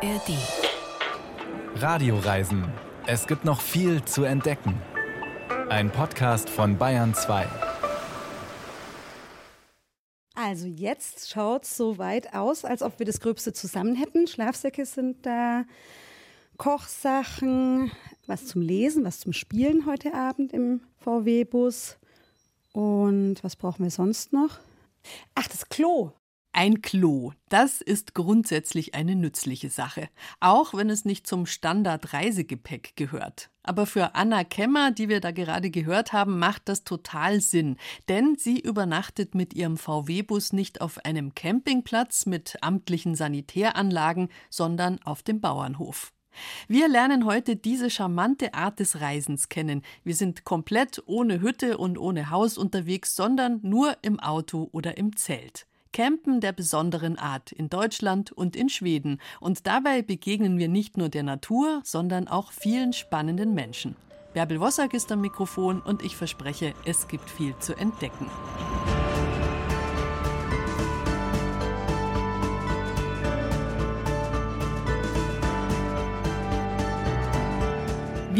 ARD. 0.00 0.38
Radioreisen. 1.74 2.72
Es 3.08 3.26
gibt 3.26 3.44
noch 3.44 3.60
viel 3.60 4.04
zu 4.04 4.22
entdecken. 4.22 4.80
Ein 5.70 5.90
Podcast 5.90 6.48
von 6.48 6.78
Bayern 6.78 7.14
2. 7.14 7.48
Also 10.36 10.68
jetzt 10.68 11.30
schaut 11.30 11.64
es 11.64 11.76
so 11.76 11.98
weit 11.98 12.32
aus, 12.32 12.64
als 12.64 12.82
ob 12.82 13.00
wir 13.00 13.06
das 13.06 13.18
Gröbste 13.18 13.52
zusammen 13.52 13.96
hätten. 13.96 14.28
Schlafsäcke 14.28 14.86
sind 14.86 15.26
da, 15.26 15.64
Kochsachen, 16.58 17.90
was 18.28 18.46
zum 18.46 18.62
Lesen, 18.62 19.04
was 19.04 19.18
zum 19.18 19.32
Spielen 19.32 19.84
heute 19.84 20.14
Abend 20.14 20.52
im 20.52 20.80
VW-Bus. 20.98 21.98
Und 22.72 23.42
was 23.42 23.56
brauchen 23.56 23.82
wir 23.82 23.90
sonst 23.90 24.32
noch? 24.32 24.60
Ach, 25.34 25.48
das 25.48 25.68
Klo. 25.68 26.12
Ein 26.52 26.80
Klo, 26.82 27.32
das 27.50 27.80
ist 27.80 28.14
grundsätzlich 28.14 28.94
eine 28.94 29.14
nützliche 29.14 29.70
Sache, 29.70 30.08
auch 30.40 30.74
wenn 30.74 30.90
es 30.90 31.04
nicht 31.04 31.26
zum 31.26 31.46
Standard-Reisegepäck 31.46 32.96
gehört. 32.96 33.50
Aber 33.62 33.86
für 33.86 34.14
Anna 34.14 34.44
Kemmer, 34.44 34.90
die 34.90 35.08
wir 35.08 35.20
da 35.20 35.30
gerade 35.30 35.70
gehört 35.70 36.12
haben, 36.12 36.38
macht 36.38 36.68
das 36.68 36.84
total 36.84 37.40
Sinn, 37.40 37.76
denn 38.08 38.36
sie 38.36 38.58
übernachtet 38.58 39.34
mit 39.34 39.54
ihrem 39.54 39.76
VW-Bus 39.76 40.52
nicht 40.52 40.80
auf 40.80 41.04
einem 41.04 41.34
Campingplatz 41.34 42.26
mit 42.26 42.56
amtlichen 42.62 43.14
Sanitäranlagen, 43.14 44.28
sondern 44.48 45.00
auf 45.02 45.22
dem 45.22 45.40
Bauernhof. 45.40 46.12
Wir 46.66 46.88
lernen 46.88 47.24
heute 47.24 47.56
diese 47.56 47.90
charmante 47.90 48.54
Art 48.54 48.80
des 48.80 49.00
Reisens 49.00 49.48
kennen. 49.48 49.82
Wir 50.02 50.14
sind 50.16 50.44
komplett 50.44 51.02
ohne 51.06 51.40
Hütte 51.40 51.78
und 51.78 51.98
ohne 51.98 52.30
Haus 52.30 52.58
unterwegs, 52.58 53.14
sondern 53.14 53.60
nur 53.62 53.96
im 54.02 54.18
Auto 54.18 54.68
oder 54.72 54.96
im 54.96 55.14
Zelt. 55.14 55.67
Campen 55.92 56.40
der 56.40 56.52
besonderen 56.52 57.18
Art 57.18 57.52
in 57.52 57.68
Deutschland 57.68 58.32
und 58.32 58.56
in 58.56 58.68
Schweden. 58.68 59.20
Und 59.40 59.66
dabei 59.66 60.02
begegnen 60.02 60.58
wir 60.58 60.68
nicht 60.68 60.96
nur 60.96 61.08
der 61.08 61.22
Natur, 61.22 61.80
sondern 61.84 62.28
auch 62.28 62.52
vielen 62.52 62.92
spannenden 62.92 63.54
Menschen. 63.54 63.96
Bärbel 64.34 64.60
Wossack 64.60 64.94
ist 64.94 65.10
am 65.10 65.20
Mikrofon 65.20 65.80
und 65.80 66.02
ich 66.02 66.16
verspreche, 66.16 66.74
es 66.84 67.08
gibt 67.08 67.28
viel 67.30 67.56
zu 67.58 67.74
entdecken. 67.74 68.26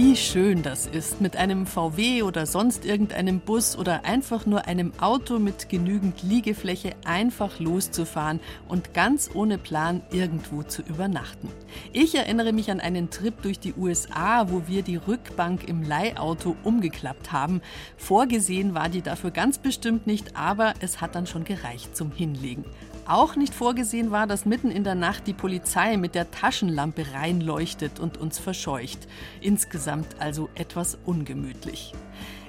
Wie 0.00 0.14
schön 0.14 0.62
das 0.62 0.86
ist, 0.86 1.20
mit 1.20 1.36
einem 1.36 1.66
VW 1.66 2.22
oder 2.22 2.46
sonst 2.46 2.84
irgendeinem 2.84 3.40
Bus 3.40 3.76
oder 3.76 4.04
einfach 4.04 4.46
nur 4.46 4.66
einem 4.66 4.92
Auto 5.00 5.40
mit 5.40 5.68
genügend 5.68 6.22
Liegefläche 6.22 6.92
einfach 7.04 7.58
loszufahren 7.58 8.38
und 8.68 8.94
ganz 8.94 9.28
ohne 9.34 9.58
Plan 9.58 10.02
irgendwo 10.12 10.62
zu 10.62 10.82
übernachten. 10.82 11.50
Ich 11.92 12.14
erinnere 12.14 12.52
mich 12.52 12.70
an 12.70 12.78
einen 12.78 13.10
Trip 13.10 13.42
durch 13.42 13.58
die 13.58 13.74
USA, 13.74 14.48
wo 14.52 14.68
wir 14.68 14.82
die 14.82 14.94
Rückbank 14.94 15.68
im 15.68 15.82
Leihauto 15.82 16.54
umgeklappt 16.62 17.32
haben. 17.32 17.60
Vorgesehen 17.96 18.74
war 18.74 18.88
die 18.88 19.02
dafür 19.02 19.32
ganz 19.32 19.58
bestimmt 19.58 20.06
nicht, 20.06 20.36
aber 20.36 20.74
es 20.78 21.00
hat 21.00 21.16
dann 21.16 21.26
schon 21.26 21.42
gereicht 21.42 21.96
zum 21.96 22.12
Hinlegen. 22.12 22.64
Auch 23.08 23.36
nicht 23.36 23.54
vorgesehen 23.54 24.10
war, 24.10 24.26
dass 24.26 24.44
mitten 24.44 24.70
in 24.70 24.84
der 24.84 24.94
Nacht 24.94 25.26
die 25.26 25.32
Polizei 25.32 25.96
mit 25.96 26.14
der 26.14 26.30
Taschenlampe 26.30 27.14
reinleuchtet 27.14 28.00
und 28.00 28.18
uns 28.18 28.38
verscheucht. 28.38 29.08
Insgesamt 29.40 30.20
also 30.20 30.50
etwas 30.54 30.98
ungemütlich. 31.06 31.94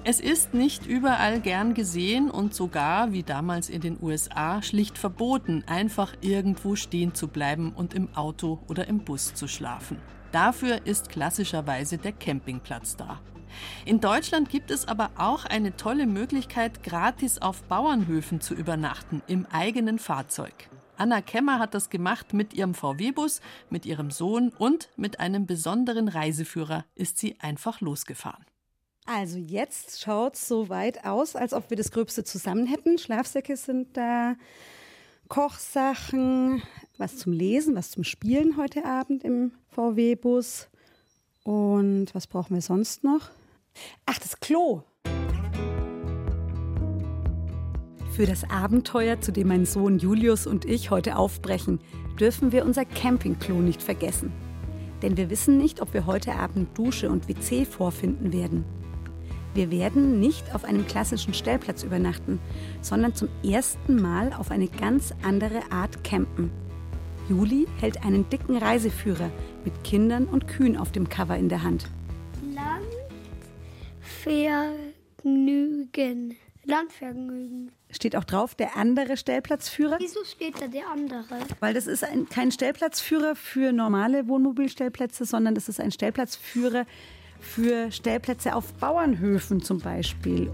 Es 0.04 0.20
ist 0.20 0.54
nicht 0.54 0.86
überall 0.86 1.40
gern 1.40 1.76
gesehen 1.76 2.30
und 2.30 2.54
sogar, 2.54 3.14
wie 3.14 3.24
damals 3.24 3.70
in 3.70 3.80
den 3.80 3.98
USA, 4.02 4.62
schlicht 4.62 4.98
verboten, 4.98 5.64
einfach 5.66 6.14
irgendwo 6.20 6.76
stehen 6.76 7.16
zu 7.16 7.30
bleiben 7.30 7.72
und 7.74 7.94
im 7.94 8.14
Auto 8.14 8.60
oder 8.68 8.86
im 8.88 9.00
Bus 9.00 9.34
zu 9.34 9.48
schlafen. 9.48 9.98
Dafür 10.34 10.86
ist 10.86 11.08
klassischerweise 11.10 11.98
der 11.98 12.12
Campingplatz 12.12 12.98
da. 12.98 13.22
In 13.86 14.00
Deutschland 14.02 14.50
gibt 14.50 14.72
es 14.72 14.88
aber 14.88 15.12
auch 15.18 15.46
eine 15.46 15.75
tolle 15.75 16.08
Möglichkeit, 16.08 16.84
gratis 16.84 17.40
auf 17.40 17.64
Bauernhöfen 17.64 18.42
zu 18.42 18.53
übernachten, 18.53 19.22
im 19.28 19.46
eigenen 19.47 20.00
Fahrzeug. 20.00 20.53
Anna 20.97 21.22
Kemmer 21.22 21.59
hat 21.59 21.74
das 21.74 21.90
gemacht 21.90 22.34
mit 22.34 22.53
ihrem 22.53 22.74
VW-Bus, 22.74 23.42
mit 23.69 23.86
ihrem 23.86 24.12
Sohn 24.12 24.50
und 24.58 24.90
mit 24.98 25.19
einem 25.19 25.46
besonderen 25.46 26.09
Reiseführer 26.09 26.86
ist 26.96 27.18
sie 27.18 27.38
einfach 27.40 27.80
losgefahren. 27.80 28.46
Also 29.06 29.38
jetzt 29.38 30.02
schaut 30.02 30.36
es 30.36 30.48
so 30.48 30.69
weit 30.69 31.06
aus, 31.06 31.36
als 31.36 31.53
ob 31.53 31.69
wir 31.69 31.78
das 31.78 31.92
Gröbste 31.92 32.24
zusammen 32.24 32.68
hätten. 32.68 32.98
Schlafsäcke 32.98 33.56
sind 33.56 33.98
da, 33.98 34.36
Kochsachen, 35.30 36.64
was 36.98 37.18
zum 37.18 37.31
Lesen, 37.31 37.75
was 37.75 37.92
zum 37.92 38.03
Spielen 38.03 38.58
heute 38.58 38.84
Abend 38.84 39.24
im 39.24 39.52
VW-Bus. 39.69 40.69
Und 41.44 42.08
was 42.14 42.28
brauchen 42.28 42.56
wir 42.56 42.62
sonst 42.62 43.03
noch? 43.03 43.30
Ach, 44.06 44.17
das 44.19 44.40
Klo. 44.40 44.84
Für 48.12 48.25
das 48.25 48.50
Abenteuer, 48.50 49.22
zu 49.22 49.31
dem 49.31 49.47
mein 49.47 49.66
Sohn 49.66 49.97
Julius 49.97 50.45
und 50.45 50.66
ich 50.66 50.91
heute 50.91 51.16
aufbrechen, 51.16 51.79
dürfen 52.19 52.51
wir 52.51 52.66
unser 52.66 52.84
Campingklo 52.84 53.56
nicht 53.56 53.81
vergessen. 53.81 54.34
Denn 55.01 55.16
wir 55.16 55.29
wissen 55.29 55.57
nicht, 55.57 55.81
ob 55.81 55.94
wir 55.94 56.06
heute 56.06 56.35
Abend 56.35 56.78
Dusche 56.78 57.09
und 57.09 57.29
WC 57.29 57.66
vorfinden 57.66 58.34
werden. 58.34 58.66
Wir 59.53 59.72
werden 59.72 60.19
nicht 60.19 60.53
auf 60.53 60.63
einem 60.63 60.85
klassischen 60.85 61.34
Stellplatz 61.34 61.84
übernachten, 61.84 62.39
sondern 62.81 63.16
zum 63.16 63.29
ersten 63.44 64.01
Mal 64.01 64.34
auf 64.34 64.51
eine 64.51 64.68
ganz 64.68 65.13
andere 65.23 65.62
Art 65.72 66.03
campen. 66.03 66.51
Juli 67.29 67.68
hält 67.79 68.03
einen 68.03 68.29
dicken 68.29 68.57
Reiseführer 68.57 69.29
mit 69.63 69.84
Kindern 69.84 70.25
und 70.25 70.47
Kühen 70.47 70.78
auf 70.78 70.91
dem 70.91 71.09
Cover 71.09 71.38
in 71.38 71.50
der 71.50 71.63
Hand. 71.63 71.89
Landvergnügen. 74.25 76.35
Landvergnügen. 76.66 77.72
Steht 77.90 78.16
auch 78.16 78.25
drauf, 78.25 78.53
der 78.53 78.75
andere 78.75 79.18
Stellplatzführer. 79.18 79.97
Wieso 80.00 80.24
steht 80.25 80.62
da 80.62 80.68
der 80.68 80.90
andere? 80.91 81.40
Weil 81.59 81.74
das 81.74 81.88
ist 81.88 82.03
ein, 82.03 82.28
kein 82.28 82.52
Stellplatzführer 82.52 83.35
für 83.35 83.72
normale 83.72 84.28
Wohnmobilstellplätze, 84.28 85.25
sondern 85.25 85.56
das 85.56 85.69
ist 85.69 85.80
ein 85.80 85.91
Stellplatzführer 85.91 86.85
für 87.40 87.91
Stellplätze 87.91 88.56
auf 88.56 88.74
Bauernhöfen 88.74 89.62
zum 89.62 89.80
Beispiel. 89.80 90.51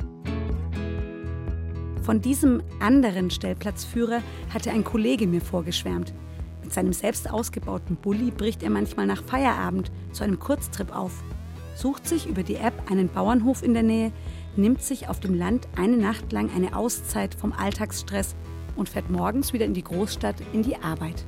Von 2.04 2.22
diesem 2.22 2.62
anderen 2.80 3.32
Stellplatzführer 3.32 4.22
hatte 4.54 4.70
ein 4.70 4.84
Kollege 4.84 5.26
mir 5.26 5.42
vorgeschwärmt. 5.42 6.14
Mit 6.62 6.72
seinem 6.72 6.94
selbst 6.94 7.30
ausgebauten 7.30 7.96
Bulli 7.96 8.30
bricht 8.30 8.62
er 8.62 8.70
manchmal 8.70 9.08
nach 9.08 9.24
Feierabend 9.24 9.92
zu 10.12 10.24
einem 10.24 10.40
Kurztrip 10.40 10.96
auf, 10.96 11.24
sucht 11.76 12.08
sich 12.08 12.26
über 12.28 12.44
die 12.44 12.56
App 12.56 12.90
einen 12.90 13.10
Bauernhof 13.10 13.62
in 13.62 13.74
der 13.74 13.84
Nähe, 13.84 14.12
nimmt 14.56 14.82
sich 14.82 15.10
auf 15.10 15.20
dem 15.20 15.36
Land 15.36 15.68
eine 15.76 15.98
Nacht 15.98 16.32
lang 16.32 16.50
eine 16.56 16.76
Auszeit 16.76 17.36
vom 17.36 17.52
Alltagsstress 17.52 18.36
und 18.76 18.90
fährt 18.90 19.10
morgens 19.10 19.54
wieder 19.54 19.66
in 19.66 19.74
die 19.74 19.84
Großstadt 19.84 20.38
in 20.54 20.64
die 20.64 20.78
Arbeit. 20.78 21.26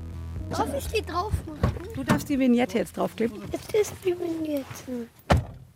Darf 0.50 0.74
ich 0.78 0.88
die 0.88 1.02
drauf 1.02 1.34
machen? 1.46 1.88
Du 1.94 2.03
darfst 2.03 2.30
die 2.30 2.40
Vignette 2.40 2.78
jetzt 2.78 2.97
draufkleben. 2.97 3.41
Jetzt 3.52 3.74
ist 3.74 3.94
die 4.06 4.18
Vignette. 4.18 5.07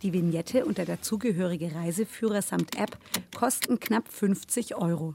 Die 0.02 0.12
Vignette 0.12 0.64
und 0.64 0.78
der 0.78 0.86
dazugehörige 0.86 1.74
Reiseführer 1.74 2.42
samt 2.42 2.76
App 2.76 2.98
kosten 3.36 3.78
knapp 3.78 4.08
50 4.08 4.74
Euro. 4.76 5.14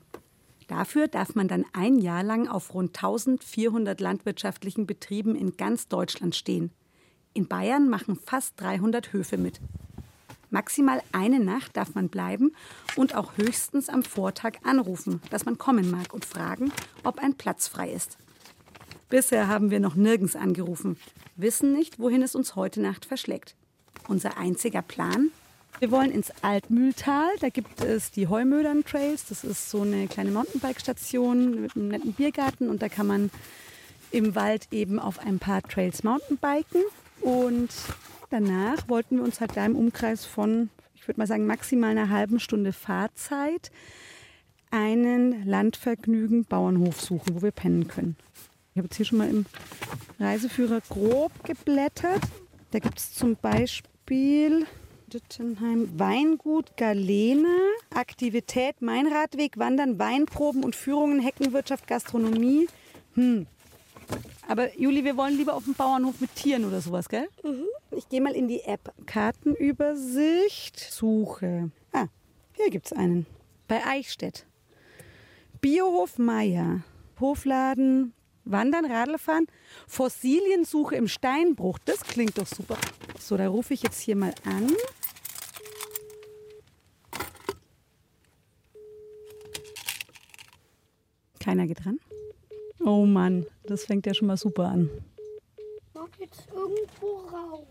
Dafür 0.67 1.07
darf 1.07 1.33
man 1.33 1.47
dann 1.47 1.65
ein 1.73 1.97
Jahr 1.97 2.23
lang 2.23 2.47
auf 2.47 2.73
rund 2.73 2.95
1400 2.95 3.99
landwirtschaftlichen 3.99 4.85
Betrieben 4.85 5.35
in 5.35 5.55
ganz 5.57 5.87
Deutschland 5.87 6.35
stehen. 6.35 6.71
In 7.37 7.47
Bayern 7.47 7.87
machen 7.87 8.15
fast 8.15 8.59
300 8.59 9.13
Höfe 9.13 9.37
mit. 9.37 9.61
Maximal 10.49 11.03
eine 11.11 11.39
Nacht 11.39 11.77
darf 11.77 11.93
man 11.93 12.09
bleiben 12.09 12.51
und 12.95 13.13
auch 13.13 13.37
höchstens 13.37 13.89
am 13.89 14.01
Vortag 14.01 14.53
anrufen, 14.63 15.21
dass 15.29 15.45
man 15.45 15.59
kommen 15.59 15.91
mag 15.91 16.15
und 16.15 16.25
fragen, 16.25 16.71
ob 17.03 17.19
ein 17.19 17.35
Platz 17.35 17.67
frei 17.67 17.91
ist. 17.91 18.17
Bisher 19.09 19.47
haben 19.47 19.69
wir 19.69 19.79
noch 19.79 19.93
nirgends 19.93 20.35
angerufen, 20.35 20.97
wissen 21.35 21.73
nicht, 21.73 21.99
wohin 21.99 22.23
es 22.23 22.33
uns 22.33 22.55
heute 22.55 22.81
Nacht 22.81 23.05
verschlägt. 23.05 23.55
Unser 24.07 24.37
einziger 24.37 24.81
Plan? 24.81 25.29
Wir 25.77 25.91
wollen 25.91 26.09
ins 26.09 26.31
Altmühltal. 26.41 27.29
Da 27.39 27.49
gibt 27.49 27.83
es 27.83 28.09
die 28.09 28.25
Heumödern 28.25 28.83
Trails. 28.83 29.27
Das 29.29 29.43
ist 29.43 29.69
so 29.69 29.83
eine 29.83 30.07
kleine 30.07 30.31
Mountainbike-Station 30.31 31.61
mit 31.61 31.75
einem 31.75 31.89
netten 31.89 32.13
Biergarten. 32.13 32.67
Und 32.67 32.81
da 32.81 32.89
kann 32.89 33.05
man 33.05 33.29
im 34.09 34.33
Wald 34.33 34.69
eben 34.71 34.97
auf 34.97 35.19
ein 35.19 35.37
paar 35.37 35.61
Trails 35.61 36.03
Mountainbiken. 36.03 36.81
Und 37.21 37.69
danach 38.29 38.87
wollten 38.87 39.17
wir 39.17 39.23
uns 39.23 39.39
halt 39.41 39.55
da 39.55 39.65
im 39.65 39.75
Umkreis 39.75 40.25
von, 40.25 40.69
ich 40.95 41.07
würde 41.07 41.19
mal 41.19 41.27
sagen, 41.27 41.45
maximal 41.45 41.91
einer 41.91 42.09
halben 42.09 42.39
Stunde 42.39 42.73
Fahrzeit 42.73 43.71
einen 44.71 45.45
Landvergnügen 45.45 46.45
Bauernhof 46.45 47.01
suchen, 47.01 47.35
wo 47.35 47.41
wir 47.41 47.51
pennen 47.51 47.87
können. 47.87 48.15
Ich 48.73 48.79
habe 48.79 48.87
jetzt 48.87 48.97
hier 48.97 49.05
schon 49.05 49.17
mal 49.17 49.29
im 49.29 49.45
Reiseführer 50.19 50.81
grob 50.89 51.31
geblättert. 51.43 52.21
Da 52.71 52.79
gibt 52.79 52.99
es 52.99 53.13
zum 53.13 53.35
Beispiel 53.35 54.65
Dittenheim, 55.07 55.89
Weingut 55.97 56.75
Galena, 56.75 57.55
Aktivität, 57.93 58.81
Mainradweg, 58.81 59.57
Wandern, 59.57 59.97
Weinproben 59.99 60.63
und 60.63 60.75
Führungen, 60.75 61.19
Heckenwirtschaft, 61.19 61.87
Gastronomie. 61.87 62.67
Hm. 63.15 63.47
Aber 64.47 64.77
Juli, 64.79 65.03
wir 65.03 65.17
wollen 65.17 65.35
lieber 65.35 65.53
auf 65.53 65.65
dem 65.65 65.73
Bauernhof 65.73 66.21
mit 66.21 66.33
Tieren 66.35 66.63
oder 66.65 66.79
sowas, 66.79 67.09
gell? 67.09 67.27
Ich 67.91 68.07
gehe 68.07 68.21
mal 68.21 68.33
in 68.33 68.47
die 68.47 68.61
App. 68.61 68.93
Kartenübersicht. 69.05 70.79
Suche. 70.79 71.71
Ah, 71.91 72.07
hier 72.53 72.69
gibt's 72.69 72.93
einen. 72.93 73.25
Bei 73.67 73.85
Eichstätt. 73.85 74.45
Biohof 75.59 76.17
Meier. 76.17 76.81
Hofladen. 77.19 78.13
Wandern, 78.45 78.85
Radlfahren. 78.85 79.47
Fossiliensuche 79.87 80.95
im 80.95 81.09
Steinbruch. 81.09 81.79
Das 81.83 82.01
klingt 82.03 82.37
doch 82.37 82.47
super. 82.47 82.77
So, 83.19 83.35
da 83.35 83.49
rufe 83.49 83.73
ich 83.73 83.83
jetzt 83.83 83.99
hier 83.99 84.15
mal 84.15 84.33
an. 84.45 84.71
Keiner 91.39 91.67
geht 91.67 91.83
dran. 91.83 91.99
Oh 92.79 93.05
Mann, 93.05 93.45
das 93.65 93.85
fängt 93.85 94.05
ja 94.05 94.13
schon 94.13 94.27
mal 94.27 94.37
super 94.37 94.69
an. 94.69 94.89
Mag 95.93 96.09
jetzt 96.19 96.47
irgendwo 96.53 97.27
raus. 97.35 97.65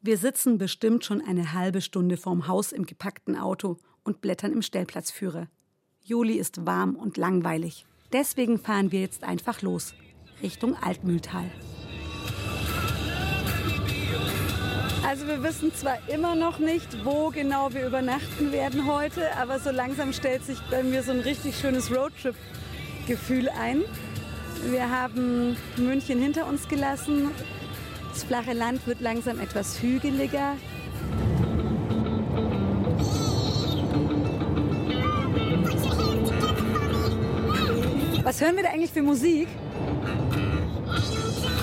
Wir 0.00 0.18
sitzen 0.18 0.58
bestimmt 0.58 1.04
schon 1.04 1.20
eine 1.20 1.52
halbe 1.52 1.80
Stunde 1.80 2.16
vorm 2.16 2.48
Haus 2.48 2.72
im 2.72 2.86
gepackten 2.86 3.36
Auto 3.36 3.76
und 4.02 4.20
blättern 4.20 4.52
im 4.52 4.62
Stellplatzführer. 4.62 5.48
Juli 6.02 6.34
ist 6.34 6.66
warm 6.66 6.96
und 6.96 7.16
langweilig. 7.16 7.86
Deswegen 8.12 8.58
fahren 8.58 8.90
wir 8.90 9.00
jetzt 9.00 9.22
einfach 9.22 9.62
los, 9.62 9.94
Richtung 10.42 10.74
Altmühltal. 10.76 11.50
Also 15.06 15.26
wir 15.26 15.42
wissen 15.42 15.72
zwar 15.74 15.98
immer 16.08 16.34
noch 16.34 16.58
nicht, 16.58 17.04
wo 17.04 17.30
genau 17.30 17.72
wir 17.72 17.86
übernachten 17.86 18.50
werden 18.50 18.86
heute, 18.86 19.36
aber 19.36 19.58
so 19.58 19.70
langsam 19.70 20.12
stellt 20.12 20.42
sich 20.44 20.58
bei 20.70 20.82
mir 20.82 21.02
so 21.02 21.12
ein 21.12 21.20
richtig 21.20 21.56
schönes 21.56 21.94
Roadtrip-Gefühl 21.94 23.48
ein. 23.50 23.82
Wir 24.70 24.88
haben 24.88 25.56
München 25.76 26.20
hinter 26.20 26.46
uns 26.46 26.68
gelassen. 26.68 27.30
Das 28.12 28.24
flache 28.24 28.52
Land 28.52 28.86
wird 28.86 29.00
langsam 29.00 29.40
etwas 29.40 29.82
hügeliger. 29.82 30.56
Was 38.22 38.40
hören 38.40 38.56
wir 38.56 38.62
da 38.62 38.70
eigentlich 38.70 38.92
für 38.92 39.02
Musik? 39.02 39.48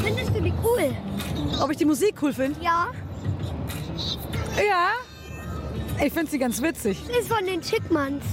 Findest 0.03 0.35
du 0.35 0.41
die 0.41 0.53
cool? 0.63 0.95
Ob 1.61 1.71
ich 1.71 1.77
die 1.77 1.85
Musik 1.85 2.15
cool 2.21 2.33
finde? 2.33 2.59
Ja. 2.61 2.91
Ja. 4.57 4.91
Ich 6.05 6.13
finde 6.13 6.29
sie 6.29 6.39
ganz 6.39 6.61
witzig. 6.61 7.01
Das 7.07 7.17
ist 7.17 7.27
von 7.31 7.45
den 7.45 7.61
Chickmans. 7.61 8.23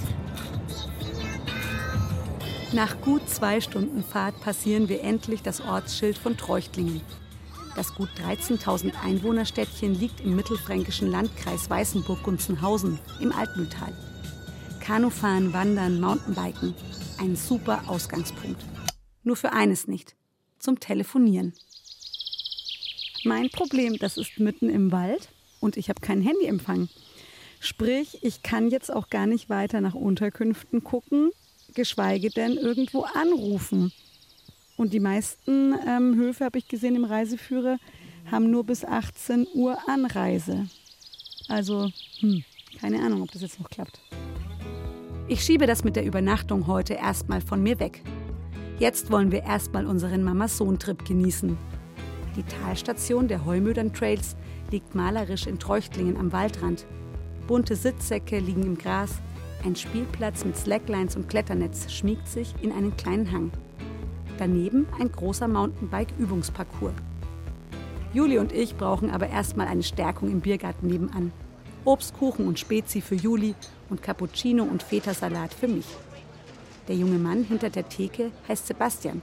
Nach 2.72 3.00
gut 3.00 3.28
zwei 3.28 3.60
Stunden 3.60 4.02
Fahrt 4.02 4.40
passieren 4.40 4.88
wir 4.88 5.02
endlich 5.02 5.40
das 5.40 5.60
Ortsschild 5.60 6.18
von 6.18 6.36
Treuchtlingen. 6.36 7.00
Das 7.76 7.94
gut 7.94 8.08
13.000 8.18 8.92
Einwohnerstädtchen 9.04 9.94
liegt 9.94 10.20
im 10.20 10.34
mittelfränkischen 10.34 11.08
Landkreis 11.08 11.70
Weißenburg-Gunzenhausen 11.70 12.98
im 13.20 13.32
Altmühltal. 13.32 13.92
Kanufahren, 14.80 15.52
Wandern, 15.52 16.00
Mountainbiken. 16.00 16.74
Ein 17.18 17.36
super 17.36 17.84
Ausgangspunkt. 17.86 18.64
Nur 19.22 19.36
für 19.36 19.52
eines 19.52 19.86
nicht. 19.86 20.16
Zum 20.58 20.80
Telefonieren. 20.80 21.52
Mein 23.24 23.48
Problem, 23.50 23.96
das 23.98 24.16
ist 24.16 24.40
mitten 24.40 24.70
im 24.70 24.90
Wald 24.90 25.28
und 25.60 25.76
ich 25.76 25.88
habe 25.88 26.00
keinen 26.00 26.22
Handyempfang. 26.22 26.88
Sprich, 27.60 28.22
ich 28.22 28.42
kann 28.42 28.70
jetzt 28.70 28.92
auch 28.92 29.08
gar 29.08 29.26
nicht 29.26 29.48
weiter 29.48 29.80
nach 29.80 29.94
Unterkünften 29.94 30.82
gucken, 30.82 31.30
geschweige 31.76 32.30
denn 32.30 32.56
irgendwo 32.56 33.02
anrufen. 33.14 33.92
Und 34.76 34.92
die 34.92 35.00
meisten 35.00 35.74
ähm, 35.86 36.16
Höfe, 36.16 36.44
habe 36.44 36.58
ich 36.58 36.66
gesehen 36.66 36.96
im 36.96 37.04
Reiseführer, 37.04 37.78
haben 38.30 38.50
nur 38.50 38.64
bis 38.64 38.84
18 38.84 39.46
Uhr 39.54 39.78
Anreise. 39.88 40.66
Also, 41.48 41.90
hm, 42.18 42.42
keine 42.80 43.00
Ahnung, 43.02 43.22
ob 43.22 43.30
das 43.30 43.42
jetzt 43.42 43.60
noch 43.60 43.70
klappt. 43.70 44.00
Ich 45.28 45.42
schiebe 45.42 45.66
das 45.66 45.84
mit 45.84 45.96
der 45.96 46.04
Übernachtung 46.04 46.66
heute 46.66 46.94
erstmal 46.94 47.40
von 47.40 47.62
mir 47.62 47.78
weg. 47.78 48.02
Jetzt 48.78 49.10
wollen 49.10 49.32
wir 49.32 49.42
erstmal 49.42 49.86
unseren 49.86 50.22
Mama-Sohn-Trip 50.22 51.04
genießen. 51.04 51.56
Die 52.36 52.42
Talstation 52.42 53.28
der 53.28 53.44
Heumödern 53.44 53.94
Trails 53.94 54.36
liegt 54.70 54.94
malerisch 54.94 55.46
in 55.46 55.58
Treuchtlingen 55.58 56.16
am 56.16 56.32
Waldrand. 56.32 56.86
Bunte 57.46 57.76
Sitzsäcke 57.76 58.38
liegen 58.38 58.64
im 58.64 58.76
Gras. 58.76 59.22
Ein 59.64 59.74
Spielplatz 59.76 60.44
mit 60.44 60.56
Slacklines 60.56 61.16
und 61.16 61.28
Kletternetz 61.28 61.90
schmiegt 61.92 62.28
sich 62.28 62.54
in 62.62 62.72
einen 62.72 62.96
kleinen 62.96 63.32
Hang. 63.32 63.50
Daneben 64.38 64.86
ein 65.00 65.10
großer 65.10 65.48
Mountainbike-Übungsparcours. 65.48 66.92
Juli 68.12 68.38
und 68.38 68.52
ich 68.52 68.76
brauchen 68.76 69.10
aber 69.10 69.28
erstmal 69.28 69.66
eine 69.66 69.82
Stärkung 69.82 70.30
im 70.30 70.40
Biergarten 70.40 70.86
nebenan. 70.86 71.32
Obstkuchen 71.84 72.46
und 72.46 72.58
Spezi 72.58 73.00
für 73.00 73.14
Juli 73.14 73.54
und 73.90 74.02
Cappuccino 74.02 74.64
und 74.64 74.82
Feta-Salat 74.82 75.52
für 75.52 75.68
mich. 75.68 75.86
Der 76.88 76.96
junge 76.96 77.18
Mann 77.18 77.44
hinter 77.44 77.70
der 77.70 77.88
Theke 77.88 78.30
heißt 78.48 78.66
Sebastian 78.66 79.22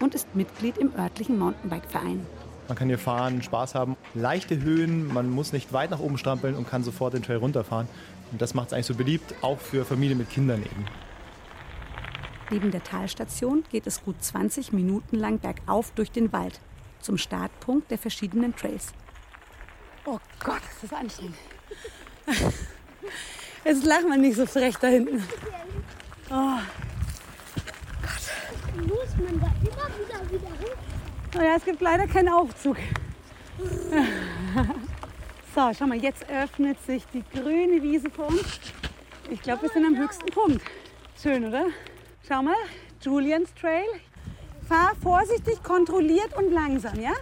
und 0.00 0.14
ist 0.14 0.34
Mitglied 0.34 0.78
im 0.78 0.94
örtlichen 0.96 1.38
Mountainbike-Verein. 1.38 2.24
Man 2.68 2.78
kann 2.78 2.88
hier 2.88 2.98
fahren, 2.98 3.42
Spaß 3.42 3.74
haben, 3.74 3.96
leichte 4.14 4.62
Höhen, 4.62 5.12
man 5.12 5.28
muss 5.28 5.52
nicht 5.52 5.72
weit 5.72 5.90
nach 5.90 5.98
oben 5.98 6.18
strampeln 6.18 6.54
und 6.54 6.68
kann 6.68 6.84
sofort 6.84 7.14
den 7.14 7.22
Trail 7.22 7.38
runterfahren. 7.38 7.88
Und 8.30 8.40
das 8.40 8.54
macht 8.54 8.68
es 8.68 8.72
eigentlich 8.72 8.86
so 8.86 8.94
beliebt, 8.94 9.34
auch 9.42 9.58
für 9.58 9.84
Familien 9.84 10.18
mit 10.18 10.30
Kindern 10.30 10.62
eben. 10.62 10.86
Neben 12.50 12.70
der 12.70 12.82
Talstation 12.82 13.64
geht 13.70 13.86
es 13.86 14.02
gut 14.02 14.22
20 14.22 14.72
Minuten 14.72 15.16
lang 15.16 15.38
bergauf 15.38 15.92
durch 15.92 16.10
den 16.10 16.32
Wald 16.32 16.60
zum 17.00 17.16
Startpunkt 17.16 17.90
der 17.90 17.98
verschiedenen 17.98 18.54
Trails. 18.54 18.92
Oh 20.04 20.18
Gott, 20.42 20.60
ist 20.72 20.82
das 20.82 20.92
anstrengend. 20.92 21.36
Jetzt 23.64 23.84
lacht 23.84 24.08
man 24.08 24.20
nicht 24.20 24.36
so 24.36 24.46
frech 24.46 24.76
da 24.76 24.88
hinten. 24.88 25.22
Oh, 26.30 26.58
Muss 28.76 29.16
man 29.16 29.40
da 29.40 29.46
immer 29.60 29.88
wieder 29.98 30.30
wieder 30.30 30.48
hoch? 30.48 30.76
naja, 31.34 31.54
es 31.56 31.64
gibt 31.64 31.80
leider 31.80 32.06
keinen 32.06 32.28
Aufzug. 32.30 32.76
So, 35.60 35.74
schau 35.78 35.86
mal, 35.86 36.02
jetzt 36.02 36.24
öffnet 36.30 36.82
sich 36.86 37.04
die 37.12 37.22
grüne 37.38 37.82
Wiese 37.82 38.08
vor 38.08 38.28
uns. 38.28 38.60
Ich 39.28 39.42
glaube, 39.42 39.60
wir 39.60 39.68
sind 39.68 39.84
am 39.84 39.94
höchsten 39.94 40.24
Punkt. 40.32 40.62
Schön, 41.22 41.44
oder? 41.44 41.66
Schau 42.26 42.42
mal, 42.42 42.56
Julians 43.02 43.52
Trail. 43.52 43.84
Fahr 44.66 44.92
vorsichtig, 45.02 45.62
kontrolliert 45.62 46.34
und 46.34 46.50
langsam, 46.50 46.98
ja? 46.98 47.12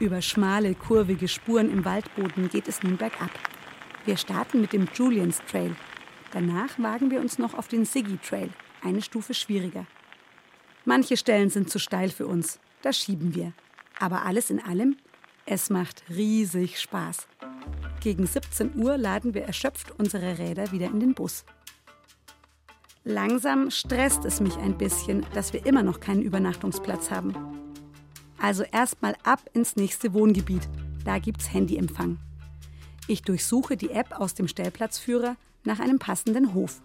Über 0.00 0.20
schmale, 0.22 0.74
kurvige 0.74 1.28
Spuren 1.28 1.70
im 1.70 1.84
Waldboden 1.84 2.48
geht 2.48 2.66
es 2.66 2.82
nun 2.82 2.96
bergab. 2.96 3.30
Wir 4.06 4.16
starten 4.16 4.60
mit 4.60 4.72
dem 4.72 4.88
Julians 4.92 5.40
Trail. 5.48 5.76
Danach 6.32 6.80
wagen 6.80 7.12
wir 7.12 7.20
uns 7.20 7.38
noch 7.38 7.54
auf 7.54 7.68
den 7.68 7.84
Siggy 7.84 8.18
Trail, 8.18 8.50
eine 8.82 9.02
Stufe 9.02 9.34
schwieriger. 9.34 9.86
Manche 10.84 11.16
Stellen 11.16 11.50
sind 11.50 11.70
zu 11.70 11.78
steil 11.78 12.08
für 12.08 12.26
uns, 12.26 12.58
da 12.82 12.92
schieben 12.92 13.36
wir. 13.36 13.52
Aber 14.00 14.24
alles 14.24 14.50
in 14.50 14.60
allem, 14.60 14.96
es 15.46 15.70
macht 15.70 16.02
riesig 16.10 16.80
Spaß. 16.80 17.28
Gegen 18.00 18.26
17 18.26 18.76
Uhr 18.76 18.96
laden 18.96 19.34
wir 19.34 19.42
erschöpft 19.42 19.92
unsere 19.98 20.38
Räder 20.38 20.70
wieder 20.70 20.86
in 20.86 21.00
den 21.00 21.14
Bus. 21.14 21.44
Langsam 23.04 23.70
stresst 23.70 24.24
es 24.24 24.40
mich 24.40 24.56
ein 24.58 24.78
bisschen, 24.78 25.26
dass 25.34 25.52
wir 25.52 25.66
immer 25.66 25.82
noch 25.82 25.98
keinen 25.98 26.22
Übernachtungsplatz 26.22 27.10
haben. 27.10 27.34
Also 28.38 28.62
erstmal 28.62 29.16
ab 29.24 29.40
ins 29.52 29.76
nächste 29.76 30.14
Wohngebiet. 30.14 30.68
Da 31.04 31.18
gibt's 31.18 31.52
Handyempfang. 31.52 32.18
Ich 33.08 33.22
durchsuche 33.22 33.76
die 33.76 33.90
App 33.90 34.20
aus 34.20 34.34
dem 34.34 34.46
Stellplatzführer 34.46 35.36
nach 35.64 35.80
einem 35.80 35.98
passenden 35.98 36.54
Hof. 36.54 36.82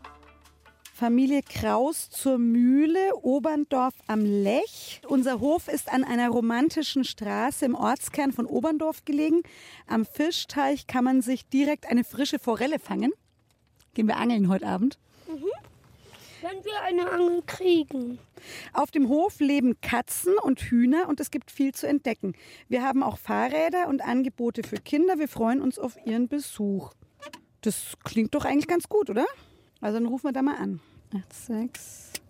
Familie 0.96 1.42
Kraus 1.42 2.12
zur 2.12 2.38
Mühle, 2.38 3.16
Oberndorf 3.16 3.96
am 4.06 4.24
Lech. 4.24 5.02
Unser 5.08 5.40
Hof 5.40 5.68
ist 5.68 5.92
an 5.92 6.04
einer 6.04 6.30
romantischen 6.30 7.04
Straße 7.04 7.66
im 7.66 7.74
Ortskern 7.74 8.32
von 8.32 8.46
Oberndorf 8.46 9.04
gelegen. 9.04 9.42
Am 9.88 10.06
Fischteich 10.06 10.86
kann 10.86 11.04
man 11.04 11.24
sich 11.24 11.48
direkt 11.48 11.90
eine 11.90 12.04
frische 12.04 12.38
Forelle 12.38 12.78
fangen. 12.78 13.12
Gehen 13.96 14.08
wir 14.08 14.18
angeln 14.18 14.50
heute 14.50 14.68
Abend. 14.68 15.00
Wenn 15.26 16.64
wir 16.64 16.82
eine 16.84 17.10
Angel 17.10 17.42
kriegen. 17.48 18.20
Auf 18.74 18.92
dem 18.92 19.08
Hof 19.08 19.40
leben 19.40 19.82
Katzen 19.82 20.38
und 20.44 20.60
Hühner 20.60 21.10
und 21.10 21.20
es 21.20 21.32
gibt 21.32 21.50
viel 21.50 21.74
zu 21.74 21.88
entdecken. 21.88 22.34
Wir 22.70 22.84
haben 22.84 23.02
auch 23.02 23.18
Fahrräder 23.18 23.88
und 23.88 24.04
Angebote 24.04 24.62
für 24.62 24.78
Kinder. 24.78 25.18
Wir 25.18 25.28
freuen 25.28 25.60
uns 25.60 25.80
auf 25.80 25.98
Ihren 26.06 26.28
Besuch. 26.28 26.94
Das 27.62 27.98
klingt 28.04 28.36
doch 28.36 28.46
eigentlich 28.46 28.68
ganz 28.68 28.88
gut, 28.88 29.10
oder? 29.10 29.26
Also 29.84 30.00
dann 30.00 30.08
rufen 30.08 30.28
wir 30.28 30.32
da 30.32 30.42
mal 30.42 30.56
an. 30.56 30.80
86. 31.12 32.22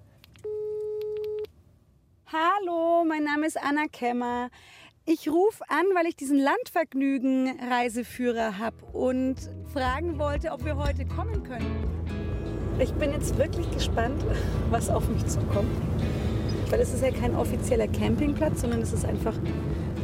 Hallo, 2.25 3.05
mein 3.07 3.23
Name 3.23 3.45
ist 3.45 3.61
Anna 3.61 3.85
Kemmer. 3.91 4.49
Ich 5.05 5.29
rufe 5.29 5.63
an, 5.69 5.85
weil 5.93 6.07
ich 6.07 6.15
diesen 6.15 6.39
Landvergnügen-Reiseführer 6.39 8.57
habe 8.57 8.77
und 8.91 9.35
fragen 9.71 10.17
wollte, 10.17 10.49
ob 10.49 10.65
wir 10.65 10.77
heute 10.77 11.05
kommen 11.05 11.43
können. 11.43 11.85
Ich 12.79 12.91
bin 12.95 13.11
jetzt 13.11 13.37
wirklich 13.37 13.69
gespannt, 13.69 14.25
was 14.71 14.89
auf 14.89 15.07
mich 15.07 15.23
zukommt. 15.27 15.69
weil 16.71 16.79
es 16.79 16.91
ist 16.91 17.03
ja 17.03 17.11
kein 17.11 17.35
offizieller 17.35 17.87
Campingplatz, 17.87 18.61
sondern 18.61 18.81
es 18.81 18.93
ist 18.93 19.05
einfach 19.05 19.35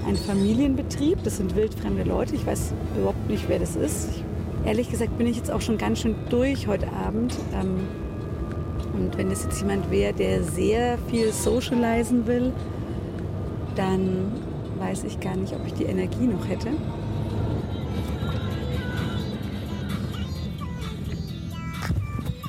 ein 0.06 0.18
Familienbetrieb. 0.18 1.24
Das 1.24 1.38
sind 1.38 1.56
wildfremde 1.56 2.03
Leute. 2.03 2.36
Ich 2.36 2.46
weiß 2.46 2.75
überhaupt 2.96 3.27
nicht, 3.27 3.50
wer 3.50 3.58
das 3.58 3.75
ist. 3.75 4.08
Ich, 4.12 4.24
ehrlich 4.66 4.89
gesagt 4.89 5.18
bin 5.18 5.28
ich 5.28 5.38
jetzt 5.38 5.51
auch 5.51 5.62
schon 5.62 5.78
ganz 5.78 6.00
schön 6.00 6.16
durch 6.30 6.68
heute 6.68 6.92
Abend. 6.92 7.36
Ähm, 7.54 7.88
und 8.94 9.18
wenn 9.18 9.30
das 9.30 9.44
jetzt 9.44 9.62
jemand 9.62 9.89
wäre, 9.92 10.13
der 10.13 10.44
sehr 10.44 10.98
viel 11.10 11.32
socialisen 11.32 12.28
will, 12.28 12.51
dann 13.75 14.32
weiß 14.78 15.04
ich 15.06 15.20
gar 15.20 15.36
nicht, 15.36 15.54
ob 15.54 15.66
ich 15.66 15.74
die 15.74 15.86
Energie 15.86 16.25
noch 16.25 16.48
hätte. 16.48 16.70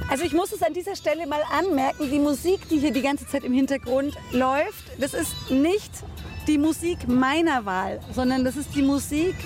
Also 0.09 0.25
ich 0.25 0.33
muss 0.33 0.51
es 0.51 0.61
an 0.63 0.75
dieser 0.75 0.97
Stelle 0.97 1.25
mal 1.29 1.43
anmerken, 1.57 2.11
die 2.11 2.19
Musik, 2.19 2.69
die 2.69 2.79
hier 2.79 2.93
die 2.93 3.03
ganze 3.03 3.29
Zeit 3.29 3.45
im 3.45 3.53
Hintergrund 3.53 4.17
läuft, 4.33 4.85
das 4.99 5.15
ist 5.15 5.53
nicht 5.53 5.93
die 6.49 6.59
Musik 6.59 7.07
meiner 7.07 7.65
Wahl, 7.65 8.01
sondern 8.13 8.45
das 8.45 8.57
ist 8.57 8.75
die 8.75 8.83
Musik 8.83 9.37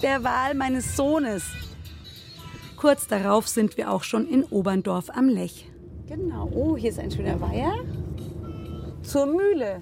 der 0.00 0.24
Wahl 0.24 0.54
meines 0.54 0.96
Sohnes. 0.96 1.42
Kurz 2.84 3.06
darauf 3.06 3.48
sind 3.48 3.78
wir 3.78 3.90
auch 3.90 4.02
schon 4.02 4.28
in 4.28 4.44
Oberndorf 4.44 5.08
am 5.08 5.26
Lech. 5.26 5.70
Genau, 6.06 6.50
oh, 6.52 6.76
hier 6.76 6.90
ist 6.90 6.98
ein 6.98 7.10
schöner 7.10 7.40
Weiher. 7.40 7.72
Zur 9.02 9.24
Mühle. 9.24 9.80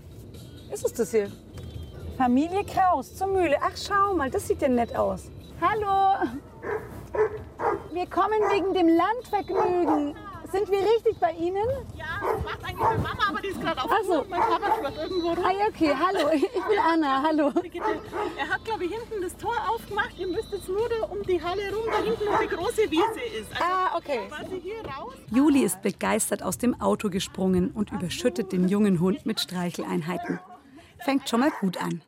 Ist 0.73 0.87
es 0.87 0.93
das 0.93 1.11
hier? 1.11 1.29
Familie 2.17 2.63
Kraus 2.63 3.17
zur 3.17 3.27
Mühle. 3.27 3.57
Ach, 3.61 3.77
schau 3.77 4.15
mal, 4.15 4.31
das 4.31 4.47
sieht 4.47 4.63
ja 4.63 4.69
nett 4.69 4.95
aus. 4.95 5.33
Hallo. 5.61 6.31
Wir 7.93 8.07
kommen 8.07 8.41
wegen 8.53 8.73
dem 8.73 8.87
Landvergnügen. 8.87 10.15
Sind 10.53 10.71
wir 10.71 10.81
richtig 10.81 11.19
bei 11.19 11.33
Ihnen? 11.33 11.67
Ja, 11.97 12.21
das 12.21 12.45
macht 12.45 12.63
eigentlich 12.63 12.79
meine 12.79 12.99
Mama, 12.99 13.23
aber 13.31 13.41
die 13.41 13.49
ist 13.49 13.61
gerade 13.61 13.83
auf 13.83 13.91
Ach 13.91 14.05
so. 14.07 14.25
Mein 14.29 14.41
Papa 14.41 14.77
schwört 14.79 14.97
irgendwo 14.99 15.29
rum. 15.31 15.45
Ah 15.45 15.69
okay, 15.69 15.95
hallo. 15.99 16.29
Ich 16.35 16.43
bin 16.43 16.79
Anna, 16.87 17.23
hallo. 17.23 17.53
Er 18.39 18.49
hat, 18.49 18.65
glaube 18.65 18.85
ich, 18.85 18.91
hinten 18.93 19.23
das 19.23 19.35
Tor 19.39 19.55
aufgemacht. 19.69 20.11
Ihr 20.19 20.27
müsst 20.27 20.53
jetzt 20.53 20.69
nur 20.69 20.87
da 20.91 21.07
um 21.07 21.23
die 21.23 21.43
Halle 21.43 21.63
rum, 21.75 21.85
da 21.91 22.03
hinten, 22.03 22.25
wo 22.27 22.43
die 22.43 22.49
große 22.49 22.91
Wiese 22.91 23.21
ist. 23.41 23.51
Also 23.53 23.65
Ah, 23.65 23.97
okay. 23.97 24.21
quasi 24.29 24.61
hier 24.61 24.81
raus. 24.85 25.15
Juli 25.31 25.63
ist 25.63 25.81
begeistert 25.81 26.43
aus 26.43 26.59
dem 26.59 26.79
Auto 26.81 27.09
gesprungen 27.09 27.71
und 27.71 27.91
überschüttet 27.91 28.53
den 28.53 28.69
jungen 28.69 29.01
Hund 29.01 29.25
mit 29.25 29.41
Streicheleinheiten. 29.41 30.39
Fängt 31.05 31.29
schon 31.31 31.41
mal 31.41 31.53
gut 31.63 31.79
an. 31.83 32.03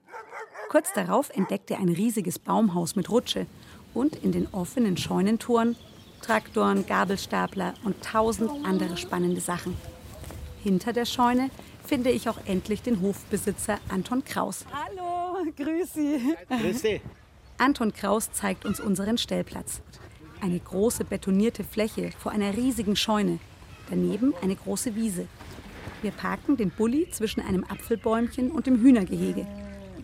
Kurz 0.69 0.93
darauf 0.93 1.31
entdeckt 1.31 1.71
er 1.71 1.79
ein 1.79 1.89
riesiges 1.89 2.39
Baumhaus 2.39 2.95
mit 2.95 3.09
Rutsche 3.11 3.47
und 3.95 4.17
in 4.23 4.33
den 4.33 4.49
offenen 4.53 4.97
Scheunentoren 4.97 5.77
Traktoren, 6.25 6.87
Gabelstapler 6.87 7.75
und 7.85 8.03
tausend 8.03 8.51
andere 8.65 8.97
spannende 8.97 9.43
Sachen. 9.43 9.77
Hinter 10.63 10.95
der 10.95 11.05
Scheune 11.05 11.51
finde 11.85 12.11
ich 12.11 12.31
auch 12.31 12.39
endlich 12.47 12.81
den 12.81 13.03
Hofbesitzer 13.03 13.79
Anton 13.91 14.25
Kraus. 14.25 14.65
Hallo, 14.73 15.45
grüß 15.55 15.93
Sie. 15.93 16.35
Grüß 16.49 16.81
dich. 16.81 17.03
Anton 17.59 17.93
Kraus 17.93 18.33
zeigt 18.33 18.65
uns 18.65 18.81
unseren 18.81 19.19
Stellplatz. 19.19 19.83
Eine 20.41 20.59
große 20.59 21.05
betonierte 21.05 21.63
Fläche 21.63 22.11
vor 22.19 22.33
einer 22.33 22.57
riesigen 22.57 22.97
Scheune. 22.97 23.39
Daneben 23.91 24.33
eine 24.41 24.57
große 24.57 24.95
Wiese. 24.95 25.29
Wir 26.01 26.11
parken 26.11 26.57
den 26.57 26.71
Bulli 26.71 27.07
zwischen 27.11 27.43
einem 27.43 27.65
Apfelbäumchen 27.65 28.51
und 28.51 28.67
dem 28.67 28.81
Hühnergehege. 28.81 29.47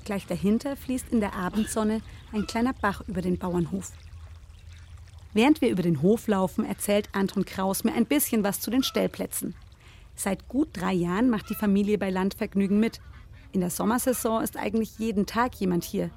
Gleich 0.05 0.27
dahinter 0.27 0.77
fließt 0.77 1.07
in 1.13 1.21
der 1.21 1.35
Abendsonne 1.35 2.03
ein 2.33 2.47
kleiner 2.47 2.75
Bach 2.75 3.03
über 3.09 3.23
den 3.23 3.39
Bauernhof. 3.39 3.93
Während 5.33 5.61
wir 5.61 5.71
über 5.71 5.83
den 5.83 6.03
Hof 6.03 6.27
laufen, 6.27 6.65
erzählt 6.65 7.09
Anton 7.13 7.45
Kraus 7.45 7.85
mir 7.85 7.95
ein 7.95 8.07
bisschen 8.07 8.43
was 8.43 8.61
zu 8.61 8.71
den 8.71 8.83
Stellplätzen. 8.83 9.55
Seit 10.17 10.49
gut 10.49 10.69
drei 10.73 10.93
Jahren 10.93 11.31
macht 11.31 11.49
die 11.51 11.55
Familie 11.55 11.99
bei 11.99 12.11
Landvergnügen 12.11 12.81
mit. 12.81 13.01
In 13.53 13.61
der 13.61 13.71
Sommersaison 13.71 14.43
ist 14.43 14.57
eigentlich 14.57 14.99
jeden 14.99 15.27
Tag 15.27 15.55
jemand 15.55 15.85
hier. 15.85 16.11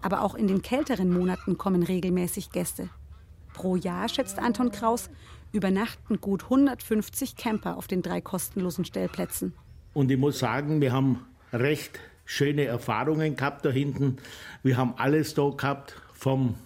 Aber 0.00 0.22
auch 0.22 0.34
in 0.34 0.48
den 0.48 0.62
kälteren 0.62 1.12
Monaten 1.12 1.58
kommen 1.58 1.82
regelmäßig 1.82 2.52
Gäste. 2.52 2.88
Pro 3.52 3.76
Jahr, 3.76 4.08
schätzt 4.08 4.38
Anton 4.38 4.72
Kraus, 4.72 5.10
übernachten 5.52 6.20
gut 6.20 6.44
150 6.44 7.36
Camper 7.36 7.76
auf 7.76 7.86
den 7.86 8.02
drei 8.02 8.20
kostenlosen 8.20 8.84
Stellplätzen. 8.84 9.54
Und 9.92 10.10
ich 10.10 10.18
muss 10.18 10.38
sagen, 10.38 10.80
wir 10.80 10.92
haben 10.92 11.24
recht 11.52 12.00
schöne 12.24 12.64
Erfahrungen 12.64 13.36
gehabt 13.36 13.64
da 13.64 13.70
hinten. 13.70 14.16
Wir 14.62 14.76
haben 14.76 14.94
alles 14.96 15.34
da 15.34 15.50
gehabt, 15.50 16.00
vom 16.12 16.56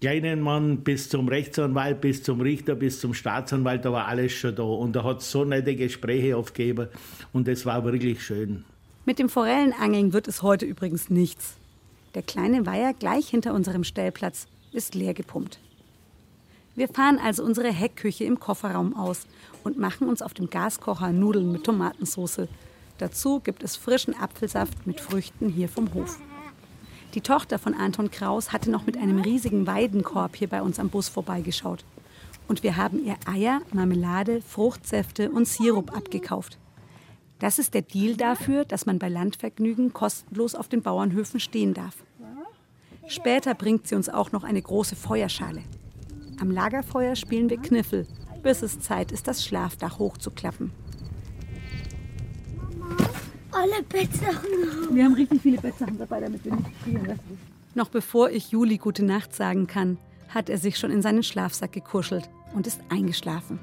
kleinen 0.00 0.40
Mann 0.40 0.78
bis 0.78 1.08
zum 1.08 1.28
Rechtsanwalt, 1.28 2.00
bis 2.00 2.22
zum 2.22 2.40
Richter, 2.40 2.74
bis 2.74 3.00
zum 3.00 3.14
Staatsanwalt, 3.14 3.84
da 3.84 3.92
war 3.92 4.06
alles 4.06 4.32
schon 4.32 4.54
da. 4.54 4.62
Und 4.62 4.94
da 4.94 5.04
hat 5.04 5.20
es 5.20 5.30
so 5.30 5.44
nette 5.44 5.74
Gespräche 5.74 6.36
aufgegeben 6.36 6.88
und 7.32 7.48
das 7.48 7.66
war 7.66 7.84
wirklich 7.84 8.22
schön. 8.22 8.64
Mit 9.04 9.18
dem 9.18 9.28
Forellenangeln 9.28 10.12
wird 10.12 10.28
es 10.28 10.42
heute 10.42 10.66
übrigens 10.66 11.10
nichts. 11.10 11.56
Der 12.14 12.22
kleine 12.22 12.66
Weiher 12.66 12.94
gleich 12.94 13.28
hinter 13.28 13.54
unserem 13.54 13.84
Stellplatz 13.84 14.46
ist 14.72 14.94
leer 14.94 15.14
gepumpt. 15.14 15.58
Wir 16.74 16.88
fahren 16.88 17.18
also 17.18 17.42
unsere 17.42 17.72
Heckküche 17.72 18.24
im 18.24 18.38
Kofferraum 18.38 18.94
aus 18.96 19.26
und 19.64 19.78
machen 19.78 20.08
uns 20.08 20.22
auf 20.22 20.32
dem 20.32 20.48
Gaskocher 20.48 21.12
Nudeln 21.12 21.50
mit 21.50 21.64
Tomatensauce. 21.64 22.42
Dazu 22.98 23.40
gibt 23.40 23.62
es 23.62 23.76
frischen 23.76 24.14
Apfelsaft 24.14 24.86
mit 24.86 25.00
Früchten 25.00 25.48
hier 25.48 25.68
vom 25.68 25.92
Hof. 25.94 26.20
Die 27.14 27.22
Tochter 27.22 27.58
von 27.58 27.74
Anton 27.74 28.10
Kraus 28.10 28.52
hatte 28.52 28.70
noch 28.70 28.84
mit 28.84 28.98
einem 28.98 29.20
riesigen 29.20 29.66
Weidenkorb 29.66 30.36
hier 30.36 30.48
bei 30.48 30.60
uns 30.60 30.78
am 30.78 30.90
Bus 30.90 31.08
vorbeigeschaut. 31.08 31.84
Und 32.48 32.62
wir 32.62 32.76
haben 32.76 33.04
ihr 33.04 33.16
Eier, 33.26 33.62
Marmelade, 33.72 34.42
Fruchtsäfte 34.42 35.30
und 35.30 35.48
Sirup 35.48 35.96
abgekauft. 35.96 36.58
Das 37.38 37.58
ist 37.58 37.72
der 37.74 37.82
Deal 37.82 38.16
dafür, 38.16 38.64
dass 38.64 38.84
man 38.84 38.98
bei 38.98 39.08
Landvergnügen 39.08 39.92
kostenlos 39.92 40.54
auf 40.54 40.68
den 40.68 40.82
Bauernhöfen 40.82 41.40
stehen 41.40 41.72
darf. 41.72 41.96
Später 43.06 43.54
bringt 43.54 43.86
sie 43.86 43.94
uns 43.94 44.08
auch 44.08 44.32
noch 44.32 44.44
eine 44.44 44.60
große 44.60 44.96
Feuerschale. 44.96 45.62
Am 46.40 46.50
Lagerfeuer 46.50 47.16
spielen 47.16 47.48
wir 47.48 47.58
Kniffel, 47.58 48.06
bis 48.42 48.62
es 48.62 48.80
Zeit 48.80 49.12
ist, 49.12 49.28
das 49.28 49.44
Schlafdach 49.44 49.98
hochzuklappen. 49.98 50.72
Alle 53.50 53.82
Bettsachen. 53.88 54.94
Wir 54.94 55.04
haben 55.04 55.14
richtig 55.14 55.40
viele 55.42 55.60
Bettsachen 55.60 55.98
dabei, 55.98 56.20
damit 56.20 56.44
wir 56.44 56.54
nicht 56.54 56.68
frieren. 56.82 57.18
Noch 57.74 57.88
bevor 57.88 58.30
ich 58.30 58.50
Juli 58.50 58.76
gute 58.76 59.04
Nacht 59.04 59.34
sagen 59.34 59.66
kann, 59.66 59.98
hat 60.28 60.50
er 60.50 60.58
sich 60.58 60.78
schon 60.78 60.90
in 60.90 61.00
seinen 61.02 61.22
Schlafsack 61.22 61.72
gekuschelt 61.72 62.28
und 62.54 62.66
ist 62.66 62.80
eingeschlafen. 62.90 63.58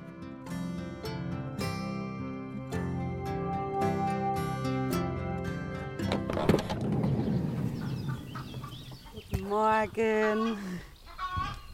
Guten 9.14 9.50
Morgen. 9.50 10.58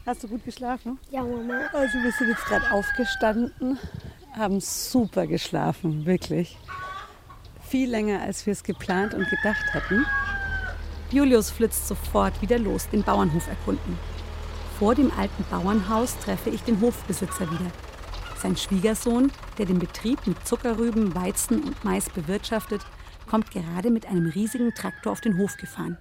Hast 0.04 0.24
du 0.24 0.28
gut 0.28 0.44
geschlafen? 0.44 0.98
Ja, 1.10 1.22
Mama. 1.22 1.60
Also 1.72 1.98
wir 1.98 2.12
sind 2.12 2.28
jetzt 2.28 2.44
gerade 2.44 2.70
aufgestanden, 2.72 3.78
haben 4.32 4.60
super 4.60 5.26
geschlafen, 5.26 6.04
wirklich. 6.04 6.58
Viel 7.72 7.88
länger, 7.88 8.20
als 8.20 8.44
wir 8.44 8.52
es 8.52 8.64
geplant 8.64 9.14
und 9.14 9.26
gedacht 9.30 9.72
hatten. 9.72 10.04
Julius 11.10 11.48
flitzt 11.48 11.88
sofort 11.88 12.42
wieder 12.42 12.58
los, 12.58 12.86
den 12.90 13.02
Bauernhof 13.02 13.48
erkunden. 13.48 13.98
Vor 14.78 14.94
dem 14.94 15.10
alten 15.16 15.42
Bauernhaus 15.50 16.18
treffe 16.18 16.50
ich 16.50 16.62
den 16.64 16.82
Hofbesitzer 16.82 17.50
wieder. 17.50 17.72
Sein 18.36 18.58
Schwiegersohn, 18.58 19.32
der 19.56 19.64
den 19.64 19.78
Betrieb 19.78 20.26
mit 20.26 20.46
Zuckerrüben, 20.46 21.14
Weizen 21.14 21.62
und 21.62 21.82
Mais 21.82 22.10
bewirtschaftet, 22.10 22.82
kommt 23.26 23.50
gerade 23.52 23.88
mit 23.88 24.04
einem 24.04 24.26
riesigen 24.26 24.74
Traktor 24.74 25.10
auf 25.10 25.22
den 25.22 25.38
Hof 25.38 25.56
gefahren. 25.56 25.96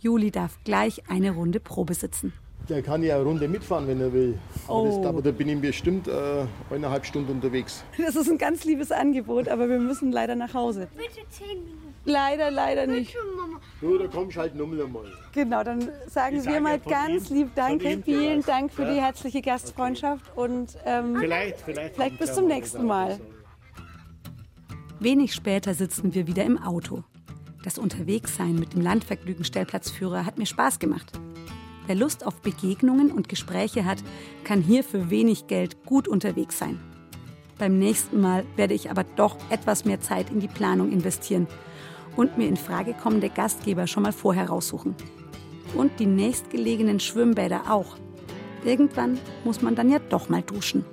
Juli 0.00 0.30
darf 0.30 0.58
gleich 0.64 1.08
eine 1.08 1.30
Runde 1.30 1.60
Probe 1.60 1.94
sitzen. 1.94 2.34
Der 2.68 2.82
kann 2.82 3.02
ja 3.04 3.14
eine 3.14 3.24
Runde 3.24 3.46
mitfahren, 3.46 3.86
wenn 3.86 4.00
er 4.00 4.12
will. 4.12 4.38
Aber, 4.66 4.74
Oh. 4.80 4.86
das, 4.98 5.06
aber 5.06 5.22
da 5.22 5.30
bin 5.30 5.48
ich 5.48 5.60
bestimmt 5.60 6.08
äh, 6.08 6.44
eineinhalb 6.68 7.06
Stunden 7.06 7.30
unterwegs. 7.30 7.84
Das 7.96 8.16
ist 8.16 8.28
ein 8.28 8.38
ganz 8.38 8.64
liebes 8.64 8.90
Angebot, 8.90 9.48
aber 9.48 9.68
wir 9.68 9.78
müssen 9.78 10.10
leider 10.10 10.34
nach 10.34 10.52
Hause. 10.52 10.88
Bitte 10.96 11.20
zehn 11.30 11.62
Minuten. 11.62 11.94
Leider, 12.04 12.50
leider 12.50 12.86
nicht. 12.88 13.14
Mama. 13.36 13.60
Du, 13.80 13.98
da 13.98 14.06
kommst 14.08 14.36
halt 14.36 14.54
nochmal 14.56 14.86
mal. 14.88 15.04
Genau, 15.32 15.62
dann 15.62 15.88
sagen 16.08 16.36
Ich 16.38 16.44
wir 16.44 16.52
sage 16.52 16.60
mal 16.62 16.78
ganz 16.80 17.30
ihm- 17.30 17.36
lieb 17.36 17.50
Danke. 17.54 18.00
Vielen. 18.04 18.42
Dank 18.42 18.72
für 18.72 18.82
Ja. 18.82 18.94
die 18.94 19.00
herzliche 19.00 19.42
Gastfreundschaft 19.42 20.24
und 20.36 20.76
ähm, 20.84 21.16
Vielleicht, 21.18 21.60
vielleicht. 21.60 21.94
vielleicht 21.94 22.18
bis 22.18 22.34
zum 22.34 22.46
nächsten 22.48 22.84
Mal. 22.84 23.18
Wenig 24.98 25.34
später 25.34 25.74
sitzen 25.74 26.14
wir 26.14 26.26
wieder 26.26 26.44
im 26.44 26.58
Auto. 26.60 27.04
Das 27.64 27.78
Unterwegssein 27.78 28.54
mit 28.56 28.72
dem 28.74 28.80
Landvergnügen-Stellplatzführer 28.80 30.24
hat 30.24 30.38
mir 30.38 30.46
Spaß 30.46 30.78
gemacht. 30.78 31.12
Wer 31.86 31.94
Lust 31.94 32.26
auf 32.26 32.40
Begegnungen 32.42 33.12
und 33.12 33.28
Gespräche 33.28 33.84
hat, 33.84 33.98
kann 34.44 34.60
hier 34.60 34.82
für 34.82 35.08
wenig 35.10 35.46
Geld 35.46 35.84
gut 35.84 36.08
unterwegs 36.08 36.58
sein. 36.58 36.80
Beim 37.58 37.78
nächsten 37.78 38.20
Mal 38.20 38.44
werde 38.56 38.74
ich 38.74 38.90
aber 38.90 39.04
doch 39.04 39.36
etwas 39.50 39.84
mehr 39.84 40.00
Zeit 40.00 40.30
in 40.30 40.40
die 40.40 40.48
Planung 40.48 40.90
investieren 40.90 41.46
und 42.16 42.36
mir 42.38 42.48
in 42.48 42.56
Frage 42.56 42.92
kommende 42.92 43.30
Gastgeber 43.30 43.86
schon 43.86 44.02
mal 44.02 44.12
vorher 44.12 44.48
raussuchen. 44.48 44.94
Und 45.74 45.98
die 46.00 46.06
nächstgelegenen 46.06 47.00
Schwimmbäder 47.00 47.70
auch. 47.70 47.96
Irgendwann 48.64 49.18
muss 49.44 49.62
man 49.62 49.74
dann 49.74 49.90
ja 49.90 49.98
doch 49.98 50.28
mal 50.28 50.42
duschen. 50.42 50.84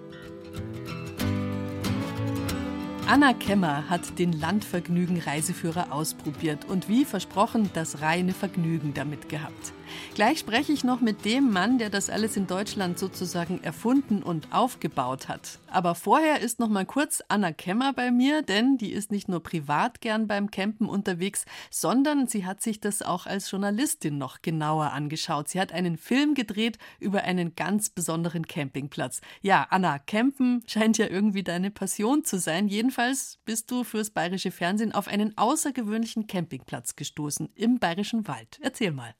Anna 3.07 3.33
Kemmer 3.33 3.89
hat 3.89 4.17
den 4.17 4.31
Landvergnügen-Reiseführer 4.31 5.91
ausprobiert 5.91 6.65
und 6.65 6.87
wie 6.87 7.03
versprochen 7.03 7.69
das 7.73 8.01
reine 8.01 8.33
Vergnügen 8.33 8.93
damit 8.93 9.27
gehabt. 9.27 9.73
Gleich 10.15 10.39
spreche 10.39 10.71
ich 10.71 10.83
noch 10.83 11.01
mit 11.01 11.25
dem 11.25 11.51
Mann, 11.51 11.77
der 11.77 11.89
das 11.89 12.09
alles 12.09 12.37
in 12.37 12.47
Deutschland 12.47 12.99
sozusagen 12.99 13.63
erfunden 13.63 14.21
und 14.21 14.53
aufgebaut 14.53 15.27
hat. 15.27 15.59
Aber 15.67 15.95
vorher 15.95 16.39
ist 16.41 16.59
noch 16.59 16.69
mal 16.69 16.85
kurz 16.85 17.23
Anna 17.29 17.51
Kemmer 17.51 17.93
bei 17.93 18.11
mir, 18.11 18.43
denn 18.43 18.77
die 18.77 18.91
ist 18.91 19.11
nicht 19.11 19.27
nur 19.27 19.41
privat 19.41 20.01
gern 20.01 20.27
beim 20.27 20.51
Campen 20.51 20.87
unterwegs, 20.87 21.45
sondern 21.71 22.27
sie 22.27 22.45
hat 22.45 22.61
sich 22.61 22.79
das 22.79 23.01
auch 23.01 23.25
als 23.25 23.49
Journalistin 23.49 24.17
noch 24.17 24.41
genauer 24.41 24.91
angeschaut. 24.91 25.49
Sie 25.49 25.59
hat 25.59 25.71
einen 25.71 25.97
Film 25.97 26.35
gedreht 26.35 26.77
über 26.99 27.23
einen 27.23 27.55
ganz 27.55 27.89
besonderen 27.89 28.45
Campingplatz. 28.45 29.21
Ja, 29.41 29.65
Anna, 29.69 29.99
Campen 29.99 30.63
scheint 30.67 30.97
ja 30.97 31.07
irgendwie 31.07 31.43
deine 31.43 31.71
Passion 31.71 32.23
zu 32.23 32.37
sein. 32.37 32.67
Jedenfalls 32.67 33.39
bist 33.45 33.71
du 33.71 33.83
fürs 33.83 34.11
bayerische 34.11 34.51
Fernsehen 34.51 34.93
auf 34.93 35.07
einen 35.07 35.37
außergewöhnlichen 35.37 36.27
Campingplatz 36.27 36.95
gestoßen 36.95 37.49
im 37.55 37.79
bayerischen 37.79 38.27
Wald. 38.27 38.59
Erzähl 38.61 38.91
mal. 38.91 39.15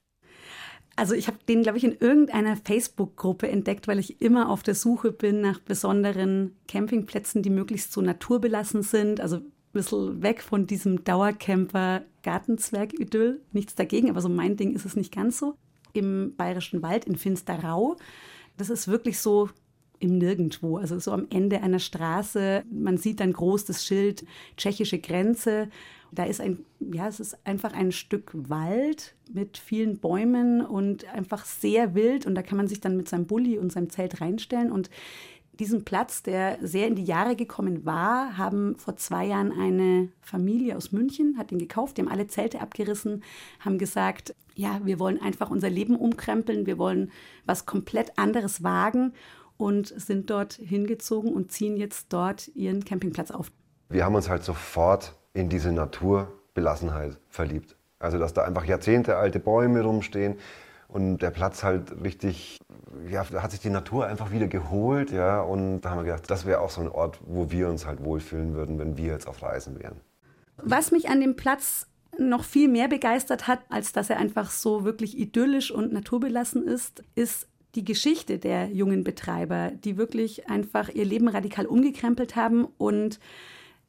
Also 0.96 1.14
ich 1.14 1.26
habe 1.26 1.38
den, 1.48 1.62
glaube 1.62 1.78
ich, 1.78 1.84
in 1.84 1.96
irgendeiner 1.98 2.56
Facebook-Gruppe 2.56 3.48
entdeckt, 3.48 3.88
weil 3.88 3.98
ich 3.98 4.20
immer 4.20 4.48
auf 4.48 4.62
der 4.62 4.74
Suche 4.74 5.10
bin 5.10 5.40
nach 5.40 5.58
besonderen 5.58 6.54
Campingplätzen, 6.68 7.42
die 7.42 7.50
möglichst 7.50 7.92
so 7.92 8.00
naturbelassen 8.00 8.82
sind. 8.82 9.20
Also 9.20 9.36
ein 9.36 9.52
bisschen 9.72 10.22
weg 10.22 10.42
von 10.42 10.66
diesem 10.66 11.02
Dauercamper 11.02 12.02
Gartenzwerg-Idyll. 12.22 13.40
Nichts 13.52 13.74
dagegen, 13.74 14.08
aber 14.08 14.20
so 14.20 14.28
mein 14.28 14.56
Ding 14.56 14.74
ist 14.74 14.84
es 14.84 14.94
nicht 14.94 15.12
ganz 15.12 15.38
so. 15.38 15.56
Im 15.92 16.34
Bayerischen 16.36 16.82
Wald 16.82 17.06
in 17.06 17.16
Finsterau. 17.16 17.96
Das 18.56 18.70
ist 18.70 18.86
wirklich 18.86 19.18
so 19.18 19.48
im 19.98 20.18
Nirgendwo, 20.18 20.76
also 20.76 20.98
so 20.98 21.12
am 21.12 21.26
Ende 21.30 21.62
einer 21.62 21.78
Straße. 21.78 22.64
Man 22.70 22.98
sieht 22.98 23.20
dann 23.20 23.32
groß 23.32 23.64
das 23.64 23.84
Schild 23.84 24.24
tschechische 24.56 24.98
Grenze 24.98 25.68
da 26.14 26.24
ist 26.24 26.40
ein, 26.40 26.64
ja, 26.80 27.08
es 27.08 27.20
ist 27.20 27.36
einfach 27.46 27.72
ein 27.72 27.92
Stück 27.92 28.30
Wald 28.34 29.14
mit 29.32 29.58
vielen 29.58 29.98
Bäumen 29.98 30.64
und 30.64 31.06
einfach 31.12 31.44
sehr 31.44 31.94
wild. 31.94 32.26
Und 32.26 32.34
da 32.34 32.42
kann 32.42 32.56
man 32.56 32.68
sich 32.68 32.80
dann 32.80 32.96
mit 32.96 33.08
seinem 33.08 33.26
Bulli 33.26 33.58
und 33.58 33.72
seinem 33.72 33.90
Zelt 33.90 34.20
reinstellen. 34.20 34.70
Und 34.70 34.90
diesen 35.58 35.84
Platz, 35.84 36.22
der 36.22 36.58
sehr 36.62 36.86
in 36.86 36.96
die 36.96 37.04
Jahre 37.04 37.36
gekommen 37.36 37.84
war, 37.84 38.36
haben 38.36 38.76
vor 38.76 38.96
zwei 38.96 39.26
Jahren 39.26 39.52
eine 39.52 40.08
Familie 40.20 40.76
aus 40.76 40.92
München, 40.92 41.36
hat 41.38 41.52
ihn 41.52 41.58
gekauft, 41.58 41.96
die 41.96 42.02
haben 42.02 42.10
alle 42.10 42.26
Zelte 42.26 42.60
abgerissen, 42.60 43.22
haben 43.60 43.78
gesagt, 43.78 44.34
ja, 44.54 44.80
wir 44.84 44.98
wollen 44.98 45.20
einfach 45.20 45.50
unser 45.50 45.70
Leben 45.70 45.96
umkrempeln, 45.96 46.66
wir 46.66 46.78
wollen 46.78 47.10
was 47.44 47.66
komplett 47.66 48.18
anderes 48.18 48.62
wagen 48.62 49.12
und 49.56 49.88
sind 49.88 50.30
dort 50.30 50.54
hingezogen 50.54 51.32
und 51.32 51.52
ziehen 51.52 51.76
jetzt 51.76 52.12
dort 52.12 52.48
ihren 52.54 52.84
Campingplatz 52.84 53.30
auf. 53.30 53.50
Wir 53.88 54.04
haben 54.04 54.14
uns 54.14 54.28
halt 54.28 54.42
sofort 54.42 55.14
in 55.34 55.48
diese 55.48 55.72
Naturbelassenheit 55.72 57.18
verliebt. 57.28 57.76
Also 57.98 58.18
dass 58.18 58.32
da 58.32 58.44
einfach 58.44 58.64
jahrzehntealte 58.64 59.40
Bäume 59.40 59.82
rumstehen 59.82 60.36
und 60.88 61.18
der 61.18 61.30
Platz 61.30 61.62
halt 61.62 62.02
richtig, 62.02 62.58
ja, 63.10 63.24
da 63.30 63.42
hat 63.42 63.50
sich 63.50 63.60
die 63.60 63.70
Natur 63.70 64.06
einfach 64.06 64.30
wieder 64.30 64.46
geholt, 64.46 65.10
ja, 65.10 65.40
und 65.40 65.80
da 65.80 65.90
haben 65.90 65.98
wir 65.98 66.04
gedacht, 66.04 66.30
das 66.30 66.46
wäre 66.46 66.60
auch 66.60 66.70
so 66.70 66.80
ein 66.80 66.88
Ort, 66.88 67.18
wo 67.26 67.50
wir 67.50 67.68
uns 67.68 67.86
halt 67.86 68.04
wohlfühlen 68.04 68.54
würden, 68.54 68.78
wenn 68.78 68.96
wir 68.96 69.06
jetzt 69.06 69.26
auf 69.26 69.42
Reisen 69.42 69.80
wären. 69.80 70.00
Was 70.56 70.92
mich 70.92 71.08
an 71.08 71.20
dem 71.20 71.34
Platz 71.34 71.88
noch 72.18 72.44
viel 72.44 72.68
mehr 72.68 72.88
begeistert 72.88 73.48
hat, 73.48 73.60
als 73.70 73.92
dass 73.92 74.10
er 74.10 74.18
einfach 74.18 74.50
so 74.50 74.84
wirklich 74.84 75.18
idyllisch 75.18 75.72
und 75.72 75.92
naturbelassen 75.92 76.64
ist, 76.64 77.02
ist 77.16 77.48
die 77.74 77.84
Geschichte 77.84 78.38
der 78.38 78.68
jungen 78.68 79.02
Betreiber, 79.02 79.72
die 79.72 79.96
wirklich 79.96 80.48
einfach 80.48 80.88
ihr 80.88 81.04
Leben 81.04 81.26
radikal 81.26 81.66
umgekrempelt 81.66 82.36
haben 82.36 82.66
und 82.78 83.18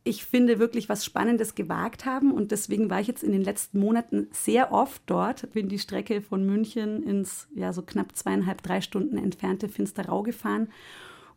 ich 0.06 0.24
finde, 0.24 0.60
wirklich 0.60 0.88
was 0.88 1.04
Spannendes 1.04 1.56
gewagt 1.56 2.06
haben. 2.06 2.32
Und 2.32 2.52
deswegen 2.52 2.90
war 2.90 3.02
ich 3.02 3.08
jetzt 3.08 3.24
in 3.24 3.32
den 3.32 3.44
letzten 3.44 3.80
Monaten 3.80 4.28
sehr 4.32 4.72
oft 4.72 5.02
dort, 5.08 5.52
bin 5.52 5.68
die 5.68 5.80
Strecke 5.80 6.22
von 6.22 6.46
München 6.46 7.04
ins 7.04 7.48
ja 7.56 7.74
so 7.74 7.82
knapp 7.82 8.16
zweieinhalb, 8.16 8.62
drei 8.62 8.82
Stunden 8.82 9.18
entfernte 9.18 9.68
Finsterau 9.68 10.22
gefahren 10.22 10.70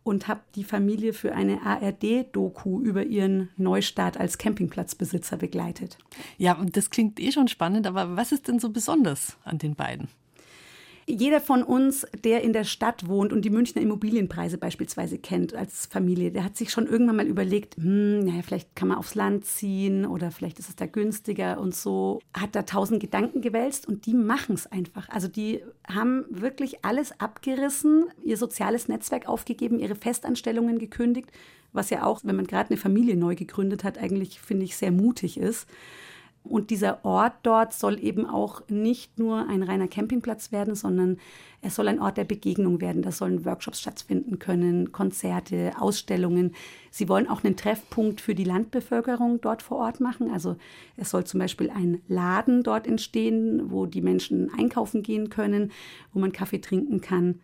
und 0.04 0.28
habe 0.28 0.40
die 0.54 0.64
Familie 0.64 1.14
für 1.14 1.35
eine 1.35 1.62
ARD-Doku 1.62 2.81
über 2.83 3.04
ihren 3.04 3.48
Neustart 3.57 4.18
als 4.18 4.37
Campingplatzbesitzer 4.37 5.38
begleitet. 5.38 5.98
Ja, 6.37 6.52
und 6.52 6.76
das 6.76 6.90
klingt 6.90 7.18
eh 7.20 7.33
schon 7.33 7.48
spannend, 7.48 7.87
aber 7.87 8.16
was 8.16 8.33
ist 8.33 8.48
denn 8.48 8.59
so 8.59 8.68
besonders 8.70 9.38
an 9.44 9.59
den 9.59 9.74
beiden? 9.74 10.09
Jeder 11.08 11.40
von 11.40 11.62
uns, 11.62 12.06
der 12.22 12.42
in 12.42 12.52
der 12.52 12.64
Stadt 12.64 13.08
wohnt 13.08 13.32
und 13.32 13.44
die 13.44 13.50
Münchner 13.50 13.80
Immobilienpreise 13.80 14.58
beispielsweise 14.58 15.18
kennt 15.18 15.54
als 15.54 15.86
Familie, 15.86 16.30
der 16.30 16.44
hat 16.44 16.56
sich 16.56 16.70
schon 16.70 16.86
irgendwann 16.86 17.16
mal 17.16 17.26
überlegt, 17.26 17.76
hm, 17.76 18.20
naja, 18.20 18.42
vielleicht 18.42 18.76
kann 18.76 18.88
man 18.88 18.98
aufs 18.98 19.14
Land 19.14 19.46
ziehen 19.46 20.04
oder 20.04 20.30
vielleicht 20.30 20.58
ist 20.58 20.68
es 20.68 20.76
da 20.76 20.86
günstiger 20.86 21.58
und 21.60 21.74
so, 21.74 22.20
hat 22.34 22.54
da 22.54 22.62
tausend 22.62 23.00
Gedanken 23.00 23.40
gewälzt 23.40 23.88
und 23.88 24.06
die 24.06 24.14
machen 24.14 24.54
es 24.54 24.66
einfach. 24.66 25.08
Also 25.08 25.28
die 25.28 25.62
haben 25.86 26.26
wirklich 26.28 26.84
alles 26.84 27.18
abgerissen, 27.18 28.04
ihr 28.22 28.36
soziales 28.36 28.88
Netzwerk 28.88 29.28
aufgegeben, 29.28 29.78
ihre 29.78 29.94
Festanstellungen 29.94 30.78
gekündigt, 30.78 31.30
was 31.72 31.90
ja 31.90 32.04
auch, 32.04 32.20
wenn 32.24 32.36
man 32.36 32.46
gerade 32.46 32.70
eine 32.70 32.78
Familie 32.78 33.16
neu 33.16 33.34
gegründet 33.34 33.82
hat, 33.82 33.98
eigentlich, 33.98 34.40
finde 34.40 34.64
ich, 34.64 34.76
sehr 34.76 34.92
mutig 34.92 35.38
ist. 35.38 35.66
Und 36.48 36.70
dieser 36.70 37.04
Ort 37.04 37.34
dort 37.42 37.72
soll 37.72 38.02
eben 38.02 38.26
auch 38.26 38.62
nicht 38.68 39.18
nur 39.18 39.48
ein 39.48 39.62
reiner 39.62 39.88
Campingplatz 39.88 40.50
werden, 40.50 40.74
sondern 40.74 41.18
es 41.61 41.74
soll 41.74 41.88
ein 41.88 42.00
Ort 42.00 42.16
der 42.16 42.24
Begegnung 42.24 42.80
werden. 42.80 43.02
Da 43.02 43.12
sollen 43.12 43.44
Workshops 43.44 43.80
stattfinden 43.80 44.38
können, 44.38 44.92
Konzerte, 44.92 45.72
Ausstellungen. 45.78 46.54
Sie 46.90 47.08
wollen 47.08 47.28
auch 47.28 47.44
einen 47.44 47.56
Treffpunkt 47.56 48.20
für 48.20 48.34
die 48.34 48.44
Landbevölkerung 48.44 49.40
dort 49.40 49.62
vor 49.62 49.78
Ort 49.78 50.00
machen. 50.00 50.30
Also 50.30 50.56
es 50.96 51.11
soll 51.11 51.24
zum 51.24 51.40
Beispiel 51.40 51.70
ein 51.70 52.00
Laden 52.08 52.62
dort 52.62 52.87
entstehen, 52.87 53.70
wo 53.70 53.87
die 53.87 54.02
Menschen 54.02 54.52
einkaufen 54.56 55.02
gehen 55.02 55.30
können, 55.30 55.72
wo 56.12 56.20
man 56.20 56.32
Kaffee 56.32 56.61
trinken 56.61 57.00
kann. 57.00 57.40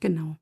Genau. 0.00 0.36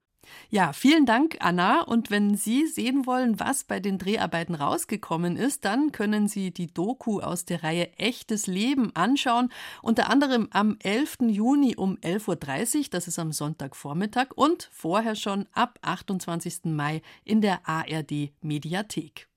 Ja, 0.51 0.73
vielen 0.73 1.07
Dank, 1.07 1.37
Anna. 1.41 1.83
Und 1.83 2.11
wenn 2.11 2.37
Sie 2.37 2.67
sehen 2.67 3.07
wollen, 3.07 3.41
was 3.41 3.65
bei 3.65 3.81
den 3.81 3.99
Dreharbeiten 3.99 4.55
rausgekommen 4.55 5.37
ist, 5.37 5.65
dann 5.65 5.93
können 5.93 6.29
Sie 6.29 6.51
die 6.51 6.73
Doku 6.73 7.21
aus 7.21 7.45
der 7.45 7.63
Reihe 7.63 7.91
Echtes 7.99 8.47
Leben 8.47 8.95
anschauen. 8.95 9.51
Unter 9.83 10.11
anderem 10.11 10.49
am 10.51 10.77
11. 10.83 11.19
Juni 11.29 11.77
um 11.77 11.97
11.30 11.97 12.77
Uhr, 12.77 12.85
das 12.91 13.09
ist 13.09 13.19
am 13.19 13.33
Sonntagvormittag, 13.33 14.29
und 14.35 14.69
vorher 14.73 15.15
schon 15.15 15.47
ab 15.53 15.79
28. 15.83 16.65
Mai 16.65 17.03
in 17.25 17.41
der 17.41 17.69
ARD 17.69 18.33
Mediathek. 18.41 19.29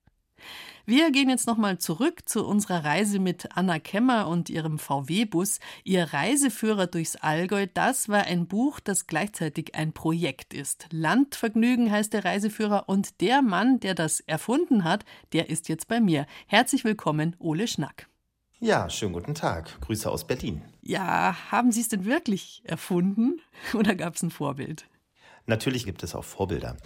Wir 0.86 1.10
gehen 1.10 1.28
jetzt 1.28 1.46
nochmal 1.46 1.78
zurück 1.78 2.28
zu 2.28 2.44
unserer 2.46 2.84
Reise 2.84 3.18
mit 3.18 3.56
Anna 3.56 3.78
Kemmer 3.78 4.26
und 4.26 4.50
ihrem 4.50 4.78
VW-Bus. 4.78 5.60
Ihr 5.84 6.12
Reiseführer 6.12 6.86
durchs 6.86 7.16
Allgäu, 7.16 7.66
das 7.72 8.08
war 8.08 8.24
ein 8.24 8.46
Buch, 8.46 8.80
das 8.80 9.06
gleichzeitig 9.06 9.74
ein 9.74 9.92
Projekt 9.92 10.52
ist. 10.52 10.86
Landvergnügen 10.90 11.90
heißt 11.90 12.12
der 12.12 12.24
Reiseführer 12.24 12.88
und 12.88 13.20
der 13.20 13.42
Mann, 13.42 13.80
der 13.80 13.94
das 13.94 14.20
erfunden 14.20 14.84
hat, 14.84 15.04
der 15.32 15.50
ist 15.50 15.68
jetzt 15.68 15.86
bei 15.86 16.00
mir. 16.00 16.26
Herzlich 16.46 16.84
willkommen, 16.84 17.36
Ole 17.38 17.68
Schnack. 17.68 18.08
Ja, 18.58 18.90
schönen 18.90 19.14
guten 19.14 19.34
Tag. 19.34 19.80
Grüße 19.80 20.10
aus 20.10 20.26
Berlin. 20.26 20.62
Ja, 20.82 21.34
haben 21.50 21.72
Sie 21.72 21.80
es 21.80 21.88
denn 21.88 22.04
wirklich 22.04 22.62
erfunden 22.64 23.40
oder 23.74 23.94
gab 23.94 24.16
es 24.16 24.22
ein 24.22 24.30
Vorbild? 24.30 24.86
Natürlich 25.46 25.84
gibt 25.84 26.02
es 26.02 26.14
auch 26.14 26.24
Vorbilder. 26.24 26.76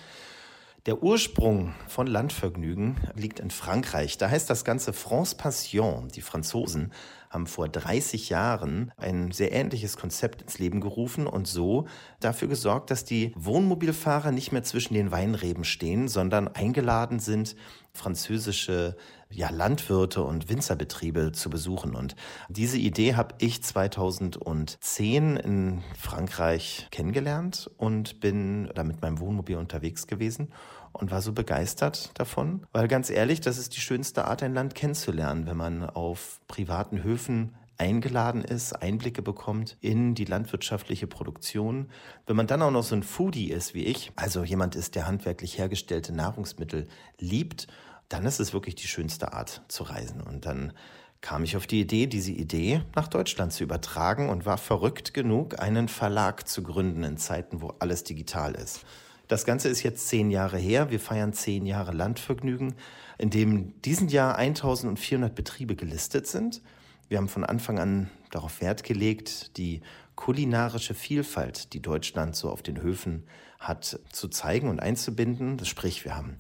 Der 0.87 1.03
Ursprung 1.03 1.75
von 1.88 2.07
Landvergnügen 2.07 2.99
liegt 3.14 3.40
in 3.40 3.51
Frankreich. 3.51 4.18
Da 4.18 4.29
heißt 4.29 4.51
das 4.51 4.66
Ganze 4.66 4.92
France 4.92 5.35
Passion. 5.35 6.09
Die 6.09 6.20
Franzosen 6.20 6.92
haben 7.35 7.47
vor 7.47 7.68
30 7.68 8.31
Jahren 8.31 8.92
ein 8.97 9.33
sehr 9.33 9.53
ähnliches 9.53 9.97
Konzept 9.97 10.42
ins 10.42 10.59
Leben 10.59 10.81
gerufen 10.81 11.27
und 11.27 11.47
so 11.47 11.87
dafür 12.20 12.49
gesorgt, 12.49 12.90
dass 12.90 13.05
die 13.05 13.33
Wohnmobilfahrer 13.37 14.31
nicht 14.31 14.53
mehr 14.53 14.62
zwischen 14.62 14.94
den 14.94 15.11
Weinreben 15.11 15.64
stehen, 15.64 16.09
sondern 16.09 16.49
eingeladen 16.49 17.18
sind, 17.18 17.57
französische 17.92 18.97
ja, 19.31 19.51
Landwirte 19.51 20.23
und 20.23 20.49
Winzerbetriebe 20.49 21.33
zu 21.33 21.51
besuchen. 21.51 21.94
Und 21.94 22.14
diese 22.49 22.79
Idee 22.79 23.14
habe 23.14 23.35
ich 23.38 23.62
2010 23.62 25.37
in 25.37 25.83
Frankreich 25.99 26.88
kennengelernt 26.90 27.70
und 27.77 28.20
bin 28.20 28.70
da 28.75 28.85
mit 28.85 29.03
meinem 29.03 29.18
Wohnmobil 29.18 29.57
unterwegs 29.57 30.07
gewesen 30.07 30.53
und 30.94 31.11
war 31.11 31.20
so 31.20 31.33
begeistert 31.33 32.11
davon, 32.14 32.66
weil 32.72 32.88
ganz 32.88 33.11
ehrlich, 33.11 33.40
das 33.40 33.59
ist 33.59 33.76
die 33.76 33.80
schönste 33.80 34.26
Art, 34.26 34.42
ein 34.42 34.54
Land 34.54 34.74
kennenzulernen, 34.74 35.46
wenn 35.46 35.57
man 35.57 35.85
auf 35.85 36.40
privaten 36.48 37.02
Höfen 37.02 37.54
eingeladen 37.76 38.42
ist, 38.42 38.72
Einblicke 38.72 39.20
bekommt 39.20 39.76
in 39.80 40.14
die 40.14 40.24
landwirtschaftliche 40.24 41.07
Produktion. 41.07 41.90
Wenn 42.26 42.37
man 42.37 42.46
dann 42.46 42.62
auch 42.62 42.70
noch 42.70 42.85
so 42.85 42.94
ein 42.94 43.02
Foodie 43.02 43.50
ist 43.50 43.74
wie 43.74 43.85
ich, 43.85 44.12
also 44.16 44.44
jemand 44.44 44.76
ist, 44.76 44.94
der 44.94 45.07
handwerklich 45.07 45.59
hergestellte 45.59 46.12
Nahrungsmittel 46.12 46.87
liebt, 47.18 47.66
dann 48.09 48.26
ist 48.26 48.38
es 48.38 48.52
wirklich 48.52 48.76
die 48.76 48.87
schönste 48.87 49.33
Art 49.33 49.62
zu 49.68 49.83
reisen. 49.83 50.20
Und 50.20 50.46
dann 50.46 50.72
kam 51.20 51.42
ich 51.42 51.57
auf 51.57 51.66
die 51.66 51.80
Idee, 51.80 52.07
diese 52.07 52.33
Idee 52.33 52.83
nach 52.94 53.09
Deutschland 53.09 53.52
zu 53.52 53.64
übertragen 53.64 54.28
und 54.28 54.46
war 54.46 54.59
verrückt 54.59 55.14
genug, 55.14 55.59
einen 55.59 55.88
Verlag 55.88 56.46
zu 56.46 56.62
gründen 56.62 57.02
in 57.02 57.16
Zeiten, 57.16 57.62
wo 57.62 57.72
alles 57.78 58.04
digital 58.04 58.54
ist. 58.54 58.85
Das 59.29 59.45
Ganze 59.45 59.69
ist 59.69 59.83
jetzt 59.83 60.09
zehn 60.09 60.31
Jahre 60.31 60.59
her. 60.59 60.91
Wir 60.91 61.01
feiern 61.01 61.33
zehn 61.33 61.65
Jahre 61.65 61.93
Landvergnügen, 61.93 62.75
in 63.19 63.31
dem 63.31 63.81
diesen 63.83 64.09
Jahr 64.09 64.37
1400 64.37 65.35
Betriebe 65.35 65.77
gelistet 65.77 66.27
sind. 66.27 66.61
Wir 67.09 67.19
haben 67.19 67.29
von 67.29 67.45
Anfang 67.45 67.79
an 67.79 68.11
darauf 68.31 68.61
Wert 68.61 68.85
gelegt, 68.85 69.57
die 69.57 69.81
kulinarische 70.15 70.95
Vielfalt, 70.95 71.73
die 71.73 71.81
Deutschland 71.81 72.37
so 72.37 72.51
auf 72.51 72.63
den 72.63 72.81
Höfen 72.81 73.25
hat, 73.59 73.99
zu 74.11 74.29
zeigen 74.29 74.69
und 74.69 74.81
einzubinden. 74.81 75.57
Das 75.57 75.69
sprich, 75.69 76.05
wir 76.05 76.17
haben 76.17 76.37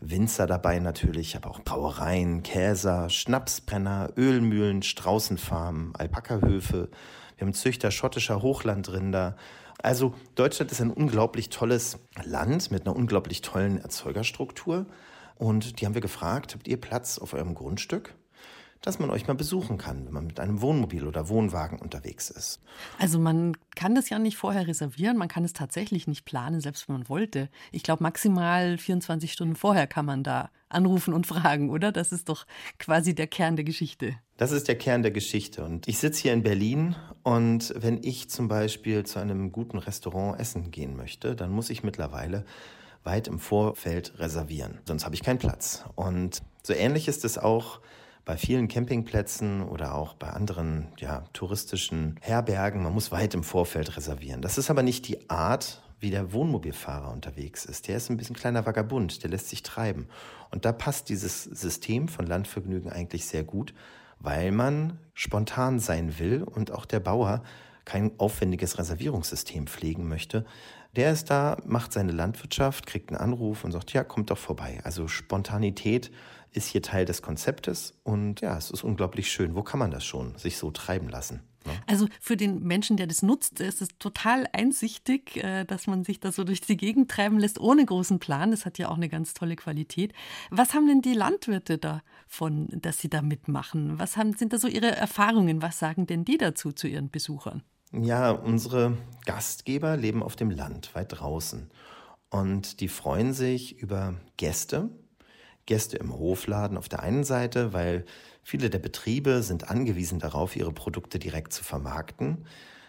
Winzer 0.00 0.46
dabei 0.46 0.78
natürlich, 0.78 1.36
aber 1.36 1.50
auch 1.50 1.60
Brauereien, 1.60 2.42
Käser, 2.42 3.08
Schnapsbrenner, 3.08 4.12
Ölmühlen, 4.16 4.82
Straußenfarmen, 4.82 5.94
Alpakahöfe. 5.94 6.90
Wir 7.36 7.46
haben 7.46 7.54
Züchter 7.54 7.90
schottischer 7.90 8.42
Hochlandrinder. 8.42 9.36
Also 9.84 10.14
Deutschland 10.34 10.72
ist 10.72 10.80
ein 10.80 10.90
unglaublich 10.90 11.50
tolles 11.50 11.98
Land 12.24 12.70
mit 12.70 12.86
einer 12.86 12.96
unglaublich 12.96 13.42
tollen 13.42 13.76
Erzeugerstruktur. 13.76 14.86
Und 15.36 15.78
die 15.78 15.84
haben 15.84 15.92
wir 15.92 16.00
gefragt, 16.00 16.54
habt 16.54 16.66
ihr 16.66 16.80
Platz 16.80 17.18
auf 17.18 17.34
eurem 17.34 17.54
Grundstück? 17.54 18.14
dass 18.80 18.98
man 18.98 19.08
euch 19.08 19.26
mal 19.26 19.32
besuchen 19.32 19.78
kann, 19.78 20.04
wenn 20.04 20.12
man 20.12 20.26
mit 20.26 20.38
einem 20.38 20.60
Wohnmobil 20.60 21.06
oder 21.06 21.30
Wohnwagen 21.30 21.78
unterwegs 21.78 22.28
ist. 22.28 22.60
Also 22.98 23.18
man 23.18 23.56
kann 23.74 23.94
das 23.94 24.10
ja 24.10 24.18
nicht 24.18 24.36
vorher 24.36 24.66
reservieren, 24.66 25.16
man 25.16 25.28
kann 25.28 25.42
es 25.42 25.54
tatsächlich 25.54 26.06
nicht 26.06 26.26
planen, 26.26 26.60
selbst 26.60 26.86
wenn 26.86 26.96
man 26.96 27.08
wollte. 27.08 27.48
Ich 27.72 27.82
glaube, 27.82 28.02
maximal 28.02 28.76
24 28.76 29.32
Stunden 29.32 29.56
vorher 29.56 29.86
kann 29.86 30.04
man 30.04 30.22
da 30.22 30.50
anrufen 30.68 31.14
und 31.14 31.26
fragen, 31.26 31.70
oder? 31.70 31.92
Das 31.92 32.12
ist 32.12 32.28
doch 32.28 32.44
quasi 32.78 33.14
der 33.14 33.26
Kern 33.26 33.56
der 33.56 33.64
Geschichte. 33.64 34.16
Das 34.36 34.50
ist 34.50 34.66
der 34.66 34.76
Kern 34.76 35.02
der 35.02 35.12
Geschichte. 35.12 35.64
Und 35.64 35.86
ich 35.86 35.98
sitze 35.98 36.22
hier 36.22 36.32
in 36.32 36.42
Berlin 36.42 36.96
und 37.22 37.72
wenn 37.76 38.02
ich 38.02 38.28
zum 38.28 38.48
Beispiel 38.48 39.04
zu 39.04 39.20
einem 39.20 39.52
guten 39.52 39.78
Restaurant 39.78 40.40
essen 40.40 40.72
gehen 40.72 40.96
möchte, 40.96 41.36
dann 41.36 41.52
muss 41.52 41.70
ich 41.70 41.84
mittlerweile 41.84 42.44
weit 43.04 43.28
im 43.28 43.38
Vorfeld 43.38 44.18
reservieren. 44.18 44.80
Sonst 44.86 45.04
habe 45.04 45.14
ich 45.14 45.22
keinen 45.22 45.38
Platz. 45.38 45.84
Und 45.94 46.42
so 46.64 46.72
ähnlich 46.72 47.06
ist 47.06 47.24
es 47.24 47.38
auch 47.38 47.80
bei 48.24 48.36
vielen 48.36 48.66
Campingplätzen 48.66 49.62
oder 49.62 49.94
auch 49.94 50.14
bei 50.14 50.30
anderen 50.30 50.88
ja, 50.98 51.24
touristischen 51.32 52.16
Herbergen, 52.20 52.82
man 52.82 52.94
muss 52.94 53.12
weit 53.12 53.34
im 53.34 53.44
Vorfeld 53.44 53.96
reservieren. 53.96 54.42
Das 54.42 54.58
ist 54.58 54.70
aber 54.70 54.82
nicht 54.82 55.06
die 55.06 55.30
Art, 55.30 55.82
wie 56.00 56.10
der 56.10 56.32
Wohnmobilfahrer 56.32 57.12
unterwegs 57.12 57.66
ist. 57.66 57.86
Der 57.86 57.98
ist 57.98 58.10
ein 58.10 58.16
bisschen 58.16 58.34
kleiner 58.34 58.66
Vagabund, 58.66 59.22
der 59.22 59.30
lässt 59.30 59.50
sich 59.50 59.62
treiben. 59.62 60.08
Und 60.50 60.64
da 60.64 60.72
passt 60.72 61.08
dieses 61.08 61.44
System 61.44 62.08
von 62.08 62.26
Landvergnügen 62.26 62.90
eigentlich 62.90 63.26
sehr 63.26 63.44
gut, 63.44 63.74
weil 64.24 64.50
man 64.50 64.98
spontan 65.12 65.78
sein 65.78 66.18
will 66.18 66.42
und 66.42 66.72
auch 66.72 66.86
der 66.86 67.00
Bauer 67.00 67.42
kein 67.84 68.18
aufwendiges 68.18 68.78
Reservierungssystem 68.78 69.66
pflegen 69.66 70.08
möchte. 70.08 70.44
Der 70.96 71.12
ist 71.12 71.30
da, 71.30 71.58
macht 71.66 71.92
seine 71.92 72.12
Landwirtschaft, 72.12 72.86
kriegt 72.86 73.10
einen 73.10 73.20
Anruf 73.20 73.64
und 73.64 73.72
sagt, 73.72 73.92
ja, 73.92 74.04
kommt 74.04 74.30
doch 74.30 74.38
vorbei. 74.38 74.80
Also 74.84 75.08
Spontanität 75.08 76.10
ist 76.52 76.68
hier 76.68 76.82
Teil 76.82 77.04
des 77.04 77.20
Konzeptes 77.20 77.94
und 78.04 78.40
ja, 78.40 78.56
es 78.56 78.70
ist 78.70 78.84
unglaublich 78.84 79.30
schön. 79.30 79.54
Wo 79.54 79.62
kann 79.62 79.80
man 79.80 79.90
das 79.90 80.04
schon, 80.04 80.36
sich 80.38 80.56
so 80.56 80.70
treiben 80.70 81.08
lassen? 81.08 81.42
Ne? 81.66 81.72
Also 81.86 82.06
für 82.20 82.36
den 82.36 82.62
Menschen, 82.62 82.96
der 82.96 83.06
das 83.06 83.22
nutzt, 83.22 83.60
ist 83.60 83.82
es 83.82 83.88
total 83.98 84.46
einsichtig, 84.52 85.42
äh, 85.42 85.64
dass 85.64 85.86
man 85.86 86.04
sich 86.04 86.20
da 86.20 86.32
so 86.32 86.44
durch 86.44 86.60
die 86.60 86.76
Gegend 86.76 87.10
treiben 87.10 87.38
lässt, 87.38 87.60
ohne 87.60 87.84
großen 87.84 88.18
Plan. 88.18 88.50
Das 88.50 88.66
hat 88.66 88.78
ja 88.78 88.88
auch 88.88 88.96
eine 88.96 89.08
ganz 89.08 89.34
tolle 89.34 89.56
Qualität. 89.56 90.12
Was 90.50 90.74
haben 90.74 90.86
denn 90.86 91.02
die 91.02 91.14
Landwirte 91.14 91.78
davon, 91.78 92.68
dass 92.70 92.98
sie 92.98 93.08
da 93.08 93.22
mitmachen? 93.22 93.98
Was 93.98 94.16
haben, 94.16 94.34
sind 94.34 94.52
da 94.52 94.58
so 94.58 94.68
ihre 94.68 94.94
Erfahrungen? 94.94 95.62
Was 95.62 95.78
sagen 95.78 96.06
denn 96.06 96.24
die 96.24 96.38
dazu 96.38 96.72
zu 96.72 96.86
ihren 96.86 97.10
Besuchern? 97.10 97.62
Ja, 97.92 98.32
unsere 98.32 98.96
Gastgeber 99.24 99.96
leben 99.96 100.22
auf 100.22 100.34
dem 100.34 100.50
Land, 100.50 100.94
weit 100.94 101.20
draußen. 101.20 101.70
Und 102.28 102.80
die 102.80 102.88
freuen 102.88 103.32
sich 103.32 103.78
über 103.78 104.14
Gäste, 104.36 104.90
Gäste 105.66 105.96
im 105.98 106.12
Hofladen 106.12 106.76
auf 106.76 106.88
der 106.88 107.00
einen 107.00 107.22
Seite, 107.22 107.72
weil 107.72 108.04
viele 108.44 108.70
der 108.70 108.78
Betriebe 108.78 109.42
sind 109.42 109.68
angewiesen 109.70 110.20
darauf, 110.20 110.54
ihre 110.54 110.72
Produkte 110.72 111.18
direkt 111.18 111.52
zu 111.52 111.64
vermarkten. 111.64 112.46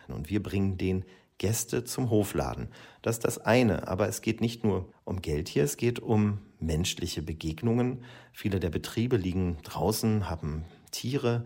Und 0.07 0.29
wir 0.29 0.43
bringen 0.43 0.77
den 0.77 1.05
Gäste 1.37 1.83
zum 1.83 2.09
Hofladen. 2.09 2.69
Das 3.01 3.17
ist 3.17 3.25
das 3.25 3.37
eine, 3.39 3.87
aber 3.87 4.07
es 4.07 4.21
geht 4.21 4.39
nicht 4.39 4.63
nur 4.63 4.93
um 5.03 5.21
Geld 5.21 5.49
hier, 5.49 5.63
es 5.63 5.77
geht 5.77 5.99
um 5.99 6.39
menschliche 6.59 7.21
Begegnungen. 7.21 8.03
Viele 8.31 8.59
der 8.59 8.69
Betriebe 8.69 9.17
liegen 9.17 9.57
draußen, 9.63 10.29
haben 10.29 10.63
Tiere, 10.91 11.45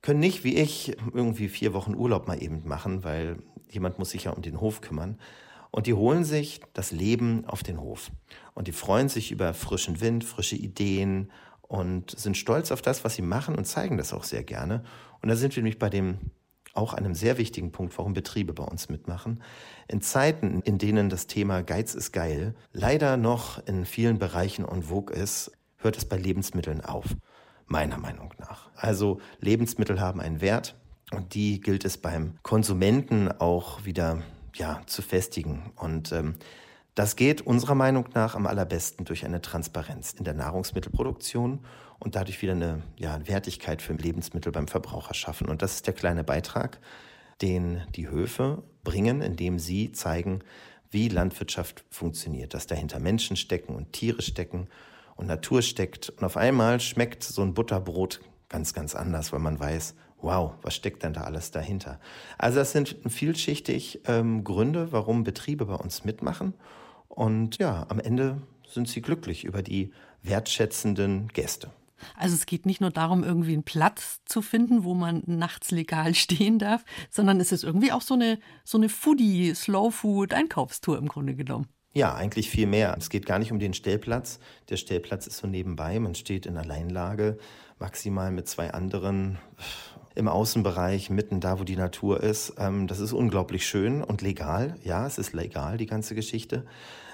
können 0.00 0.20
nicht 0.20 0.44
wie 0.44 0.56
ich 0.56 0.96
irgendwie 1.12 1.48
vier 1.48 1.74
Wochen 1.74 1.94
Urlaub 1.94 2.28
mal 2.28 2.42
eben 2.42 2.66
machen, 2.66 3.04
weil 3.04 3.42
jemand 3.70 3.98
muss 3.98 4.10
sich 4.10 4.24
ja 4.24 4.30
um 4.30 4.42
den 4.42 4.60
Hof 4.60 4.80
kümmern. 4.80 5.18
Und 5.70 5.86
die 5.86 5.94
holen 5.94 6.24
sich 6.24 6.60
das 6.72 6.92
Leben 6.92 7.44
auf 7.44 7.62
den 7.62 7.80
Hof. 7.80 8.10
Und 8.54 8.68
die 8.68 8.72
freuen 8.72 9.08
sich 9.08 9.30
über 9.30 9.52
frischen 9.52 10.00
Wind, 10.00 10.24
frische 10.24 10.56
Ideen 10.56 11.30
und 11.68 12.18
sind 12.18 12.36
stolz 12.36 12.72
auf 12.72 12.82
das, 12.82 13.04
was 13.04 13.14
sie 13.14 13.22
machen 13.22 13.54
und 13.54 13.66
zeigen 13.66 13.98
das 13.98 14.12
auch 14.12 14.24
sehr 14.24 14.42
gerne. 14.42 14.82
Und 15.22 15.28
da 15.28 15.36
sind 15.36 15.54
wir 15.54 15.62
nämlich 15.62 15.78
bei 15.78 15.90
dem 15.90 16.18
auch 16.74 16.94
einem 16.94 17.14
sehr 17.14 17.38
wichtigen 17.38 17.72
Punkt, 17.72 17.96
warum 17.98 18.14
Betriebe 18.14 18.52
bei 18.52 18.64
uns 18.64 18.88
mitmachen. 18.88 19.42
In 19.88 20.00
Zeiten, 20.00 20.60
in 20.62 20.78
denen 20.78 21.08
das 21.08 21.26
Thema 21.26 21.62
Geiz 21.62 21.94
ist 21.94 22.12
geil 22.12 22.54
leider 22.72 23.16
noch 23.16 23.64
in 23.66 23.84
vielen 23.84 24.18
Bereichen 24.18 24.64
en 24.64 24.84
vogue 24.84 25.14
ist, 25.14 25.52
hört 25.76 25.96
es 25.96 26.04
bei 26.04 26.16
Lebensmitteln 26.16 26.80
auf. 26.80 27.04
Meiner 27.66 27.98
Meinung 27.98 28.32
nach. 28.38 28.70
Also 28.76 29.20
Lebensmittel 29.40 30.00
haben 30.00 30.20
einen 30.20 30.40
Wert 30.40 30.74
und 31.10 31.34
die 31.34 31.60
gilt 31.60 31.84
es 31.84 31.98
beim 31.98 32.38
Konsumenten 32.42 33.30
auch 33.30 33.84
wieder 33.84 34.22
ja, 34.54 34.80
zu 34.86 35.02
festigen. 35.02 35.72
Und 35.76 36.12
ähm, 36.12 36.36
das 36.98 37.14
geht 37.14 37.42
unserer 37.42 37.76
Meinung 37.76 38.08
nach 38.14 38.34
am 38.34 38.48
allerbesten 38.48 39.04
durch 39.04 39.24
eine 39.24 39.40
Transparenz 39.40 40.14
in 40.14 40.24
der 40.24 40.34
Nahrungsmittelproduktion 40.34 41.60
und 42.00 42.16
dadurch 42.16 42.42
wieder 42.42 42.54
eine 42.54 42.82
ja, 42.96 43.20
Wertigkeit 43.28 43.82
für 43.82 43.92
Lebensmittel 43.92 44.50
beim 44.50 44.66
Verbraucher 44.66 45.14
schaffen. 45.14 45.48
Und 45.48 45.62
das 45.62 45.76
ist 45.76 45.86
der 45.86 45.94
kleine 45.94 46.24
Beitrag, 46.24 46.80
den 47.40 47.82
die 47.94 48.08
Höfe 48.08 48.64
bringen, 48.82 49.22
indem 49.22 49.60
sie 49.60 49.92
zeigen, 49.92 50.40
wie 50.90 51.08
Landwirtschaft 51.08 51.84
funktioniert, 51.88 52.52
dass 52.52 52.66
dahinter 52.66 52.98
Menschen 52.98 53.36
stecken 53.36 53.76
und 53.76 53.92
Tiere 53.92 54.20
stecken 54.20 54.66
und 55.14 55.28
Natur 55.28 55.62
steckt. 55.62 56.10
Und 56.10 56.24
auf 56.24 56.36
einmal 56.36 56.80
schmeckt 56.80 57.22
so 57.22 57.42
ein 57.42 57.54
Butterbrot 57.54 58.20
ganz, 58.48 58.74
ganz 58.74 58.96
anders, 58.96 59.32
weil 59.32 59.38
man 59.38 59.60
weiß, 59.60 59.94
wow, 60.20 60.54
was 60.62 60.74
steckt 60.74 61.04
denn 61.04 61.12
da 61.12 61.20
alles 61.20 61.52
dahinter? 61.52 62.00
Also 62.38 62.58
das 62.58 62.72
sind 62.72 62.96
vielschichtig 63.06 64.00
ähm, 64.06 64.42
Gründe, 64.42 64.90
warum 64.90 65.22
Betriebe 65.22 65.66
bei 65.66 65.76
uns 65.76 66.04
mitmachen. 66.04 66.54
Und 67.18 67.58
ja, 67.58 67.84
am 67.88 67.98
Ende 67.98 68.40
sind 68.68 68.88
sie 68.88 69.02
glücklich 69.02 69.42
über 69.42 69.60
die 69.60 69.90
wertschätzenden 70.22 71.26
Gäste. 71.26 71.72
Also 72.14 72.36
es 72.36 72.46
geht 72.46 72.64
nicht 72.64 72.80
nur 72.80 72.90
darum, 72.90 73.24
irgendwie 73.24 73.54
einen 73.54 73.64
Platz 73.64 74.20
zu 74.24 74.40
finden, 74.40 74.84
wo 74.84 74.94
man 74.94 75.24
nachts 75.26 75.72
legal 75.72 76.14
stehen 76.14 76.60
darf, 76.60 76.84
sondern 77.10 77.40
es 77.40 77.50
ist 77.50 77.64
irgendwie 77.64 77.90
auch 77.90 78.02
so 78.02 78.14
eine, 78.14 78.38
so 78.62 78.78
eine 78.78 78.88
Foodie, 78.88 79.52
Slow 79.52 79.90
Food 79.90 80.32
Einkaufstour 80.32 80.96
im 80.96 81.08
Grunde 81.08 81.34
genommen. 81.34 81.66
Ja, 81.92 82.14
eigentlich 82.14 82.50
viel 82.50 82.68
mehr. 82.68 82.94
Es 82.96 83.10
geht 83.10 83.26
gar 83.26 83.40
nicht 83.40 83.50
um 83.50 83.58
den 83.58 83.74
Stellplatz. 83.74 84.38
Der 84.68 84.76
Stellplatz 84.76 85.26
ist 85.26 85.38
so 85.38 85.48
nebenbei. 85.48 85.98
Man 85.98 86.14
steht 86.14 86.46
in 86.46 86.56
Alleinlage, 86.56 87.38
maximal 87.80 88.30
mit 88.30 88.46
zwei 88.46 88.72
anderen 88.72 89.38
im 90.18 90.28
Außenbereich, 90.28 91.10
mitten 91.10 91.40
da, 91.40 91.60
wo 91.60 91.64
die 91.64 91.76
Natur 91.76 92.22
ist. 92.22 92.54
Ähm, 92.58 92.86
das 92.86 92.98
ist 92.98 93.12
unglaublich 93.12 93.66
schön 93.66 94.02
und 94.02 94.20
legal. 94.20 94.76
Ja, 94.82 95.06
es 95.06 95.16
ist 95.16 95.32
legal, 95.32 95.78
die 95.78 95.86
ganze 95.86 96.14
Geschichte. 96.14 96.66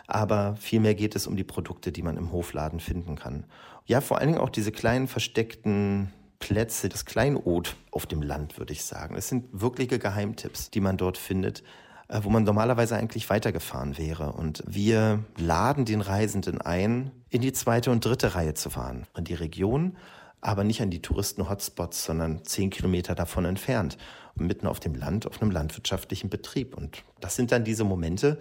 Aber 0.07 0.57
vielmehr 0.57 0.95
geht 0.95 1.15
es 1.15 1.27
um 1.27 1.37
die 1.37 1.45
Produkte, 1.45 1.93
die 1.93 2.03
man 2.03 2.17
im 2.17 2.33
Hofladen 2.33 2.81
finden 2.81 3.17
kann. 3.17 3.45
Ja, 3.87 4.01
vor 4.01 4.19
allen 4.19 4.29
Dingen 4.29 4.41
auch 4.41 4.51
diese 4.51 4.73
kleinen 4.73 5.09
versteckten 5.09 6.13
Plätze, 6.39 6.89
das 6.89 7.05
Kleinod 7.05 7.77
auf 7.91 8.07
dem 8.07 8.23
Land, 8.23 8.59
würde 8.59 8.73
ich 8.73 8.85
sagen. 8.85 9.17
Es 9.17 9.29
sind 9.29 9.47
wirkliche 9.53 9.99
Geheimtipps, 9.99 10.71
die 10.71 10.81
man 10.81 10.97
dort 10.97 11.17
findet, 11.17 11.63
äh, 12.09 12.21
wo 12.23 12.31
man 12.31 12.45
normalerweise 12.45 12.97
eigentlich 12.97 13.29
weitergefahren 13.31 13.99
wäre. 13.99 14.33
Und 14.33 14.63
wir 14.67 15.25
laden 15.37 15.85
den 15.85 16.01
Reisenden 16.01 16.61
ein, 16.61 17.11
in 17.29 17.41
die 17.41 17.53
zweite 17.53 17.91
und 17.91 18.05
dritte 18.05 18.35
Reihe 18.35 18.55
zu 18.55 18.71
fahren. 18.71 19.07
In 19.17 19.25
die 19.25 19.35
Region, 19.35 19.97
aber 20.45 20.63
nicht 20.63 20.83
an 20.83 20.91
die 20.91 21.01
Touristen-Hotspots, 21.01 22.05
sondern 22.05 22.45
zehn 22.45 22.69
Kilometer 22.69 23.15
davon 23.15 23.47
entfernt, 23.47 23.97
mitten 24.35 24.67
auf 24.67 24.79
dem 24.79 24.95
Land, 24.95 25.27
auf 25.27 25.41
einem 25.41 25.51
landwirtschaftlichen 25.51 26.29
Betrieb. 26.29 26.77
Und 26.77 27.03
das 27.21 27.35
sind 27.35 27.51
dann 27.51 27.65
diese 27.65 27.85
Momente, 27.85 28.39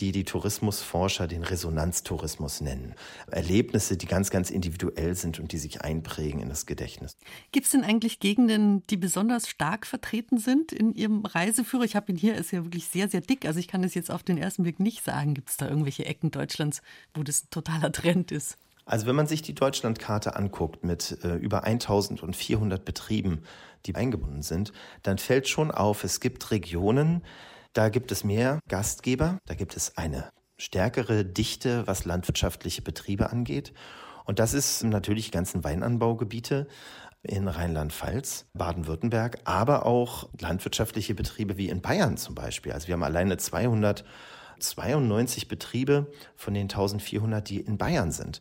die 0.00 0.12
die 0.12 0.24
Tourismusforscher 0.24 1.26
den 1.26 1.42
Resonanztourismus 1.42 2.60
nennen. 2.60 2.94
Erlebnisse, 3.30 3.96
die 3.96 4.06
ganz, 4.06 4.30
ganz 4.30 4.50
individuell 4.50 5.14
sind 5.14 5.40
und 5.40 5.52
die 5.52 5.58
sich 5.58 5.80
einprägen 5.80 6.40
in 6.40 6.50
das 6.50 6.66
Gedächtnis. 6.66 7.16
Gibt 7.52 7.64
es 7.66 7.72
denn 7.72 7.84
eigentlich 7.84 8.20
Gegenden, 8.20 8.86
die 8.88 8.98
besonders 8.98 9.48
stark 9.48 9.86
vertreten 9.86 10.36
sind 10.36 10.72
in 10.72 10.94
Ihrem 10.94 11.24
Reiseführer? 11.24 11.84
Ich 11.84 11.96
habe 11.96 12.12
ihn 12.12 12.18
hier, 12.18 12.34
ist 12.34 12.50
ja 12.50 12.64
wirklich 12.64 12.86
sehr, 12.86 13.08
sehr 13.08 13.22
dick. 13.22 13.46
Also 13.46 13.60
ich 13.60 13.68
kann 13.68 13.80
das 13.80 13.94
jetzt 13.94 14.10
auf 14.10 14.22
den 14.22 14.36
ersten 14.36 14.62
Blick 14.62 14.78
nicht 14.78 15.04
sagen. 15.04 15.32
Gibt 15.32 15.48
es 15.48 15.56
da 15.56 15.68
irgendwelche 15.68 16.04
Ecken 16.04 16.30
Deutschlands, 16.30 16.82
wo 17.14 17.22
das 17.22 17.44
ein 17.44 17.50
totaler 17.50 17.92
Trend 17.92 18.30
ist? 18.30 18.58
Also 18.90 19.06
wenn 19.06 19.14
man 19.14 19.28
sich 19.28 19.40
die 19.40 19.54
Deutschlandkarte 19.54 20.34
anguckt 20.34 20.82
mit 20.82 21.22
äh, 21.22 21.36
über 21.36 21.62
1400 21.62 22.84
Betrieben, 22.84 23.44
die 23.86 23.94
eingebunden 23.94 24.42
sind, 24.42 24.72
dann 25.04 25.18
fällt 25.18 25.46
schon 25.46 25.70
auf, 25.70 26.02
es 26.02 26.18
gibt 26.18 26.50
Regionen, 26.50 27.22
da 27.72 27.88
gibt 27.88 28.10
es 28.10 28.24
mehr 28.24 28.58
Gastgeber, 28.66 29.38
da 29.46 29.54
gibt 29.54 29.76
es 29.76 29.96
eine 29.96 30.32
stärkere 30.58 31.24
Dichte, 31.24 31.86
was 31.86 32.04
landwirtschaftliche 32.04 32.82
Betriebe 32.82 33.30
angeht. 33.30 33.72
Und 34.24 34.40
das 34.40 34.54
ist 34.54 34.82
natürlich 34.82 35.26
die 35.26 35.30
ganzen 35.30 35.62
Weinanbaugebiete 35.62 36.66
in 37.22 37.46
Rheinland-Pfalz, 37.46 38.46
Baden-Württemberg, 38.54 39.38
aber 39.44 39.86
auch 39.86 40.28
landwirtschaftliche 40.40 41.14
Betriebe 41.14 41.56
wie 41.56 41.68
in 41.68 41.80
Bayern 41.80 42.16
zum 42.16 42.34
Beispiel. 42.34 42.72
Also 42.72 42.88
wir 42.88 42.94
haben 42.94 43.04
alleine 43.04 43.36
292 43.36 45.46
Betriebe 45.46 46.10
von 46.34 46.54
den 46.54 46.64
1400, 46.64 47.48
die 47.48 47.60
in 47.60 47.78
Bayern 47.78 48.10
sind. 48.10 48.40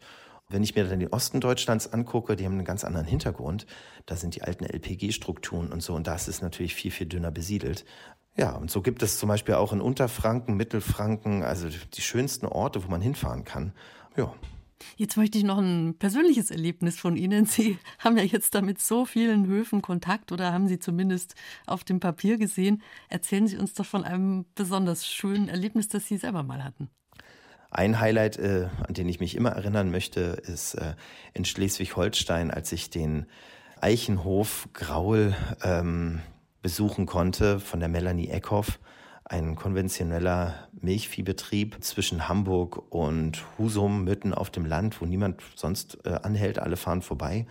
Wenn 0.50 0.64
ich 0.64 0.76
mir 0.76 0.84
dann 0.84 1.00
den 1.00 1.14
Osten 1.14 1.42
Deutschlands 1.42 1.94
angucke, 1.94 2.36
die 2.36 2.44
haben 2.44 2.54
einen 2.54 2.66
ganz 2.66 2.84
anderen 2.84 3.06
Hintergrund. 3.06 3.68
Da 4.08 4.16
sind 4.16 4.36
die 4.36 4.42
alten 4.42 4.66
LPG-Strukturen 4.66 5.72
und 5.72 5.84
so 5.84 5.94
und 5.94 6.08
da 6.08 6.16
ist 6.16 6.28
es 6.28 6.42
natürlich 6.42 6.74
viel, 6.74 6.90
viel 6.90 7.06
dünner 7.06 7.30
besiedelt. 7.30 7.86
Ja, 8.36 8.56
und 8.56 8.72
so 8.72 8.82
gibt 8.82 9.04
es 9.04 9.20
zum 9.20 9.30
Beispiel 9.30 9.56
auch 9.56 9.74
in 9.74 9.82
Unterfranken, 9.82 10.56
Mittelfranken, 10.56 11.44
also 11.44 11.68
die 11.68 12.02
schönsten 12.02 12.48
Orte, 12.48 12.84
wo 12.84 12.90
man 12.90 13.02
hinfahren 13.02 13.44
kann. 13.44 13.74
Ja. 14.18 14.34
Jetzt 14.96 15.18
möchte 15.18 15.38
ich 15.38 15.44
noch 15.44 15.58
ein 15.58 15.96
persönliches 16.00 16.50
Erlebnis 16.50 16.98
von 17.00 17.16
Ihnen. 17.16 17.46
Sie 17.46 17.78
haben 18.00 18.18
ja 18.18 18.24
jetzt 18.24 18.56
da 18.56 18.62
mit 18.62 18.80
so 18.80 19.06
vielen 19.06 19.46
Höfen 19.46 19.82
Kontakt 19.82 20.32
oder 20.32 20.52
haben 20.52 20.68
Sie 20.68 20.80
zumindest 20.80 21.36
auf 21.68 21.84
dem 21.84 22.00
Papier 22.00 22.38
gesehen. 22.38 22.82
Erzählen 23.10 23.46
Sie 23.46 23.58
uns 23.58 23.74
doch 23.74 23.86
von 23.86 24.04
einem 24.04 24.46
besonders 24.56 25.06
schönen 25.06 25.48
Erlebnis, 25.48 25.90
das 25.90 26.08
Sie 26.08 26.18
selber 26.18 26.42
mal 26.42 26.64
hatten. 26.64 26.90
Ein 27.72 28.00
Highlight, 28.00 28.38
äh, 28.40 28.68
an 28.88 28.94
den 28.94 29.08
ich 29.08 29.20
mich 29.20 29.36
immer 29.36 29.52
erinnern 29.52 29.92
möchte, 29.92 30.22
ist 30.22 30.74
äh, 30.74 30.96
in 31.34 31.46
Schleswig-Holstein, 31.46 32.50
als 32.50 32.72
ich 32.72 32.90
den 32.90 33.28
Eichenhof 33.80 34.70
Graul 34.74 35.36
ähm, 35.64 36.22
besuchen 36.62 37.06
konnte 37.06 37.60
von 37.60 37.80
der 37.80 37.90
Melanie 37.90 38.30
Eckhoff, 38.30 38.80
ein 39.24 39.56
konventioneller 39.56 40.56
Milchviehbetrieb 40.82 41.84
zwischen 41.84 42.28
Hamburg 42.28 42.92
und 42.92 43.46
Husum, 43.60 44.04
mitten 44.04 44.34
auf 44.34 44.50
dem 44.50 44.66
Land, 44.66 45.00
wo 45.00 45.06
niemand 45.06 45.42
sonst 45.56 46.00
äh, 46.06 46.20
anhält, 46.24 46.58
alle 46.58 46.76
fahren 46.76 47.04
vorbei. 47.04 47.46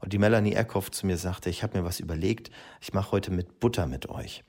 Und 0.00 0.12
die 0.12 0.18
Melanie 0.18 0.54
Eckhoff 0.54 0.90
zu 0.90 1.06
mir 1.06 1.16
sagte, 1.16 1.48
ich 1.48 1.62
habe 1.62 1.78
mir 1.78 1.84
was 1.84 2.00
überlegt, 2.00 2.50
ich 2.80 2.92
mache 2.92 3.12
heute 3.12 3.30
mit 3.30 3.60
Butter 3.60 3.86
mit 3.86 4.08
euch. 4.08 4.42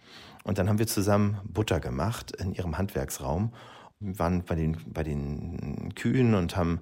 Und 0.43 0.57
dann 0.57 0.67
haben 0.67 0.79
wir 0.79 0.87
zusammen 0.87 1.39
Butter 1.43 1.79
gemacht 1.79 2.31
in 2.31 2.53
ihrem 2.53 2.79
Handwerksraum 2.79 3.53
waren 4.01 4.43
bei 4.43 4.55
den, 4.55 4.77
bei 4.87 5.03
den 5.03 5.93
Kühen 5.95 6.33
und 6.33 6.57
haben 6.57 6.81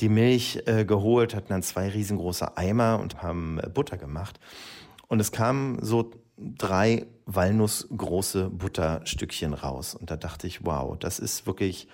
die 0.00 0.08
Milch 0.08 0.62
äh, 0.66 0.84
geholt, 0.84 1.34
hatten 1.34 1.48
dann 1.50 1.62
zwei 1.62 1.88
riesengroße 1.88 2.56
Eimer 2.56 2.98
und 3.00 3.22
haben 3.22 3.60
äh, 3.60 3.68
Butter 3.68 3.96
gemacht. 3.96 4.40
Und 5.06 5.20
es 5.20 5.30
kamen 5.30 5.78
so 5.82 6.10
drei 6.36 7.06
walnussgroße 7.26 8.50
Butterstückchen 8.50 9.54
raus. 9.54 9.94
Und 9.94 10.10
da 10.10 10.16
dachte 10.16 10.46
ich, 10.46 10.64
wow, 10.64 10.96
das 10.98 11.18
ist 11.18 11.46
wirklich, 11.46 11.88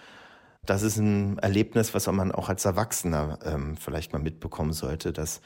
das 0.65 0.83
ist 0.83 0.97
ein 0.97 1.39
Erlebnis, 1.39 1.95
was 1.95 2.07
man 2.07 2.33
auch 2.33 2.49
als 2.49 2.65
Erwachsener 2.65 3.39
ähm, 3.45 3.77
vielleicht 3.77 4.13
mal 4.13 4.19
mitbekommen 4.21 4.73
sollte, 4.73 5.13
dass 5.13 5.41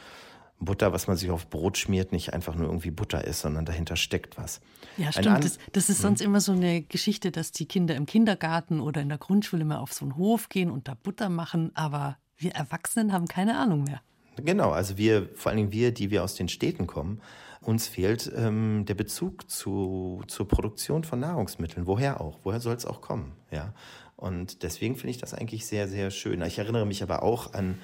Butter, 0.60 0.92
was 0.92 1.06
man 1.06 1.16
sich 1.16 1.30
auf 1.30 1.50
Brot 1.50 1.76
schmiert, 1.76 2.12
nicht 2.12 2.32
einfach 2.32 2.54
nur 2.54 2.66
irgendwie 2.66 2.90
Butter 2.90 3.24
ist, 3.24 3.40
sondern 3.40 3.64
dahinter 3.64 3.96
steckt 3.96 4.38
was. 4.38 4.60
Ja, 4.96 5.12
stimmt. 5.12 5.44
Das, 5.44 5.58
das, 5.72 5.90
ist 5.90 6.00
sonst 6.00 6.20
hm. 6.20 6.26
immer 6.26 6.40
so 6.40 6.52
eine 6.52 6.82
Geschichte, 6.82 7.30
dass 7.30 7.52
die 7.52 7.66
Kinder 7.66 7.94
im 7.96 8.06
Kindergarten 8.06 8.80
oder 8.80 9.00
in 9.00 9.08
der 9.08 9.18
Grundschule 9.18 9.64
mal 9.64 9.78
auf 9.78 9.92
so 9.92 10.04
einen 10.04 10.16
Hof 10.16 10.48
gehen 10.48 10.70
und 10.70 10.88
da 10.88 10.94
Butter 10.94 11.28
machen, 11.28 11.70
aber 11.74 12.16
wir 12.36 12.52
Erwachsenen 12.52 13.12
haben 13.12 13.26
keine 13.26 13.58
Ahnung 13.58 13.84
mehr. 13.84 14.00
Genau, 14.36 14.70
also 14.70 14.96
wir, 14.96 15.28
vor 15.34 15.50
allen 15.50 15.58
Dingen 15.58 15.72
wir, 15.72 15.92
die 15.92 16.10
wir 16.10 16.24
aus 16.24 16.34
den 16.34 16.48
Städten 16.48 16.86
kommen, 16.86 17.20
uns 17.60 17.86
fehlt 17.86 18.30
ähm, 18.36 18.84
der 18.86 18.94
Bezug 18.94 19.50
zu, 19.50 20.22
zur 20.26 20.48
Produktion 20.48 21.04
von 21.04 21.20
Nahrungsmitteln. 21.20 21.86
Woher 21.86 22.20
auch? 22.20 22.40
Woher 22.42 22.60
soll 22.60 22.74
es 22.74 22.84
auch 22.84 23.00
kommen? 23.00 23.32
Ja. 23.50 23.72
Und 24.16 24.62
deswegen 24.62 24.96
finde 24.96 25.10
ich 25.10 25.18
das 25.18 25.34
eigentlich 25.34 25.66
sehr, 25.66 25.88
sehr 25.88 26.10
schön. 26.10 26.42
Ich 26.42 26.58
erinnere 26.58 26.86
mich 26.86 27.02
aber 27.02 27.22
auch 27.22 27.54
an 27.54 27.78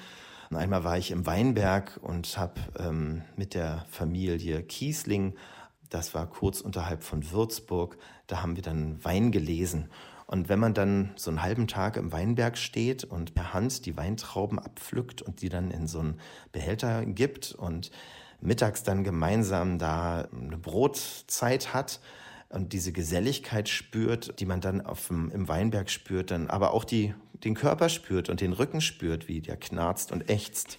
und 0.51 0.57
einmal 0.57 0.83
war 0.83 0.97
ich 0.97 1.11
im 1.11 1.25
Weinberg 1.25 1.97
und 2.01 2.37
habe 2.37 2.59
ähm, 2.77 3.21
mit 3.37 3.53
der 3.53 3.85
Familie 3.89 4.61
Kiesling, 4.63 5.33
das 5.89 6.13
war 6.13 6.27
kurz 6.27 6.59
unterhalb 6.59 7.03
von 7.03 7.31
Würzburg, 7.31 7.97
da 8.27 8.43
haben 8.43 8.57
wir 8.57 8.63
dann 8.63 9.01
Wein 9.03 9.31
gelesen. 9.31 9.89
Und 10.27 10.49
wenn 10.49 10.59
man 10.59 10.73
dann 10.73 11.11
so 11.15 11.31
einen 11.31 11.41
halben 11.41 11.67
Tag 11.67 11.95
im 11.95 12.11
Weinberg 12.11 12.57
steht 12.57 13.05
und 13.05 13.33
per 13.33 13.53
Hand 13.53 13.85
die 13.85 13.95
Weintrauben 13.95 14.59
abpflückt 14.59 15.21
und 15.21 15.41
die 15.41 15.47
dann 15.47 15.71
in 15.71 15.87
so 15.87 15.99
einen 15.99 16.19
Behälter 16.51 17.05
gibt 17.05 17.53
und 17.53 17.89
mittags 18.41 18.83
dann 18.83 19.05
gemeinsam 19.05 19.79
da 19.79 20.27
eine 20.33 20.57
Brotzeit 20.57 21.73
hat, 21.73 22.01
und 22.51 22.73
diese 22.73 22.91
Geselligkeit 22.91 23.69
spürt, 23.69 24.39
die 24.39 24.45
man 24.45 24.61
dann 24.61 24.81
auf 24.81 25.07
dem, 25.07 25.31
im 25.31 25.47
Weinberg 25.47 25.89
spürt, 25.89 26.31
dann 26.31 26.49
aber 26.49 26.73
auch 26.73 26.83
die, 26.83 27.13
den 27.43 27.55
Körper 27.55 27.89
spürt 27.89 28.29
und 28.29 28.41
den 28.41 28.53
Rücken 28.53 28.81
spürt, 28.81 29.27
wie 29.27 29.41
der 29.41 29.57
knarzt 29.57 30.11
und 30.11 30.29
ächzt, 30.29 30.77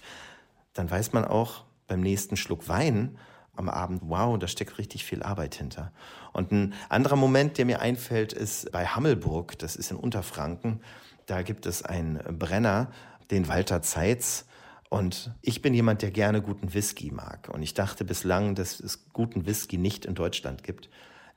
dann 0.73 0.89
weiß 0.89 1.13
man 1.13 1.25
auch 1.25 1.63
beim 1.87 2.01
nächsten 2.01 2.37
Schluck 2.37 2.67
Wein 2.67 3.17
am 3.55 3.69
Abend, 3.69 4.01
wow, 4.05 4.37
da 4.39 4.47
steckt 4.47 4.79
richtig 4.79 5.05
viel 5.05 5.21
Arbeit 5.21 5.55
hinter. 5.55 5.91
Und 6.31 6.51
ein 6.51 6.73
anderer 6.89 7.15
Moment, 7.15 7.57
der 7.57 7.65
mir 7.65 7.81
einfällt, 7.81 8.33
ist 8.33 8.71
bei 8.71 8.87
Hammelburg, 8.87 9.59
das 9.59 9.75
ist 9.75 9.91
in 9.91 9.97
Unterfranken, 9.97 10.81
da 11.27 11.43
gibt 11.43 11.67
es 11.67 11.83
einen 11.83 12.17
Brenner, 12.39 12.91
den 13.29 13.47
Walter 13.47 13.81
Zeitz, 13.83 14.45
und 14.93 15.31
ich 15.41 15.63
bin 15.63 15.73
jemand, 15.73 16.03
der 16.03 16.11
gerne 16.11 16.39
guten 16.39 16.75
Whisky 16.75 17.09
mag. 17.09 17.49
Und 17.51 17.63
ich 17.63 17.73
dachte 17.73 18.05
bislang, 18.05 18.53
dass 18.53 18.79
es 18.79 19.11
guten 19.11 19.47
Whisky 19.47 19.79
nicht 19.79 20.05
in 20.05 20.13
Deutschland 20.13 20.63
gibt. 20.63 20.87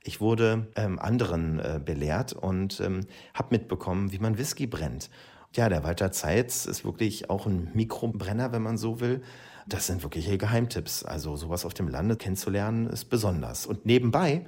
Ich 0.03 0.21
wurde 0.21 0.67
ähm, 0.75 0.99
anderen 0.99 1.59
äh, 1.59 1.79
belehrt 1.83 2.33
und 2.33 2.79
ähm, 2.79 3.07
habe 3.33 3.55
mitbekommen, 3.55 4.11
wie 4.11 4.19
man 4.19 4.37
Whisky 4.37 4.67
brennt. 4.67 5.09
Ja, 5.55 5.69
der 5.69 5.83
Walter 5.83 6.11
Zeitz 6.11 6.65
ist 6.65 6.85
wirklich 6.85 7.29
auch 7.29 7.45
ein 7.45 7.71
Mikrobrenner, 7.73 8.51
wenn 8.51 8.61
man 8.61 8.77
so 8.77 8.99
will. 8.99 9.23
Das 9.67 9.87
sind 9.87 10.03
wirkliche 10.03 10.37
Geheimtipps. 10.37 11.03
Also 11.03 11.35
sowas 11.35 11.65
auf 11.65 11.73
dem 11.73 11.87
Lande 11.87 12.15
kennenzulernen 12.15 12.87
ist 12.87 13.05
besonders. 13.05 13.65
Und 13.65 13.85
nebenbei 13.85 14.45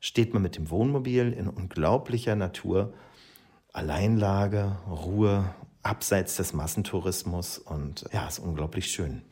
steht 0.00 0.34
man 0.34 0.42
mit 0.42 0.56
dem 0.56 0.70
Wohnmobil 0.70 1.32
in 1.32 1.48
unglaublicher 1.48 2.36
Natur, 2.36 2.92
Alleinlage, 3.72 4.76
Ruhe, 4.88 5.54
abseits 5.82 6.36
des 6.36 6.52
Massentourismus 6.52 7.58
und 7.58 8.04
ja, 8.12 8.26
ist 8.26 8.38
unglaublich 8.38 8.90
schön. 8.90 9.22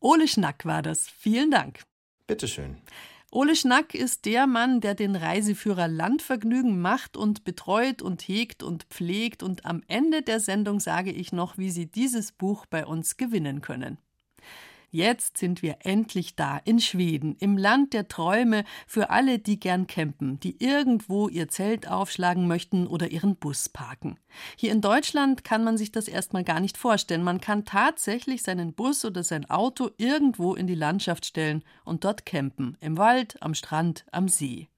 Ole 0.00 0.28
Schnack 0.28 0.66
war 0.66 0.82
das. 0.82 1.08
Vielen 1.08 1.50
Dank. 1.50 1.82
Bitteschön. 2.26 2.78
Ole 3.34 3.56
Schnack 3.56 3.94
ist 3.94 4.26
der 4.26 4.46
Mann, 4.46 4.82
der 4.82 4.94
den 4.94 5.16
Reiseführer 5.16 5.88
Landvergnügen 5.88 6.78
macht 6.78 7.16
und 7.16 7.44
betreut 7.44 8.02
und 8.02 8.20
hegt 8.20 8.62
und 8.62 8.84
pflegt. 8.90 9.42
Und 9.42 9.64
am 9.64 9.82
Ende 9.88 10.20
der 10.20 10.38
Sendung 10.38 10.80
sage 10.80 11.10
ich 11.10 11.32
noch, 11.32 11.56
wie 11.56 11.70
Sie 11.70 11.86
dieses 11.86 12.32
Buch 12.32 12.66
bei 12.66 12.84
uns 12.84 13.16
gewinnen 13.16 13.62
können. 13.62 13.96
Jetzt 14.94 15.38
sind 15.38 15.62
wir 15.62 15.78
endlich 15.80 16.36
da 16.36 16.58
in 16.58 16.78
Schweden, 16.78 17.34
im 17.40 17.56
Land 17.56 17.94
der 17.94 18.08
Träume 18.08 18.64
für 18.86 19.08
alle, 19.08 19.38
die 19.38 19.58
gern 19.58 19.86
campen, 19.86 20.38
die 20.38 20.62
irgendwo 20.62 21.28
ihr 21.28 21.48
Zelt 21.48 21.88
aufschlagen 21.88 22.46
möchten 22.46 22.86
oder 22.86 23.10
ihren 23.10 23.36
Bus 23.36 23.70
parken. 23.70 24.18
Hier 24.54 24.70
in 24.70 24.82
Deutschland 24.82 25.44
kann 25.44 25.64
man 25.64 25.78
sich 25.78 25.92
das 25.92 26.08
erstmal 26.08 26.44
gar 26.44 26.60
nicht 26.60 26.76
vorstellen. 26.76 27.24
Man 27.24 27.40
kann 27.40 27.64
tatsächlich 27.64 28.42
seinen 28.42 28.74
Bus 28.74 29.06
oder 29.06 29.24
sein 29.24 29.48
Auto 29.48 29.88
irgendwo 29.96 30.54
in 30.54 30.66
die 30.66 30.74
Landschaft 30.74 31.24
stellen 31.24 31.64
und 31.86 32.04
dort 32.04 32.26
campen, 32.26 32.76
im 32.80 32.98
Wald, 32.98 33.42
am 33.42 33.54
Strand, 33.54 34.04
am 34.12 34.28
See. 34.28 34.68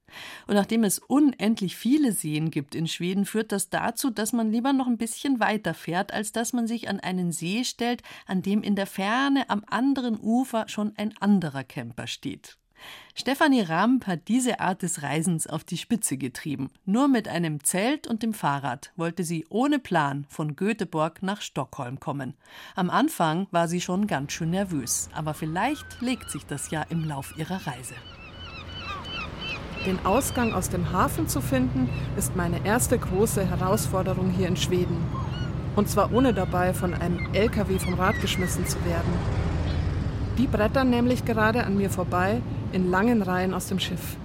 Und 0.47 0.55
nachdem 0.55 0.85
es 0.85 0.99
unendlich 0.99 1.77
viele 1.77 2.13
Seen 2.13 2.51
gibt 2.51 2.75
in 2.75 2.89
Schweden, 2.89 3.25
führt 3.25 3.53
das 3.53 3.71
dazu, 3.71 4.11
dass 4.11 4.33
man 4.33 4.51
lieber 4.51 4.73
noch 4.73 4.87
ein 4.87 4.99
bisschen 4.99 5.41
weiter 5.41 5.75
fährt, 5.75 6.13
als 6.13 6.33
dass 6.33 6.53
man 6.53 6.67
sich 6.67 6.89
an 6.89 7.01
einen 7.01 7.33
See 7.33 7.65
stellt, 7.65 8.03
an 8.27 8.43
dem 8.43 8.63
in 8.63 8.77
der 8.77 8.87
Ferne 8.87 9.49
am 9.51 9.65
anderen 9.69 10.19
Ufer 10.19 10.69
schon 10.69 10.93
ein 10.97 11.15
anderer 11.21 11.65
Camper 11.65 12.07
steht. 12.07 12.57
Stefanie 13.15 13.63
Ramp 13.63 14.07
hat 14.07 14.29
diese 14.29 14.61
Art 14.61 14.83
des 14.83 15.03
Reisens 15.03 15.47
auf 15.47 15.65
die 15.65 15.79
Spitze 15.79 16.17
getrieben. 16.17 16.71
Nur 16.85 17.09
mit 17.09 17.29
einem 17.29 17.63
Zelt 17.63 18.07
und 18.07 18.23
dem 18.23 18.35
Fahrrad 18.35 18.93
wollte 18.97 19.23
sie 19.23 19.47
ohne 19.49 19.79
Plan 19.79 20.27
von 20.29 20.57
Göteborg 20.57 21.23
nach 21.23 21.41
Stockholm 21.41 22.01
kommen. 22.01 22.35
Am 22.75 22.91
Anfang 22.91 23.47
war 23.53 23.69
sie 23.69 23.81
schon 23.81 24.07
ganz 24.07 24.33
schön 24.33 24.51
nervös, 24.51 25.09
aber 25.13 25.35
vielleicht 25.35 26.01
legt 26.01 26.31
sich 26.31 26.45
das 26.45 26.71
ja 26.71 26.83
im 26.83 27.05
Lauf 27.05 27.35
ihrer 27.39 27.67
Reise. 27.67 27.95
Den 29.87 29.99
Ausgang 30.07 30.55
aus 30.55 30.71
dem 30.71 30.93
Hafen 30.93 31.29
zu 31.29 31.43
finden, 31.43 31.91
ist 32.17 32.37
meine 32.37 32.65
erste 32.65 32.99
große 32.99 33.45
Herausforderung 33.45 34.31
hier 34.31 34.49
in 34.49 34.57
Schweden. 34.57 34.97
Und 35.77 35.91
zwar 35.91 36.11
ohne 36.13 36.33
dabei 36.33 36.73
von 36.73 36.95
einem 36.95 37.35
LKW 37.35 37.79
vom 37.79 37.95
Rad 37.95 38.19
geschmissen 38.23 38.67
zu 38.67 38.83
werden. 38.87 39.13
Die 40.39 40.47
brettern 40.47 40.89
nämlich 40.89 41.27
gerade 41.27 41.65
an 41.65 41.77
mir 41.77 41.91
vorbei 41.91 42.41
in 42.73 42.91
langen 42.91 43.21
Reihen 43.21 43.53
aus 43.53 43.67
dem 43.67 43.79
Schiff. 43.79 44.17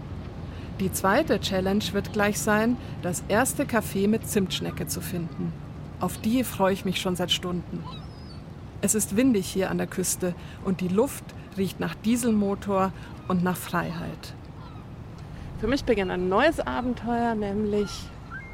Die 0.79 0.93
zweite 0.93 1.41
Challenge 1.41 1.83
wird 1.91 2.13
gleich 2.13 2.39
sein, 2.39 2.77
das 3.01 3.23
erste 3.27 3.65
Café 3.65 4.07
mit 4.07 4.29
Zimtschnecke 4.29 4.87
zu 4.87 5.01
finden. 5.01 5.51
Auf 5.99 6.17
die 6.17 6.45
freue 6.45 6.71
ich 6.71 6.85
mich 6.85 7.01
schon 7.01 7.17
seit 7.17 7.31
Stunden. 7.31 7.83
Es 8.81 8.95
ist 8.95 9.17
windig 9.17 9.45
hier 9.45 9.69
an 9.69 9.77
der 9.77 9.87
Küste 9.87 10.33
und 10.63 10.79
die 10.79 10.87
Luft 10.87 11.25
riecht 11.57 11.81
nach 11.81 11.95
Dieselmotor 11.95 12.93
und 13.27 13.43
nach 13.43 13.57
Freiheit. 13.57 14.33
Für 15.59 15.67
mich 15.67 15.83
beginnt 15.83 16.09
ein 16.09 16.29
neues 16.29 16.61
Abenteuer, 16.61 17.35
nämlich 17.35 17.89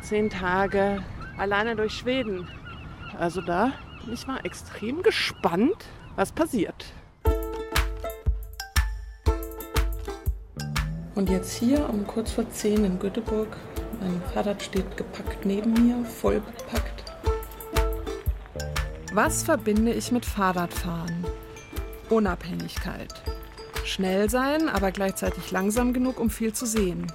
zehn 0.02 0.32
Tage 0.32 1.04
alleine 1.38 1.76
durch 1.76 1.94
Schweden. 1.94 2.48
Also 3.20 3.42
da 3.42 3.74
bin 4.04 4.16
ich 4.16 4.26
mal 4.26 4.40
extrem 4.44 5.04
gespannt, 5.04 5.86
was 6.16 6.32
passiert. 6.32 6.86
Und 11.14 11.30
jetzt 11.30 11.54
hier 11.54 11.88
um 11.88 12.08
kurz 12.08 12.32
vor 12.32 12.50
10 12.50 12.84
in 12.84 12.98
Göteborg. 13.00 13.56
Mein 14.02 14.20
Fahrrad 14.34 14.64
steht 14.64 14.98
gepackt 14.98 15.46
neben 15.46 15.74
mir, 15.74 16.04
voll 16.06 16.42
bepackt. 16.42 17.04
Was 19.14 19.44
verbinde 19.44 19.94
ich 19.94 20.12
mit 20.12 20.26
Fahrradfahren? 20.26 21.24
Unabhängigkeit. 22.10 23.14
Schnell 23.86 24.32
sein, 24.32 24.68
aber 24.68 24.92
gleichzeitig 24.92 25.52
langsam 25.52 25.94
genug, 25.94 26.20
um 26.20 26.32
viel 26.32 26.54
zu 26.54 26.66
sehen. 26.66 27.06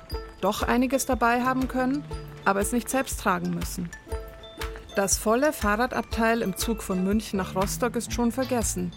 Doch 0.41 0.63
einiges 0.63 1.05
dabei 1.05 1.43
haben 1.43 1.67
können, 1.67 2.05
aber 2.45 2.61
es 2.61 2.71
nicht 2.73 2.89
selbst 2.89 3.21
tragen 3.21 3.51
müssen. 3.51 3.91
Das 4.95 5.19
volle 5.19 5.53
Fahrradabteil 5.53 6.43
im 6.43 6.57
Zug 6.57 6.83
von 6.83 7.03
München 7.03 7.39
nach 7.39 7.57
Rostock 7.57 7.97
ist 7.97 8.13
schon 8.13 8.31
vergessen. 8.31 8.93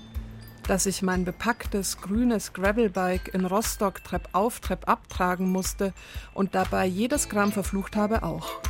Dass 0.67 0.85
ich 0.85 1.01
mein 1.01 1.25
bepacktes 1.25 1.97
grünes 1.97 2.53
Gravelbike 2.53 3.33
in 3.33 3.45
Rostock 3.45 4.03
Trepp 4.03 4.29
auf, 4.33 4.59
Trepp 4.59 4.87
ab 4.87 5.09
tragen 5.09 5.49
musste 5.49 5.93
und 6.35 6.53
dabei 6.53 6.85
jedes 6.85 7.27
Gramm 7.27 7.51
verflucht 7.51 7.95
habe 7.95 8.21
auch. 8.21 8.61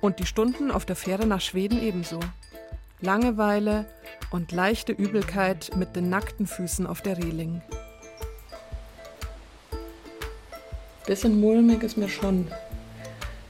Und 0.00 0.20
die 0.20 0.26
Stunden 0.26 0.70
auf 0.70 0.86
der 0.86 0.96
Fähre 0.96 1.26
nach 1.26 1.40
Schweden 1.40 1.82
ebenso. 1.82 2.20
Langeweile 3.00 3.86
und 4.30 4.52
leichte 4.52 4.92
Übelkeit 4.92 5.72
mit 5.76 5.96
den 5.96 6.08
nackten 6.08 6.46
Füßen 6.46 6.86
auf 6.86 7.02
der 7.02 7.18
Reling. 7.18 7.60
Bisschen 11.10 11.40
mulmig 11.40 11.82
ist 11.82 11.96
mir 11.96 12.08
schon. 12.08 12.46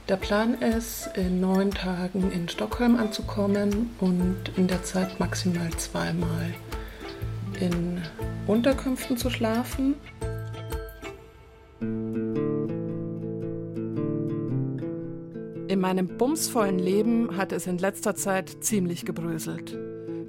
Der 0.08 0.16
Plan 0.16 0.54
ist, 0.62 1.10
in 1.14 1.42
neun 1.42 1.70
Tagen 1.70 2.32
in 2.32 2.48
Stockholm 2.48 2.96
anzukommen 2.96 3.90
und 4.00 4.36
in 4.56 4.66
der 4.66 4.82
Zeit 4.82 5.20
maximal 5.20 5.68
zweimal 5.72 6.54
in 7.60 8.00
Unterkünften 8.46 9.18
zu 9.18 9.28
schlafen. 9.28 9.94
In 15.68 15.80
meinem 15.80 16.16
bumsvollen 16.16 16.78
Leben 16.78 17.36
hat 17.36 17.52
es 17.52 17.66
in 17.66 17.76
letzter 17.76 18.14
Zeit 18.14 18.64
ziemlich 18.64 19.04
gebröselt. 19.04 19.76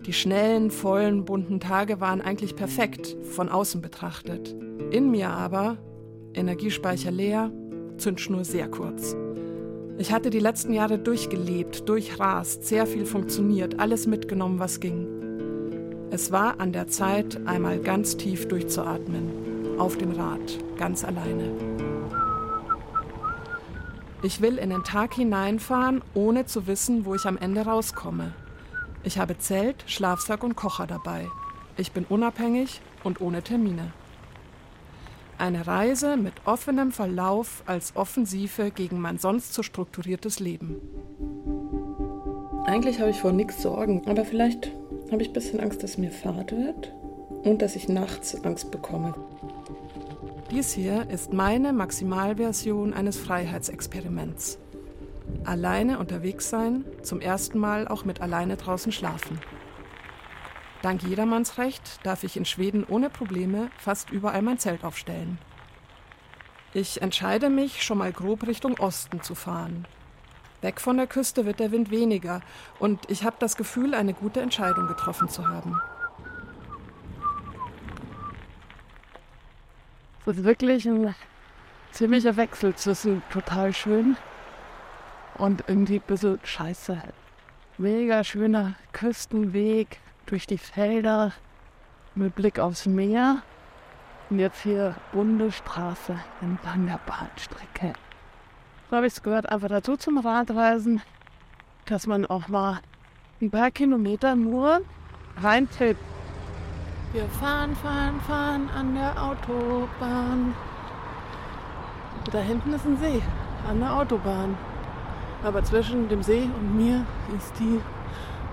Die 0.05 0.11
schnellen, 0.11 0.69
vollen, 0.69 1.23
bunten 1.23 1.61
Tage 1.61 2.01
waren 2.01 2.19
eigentlich 2.19 2.57
perfekt, 2.57 3.15
von 3.23 3.47
außen 3.47 3.81
betrachtet. 3.81 4.53
In 4.91 5.11
mir 5.11 5.29
aber, 5.29 5.77
Energiespeicher 6.33 7.11
leer, 7.11 7.51
Zündschnur 7.97 8.45
sehr 8.45 8.69
kurz. 8.69 9.15
Ich 9.97 10.11
hatte 10.11 10.29
die 10.29 10.39
letzten 10.39 10.73
Jahre 10.73 10.97
durchgelebt, 10.97 11.87
durchrast, 11.87 12.65
sehr 12.65 12.87
viel 12.87 13.05
funktioniert, 13.05 13.79
alles 13.79 14.07
mitgenommen, 14.07 14.59
was 14.59 14.79
ging. 14.79 15.07
Es 16.09 16.31
war 16.31 16.59
an 16.59 16.73
der 16.73 16.87
Zeit, 16.87 17.39
einmal 17.45 17.79
ganz 17.79 18.17
tief 18.17 18.47
durchzuatmen. 18.47 19.77
Auf 19.77 19.97
dem 19.97 20.11
Rad, 20.11 20.59
ganz 20.77 21.03
alleine. 21.03 21.51
Ich 24.23 24.41
will 24.41 24.57
in 24.57 24.69
den 24.69 24.83
Tag 24.83 25.13
hineinfahren, 25.13 26.01
ohne 26.13 26.45
zu 26.45 26.67
wissen, 26.67 27.05
wo 27.05 27.15
ich 27.15 27.25
am 27.25 27.37
Ende 27.37 27.61
rauskomme. 27.61 28.33
Ich 29.03 29.17
habe 29.17 29.37
Zelt, 29.39 29.83
Schlafsack 29.87 30.43
und 30.43 30.55
Kocher 30.55 30.85
dabei. 30.85 31.27
Ich 31.77 31.91
bin 31.91 32.05
unabhängig 32.07 32.81
und 33.03 33.21
ohne 33.21 33.41
Termine. 33.41 33.93
Eine 35.41 35.65
Reise 35.65 36.17
mit 36.17 36.33
offenem 36.45 36.91
Verlauf 36.91 37.63
als 37.65 37.95
Offensive 37.95 38.69
gegen 38.69 39.01
mein 39.01 39.17
sonst 39.17 39.55
so 39.55 39.63
strukturiertes 39.63 40.39
Leben. 40.39 40.75
Eigentlich 42.67 42.99
habe 42.99 43.09
ich 43.09 43.21
vor 43.21 43.31
nichts 43.31 43.63
Sorgen, 43.63 44.03
aber 44.05 44.23
vielleicht 44.23 44.71
habe 45.11 45.23
ich 45.23 45.29
ein 45.29 45.33
bisschen 45.33 45.59
Angst, 45.59 45.81
dass 45.81 45.97
mir 45.97 46.11
fad 46.11 46.51
wird 46.51 46.93
und 47.43 47.63
dass 47.63 47.75
ich 47.75 47.89
nachts 47.89 48.35
Angst 48.43 48.69
bekomme. 48.69 49.15
Dies 50.51 50.73
hier 50.73 51.09
ist 51.09 51.33
meine 51.33 51.73
Maximalversion 51.73 52.93
eines 52.93 53.17
Freiheitsexperiments. 53.17 54.59
Alleine 55.43 55.97
unterwegs 55.97 56.51
sein, 56.51 56.85
zum 57.01 57.19
ersten 57.19 57.57
Mal 57.57 57.87
auch 57.87 58.05
mit 58.05 58.21
alleine 58.21 58.57
draußen 58.57 58.91
schlafen. 58.91 59.39
Dank 60.81 61.03
Jedermannsrecht 61.03 62.03
darf 62.03 62.23
ich 62.23 62.35
in 62.37 62.45
Schweden 62.45 62.83
ohne 62.83 63.11
Probleme 63.11 63.69
fast 63.77 64.09
überall 64.09 64.41
mein 64.41 64.57
Zelt 64.57 64.83
aufstellen. 64.83 65.37
Ich 66.73 67.01
entscheide 67.01 67.49
mich, 67.49 67.83
schon 67.83 67.99
mal 67.99 68.11
grob 68.11 68.47
Richtung 68.47 68.79
Osten 68.79 69.21
zu 69.21 69.35
fahren. 69.35 69.85
Weg 70.61 70.81
von 70.81 70.97
der 70.97 71.07
Küste 71.07 71.45
wird 71.45 71.59
der 71.59 71.71
Wind 71.71 71.91
weniger 71.91 72.41
und 72.79 73.09
ich 73.09 73.23
habe 73.23 73.35
das 73.39 73.57
Gefühl, 73.57 73.93
eine 73.93 74.13
gute 74.13 74.41
Entscheidung 74.41 74.87
getroffen 74.87 75.29
zu 75.29 75.47
haben. 75.47 75.79
Es 80.25 80.37
ist 80.37 80.43
wirklich 80.43 80.87
ein 80.87 81.13
ziemlicher 81.91 82.37
Wechsel 82.37 82.75
zwischen 82.75 83.21
total 83.31 83.73
schön 83.73 84.17
und 85.35 85.63
irgendwie 85.67 85.95
ein 85.95 86.07
bisschen 86.07 86.39
scheiße. 86.43 87.01
Mega 87.77 88.23
schöner 88.23 88.75
Küstenweg, 88.93 89.99
durch 90.31 90.47
die 90.47 90.57
Felder 90.57 91.33
mit 92.15 92.35
Blick 92.35 92.57
aufs 92.57 92.85
Meer. 92.85 93.43
Und 94.29 94.39
jetzt 94.39 94.61
hier 94.63 94.95
Bundesstraße 95.11 96.15
entlang 96.41 96.87
der 96.87 97.01
Bahnstrecke. 97.05 97.93
So 98.89 98.95
habe 98.95 99.07
ich 99.07 99.13
es 99.13 99.23
gehört, 99.23 99.49
einfach 99.49 99.67
dazu 99.67 99.97
zum 99.97 100.17
Radreisen, 100.17 101.01
dass 101.85 102.07
man 102.07 102.25
auch 102.25 102.47
mal 102.47 102.79
ein 103.41 103.51
paar 103.51 103.71
Kilometer 103.71 104.35
nur 104.35 104.81
reintippt. 105.41 106.01
Wir 107.11 107.27
fahren, 107.27 107.75
fahren, 107.75 108.21
fahren 108.21 108.69
an 108.69 108.95
der 108.95 109.21
Autobahn. 109.21 110.55
Da 112.31 112.39
hinten 112.39 112.71
ist 112.71 112.85
ein 112.85 112.97
See 112.97 113.21
an 113.69 113.81
der 113.81 113.93
Autobahn. 113.93 114.57
Aber 115.43 115.61
zwischen 115.61 116.07
dem 116.07 116.23
See 116.23 116.43
und 116.43 116.77
mir 116.77 117.05
ist 117.35 117.53
die 117.59 117.81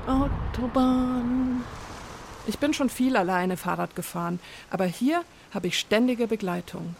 Autobahn. 0.09 1.63
Ich 2.47 2.59
bin 2.59 2.73
schon 2.73 2.89
viel 2.89 3.17
alleine 3.17 3.59
Fahrrad 3.59 3.95
gefahren, 3.95 4.41
aber 4.71 4.87
hier 4.87 5.23
habe 5.53 5.67
ich 5.67 5.79
ständige 5.79 6.27
Begleitung. 6.27 6.97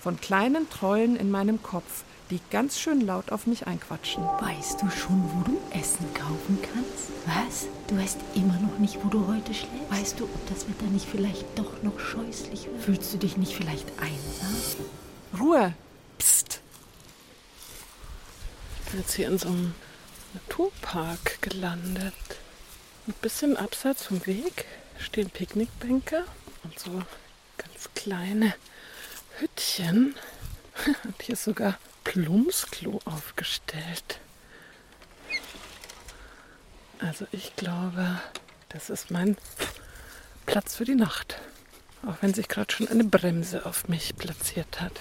Von 0.00 0.20
kleinen 0.20 0.70
Trollen 0.70 1.16
in 1.16 1.32
meinem 1.32 1.62
Kopf, 1.64 2.04
die 2.30 2.38
ganz 2.50 2.78
schön 2.78 3.00
laut 3.00 3.32
auf 3.32 3.48
mich 3.48 3.66
einquatschen. 3.66 4.22
Weißt 4.22 4.80
du 4.80 4.88
schon, 4.88 5.28
wo 5.34 5.42
du 5.50 5.60
Essen 5.76 6.06
kaufen 6.14 6.58
kannst? 6.62 7.10
Was? 7.26 7.66
Du 7.88 7.98
weißt 7.98 8.18
immer 8.34 8.56
noch 8.60 8.78
nicht, 8.78 9.04
wo 9.04 9.08
du 9.08 9.26
heute 9.26 9.52
schläfst? 9.52 9.90
Weißt 9.90 10.20
du, 10.20 10.24
ob 10.24 10.48
das 10.48 10.68
Wetter 10.68 10.86
nicht 10.92 11.06
vielleicht 11.10 11.44
doch 11.58 11.82
noch 11.82 11.98
scheußlich 11.98 12.66
wird? 12.66 12.82
Fühlst 12.82 13.12
du 13.14 13.18
dich 13.18 13.36
nicht 13.36 13.54
vielleicht 13.54 13.88
einsam? 14.00 14.86
Ruhe! 15.40 15.74
Psst! 16.18 16.60
Ich 18.84 18.92
bin 18.92 19.00
jetzt 19.00 19.14
hier 19.14 19.26
in 19.26 19.38
so 19.38 19.48
einem 19.48 19.74
Naturpark 20.34 21.42
gelandet. 21.42 22.14
Ein 23.06 23.14
bisschen 23.20 23.56
abseits 23.58 24.06
vom 24.06 24.24
Weg 24.24 24.64
stehen 24.98 25.28
Picknickbänke 25.28 26.24
und 26.62 26.78
so 26.78 27.02
ganz 27.58 27.90
kleine 27.94 28.54
Hüttchen. 29.38 30.14
Und 31.04 31.22
hier 31.22 31.34
ist 31.34 31.44
sogar 31.44 31.78
Plumpsklo 32.02 33.00
aufgestellt. 33.04 34.20
Also 36.98 37.26
ich 37.30 37.54
glaube, 37.56 38.20
das 38.70 38.90
ist 38.90 39.10
mein 39.10 39.36
Platz 40.46 40.76
für 40.76 40.84
die 40.84 40.94
Nacht. 40.94 41.40
Auch 42.06 42.16
wenn 42.22 42.34
sich 42.34 42.48
gerade 42.48 42.72
schon 42.72 42.88
eine 42.88 43.04
Bremse 43.04 43.66
auf 43.66 43.88
mich 43.88 44.16
platziert 44.16 44.80
hat. 44.80 44.98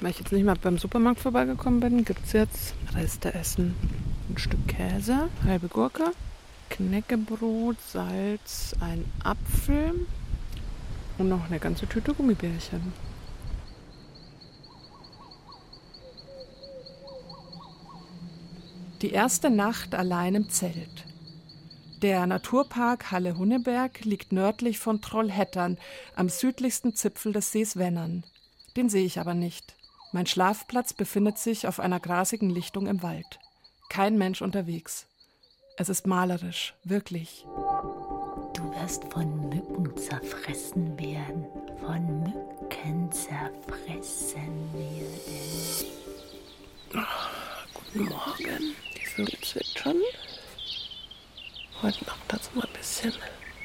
Weil 0.00 0.12
ich 0.12 0.18
jetzt 0.18 0.32
nicht 0.32 0.44
mal 0.44 0.56
beim 0.56 0.78
Supermarkt 0.78 1.20
vorbeigekommen 1.20 1.80
bin, 1.80 2.04
gibt 2.04 2.24
es 2.24 2.32
jetzt 2.32 2.74
Resteessen. 2.94 3.74
Ein 4.30 4.38
Stück 4.38 4.66
Käse, 4.66 5.28
halbe 5.44 5.68
Gurke, 5.68 6.12
Knäckebrot, 6.70 7.76
Salz, 7.80 8.74
ein 8.80 9.04
Apfel 9.22 10.06
und 11.18 11.28
noch 11.28 11.46
eine 11.46 11.58
ganze 11.58 11.86
Tüte 11.86 12.14
Gummibärchen. 12.14 12.94
Die 19.02 19.10
erste 19.10 19.50
Nacht 19.50 19.94
allein 19.94 20.34
im 20.34 20.48
Zelt. 20.48 21.06
Der 22.00 22.26
Naturpark 22.26 23.10
Halle-Hunneberg 23.10 24.04
liegt 24.06 24.32
nördlich 24.32 24.78
von 24.78 25.02
Trollhättern 25.02 25.76
am 26.16 26.30
südlichsten 26.30 26.94
Zipfel 26.94 27.34
des 27.34 27.52
Sees 27.52 27.76
Wennern. 27.76 28.24
Den 28.76 28.88
sehe 28.88 29.04
ich 29.04 29.20
aber 29.20 29.34
nicht. 29.34 29.74
Mein 30.12 30.26
Schlafplatz 30.26 30.92
befindet 30.92 31.38
sich 31.38 31.66
auf 31.68 31.78
einer 31.78 32.00
grasigen 32.00 32.50
Lichtung 32.50 32.86
im 32.86 33.02
Wald. 33.02 33.38
Kein 33.90 34.18
Mensch 34.18 34.42
unterwegs. 34.42 35.06
Es 35.76 35.88
ist 35.88 36.06
malerisch, 36.06 36.74
wirklich. 36.84 37.44
Du 38.54 38.74
wirst 38.74 39.04
von 39.12 39.48
Mücken 39.48 39.96
zerfressen 39.96 40.98
werden. 40.98 41.46
Von 41.80 42.22
Mücken 42.24 43.10
zerfressen 43.12 44.72
werden. 44.74 45.86
Guten 47.72 48.04
Morgen. 48.04 48.76
Die 48.96 49.06
Vögel 49.06 49.38
zwitschern. 49.40 49.96
Heute 51.82 52.04
Nacht 52.04 52.32
hat 52.32 52.40
es 52.42 52.54
mal 52.54 52.66
ein 52.66 52.72
bisschen 52.72 53.14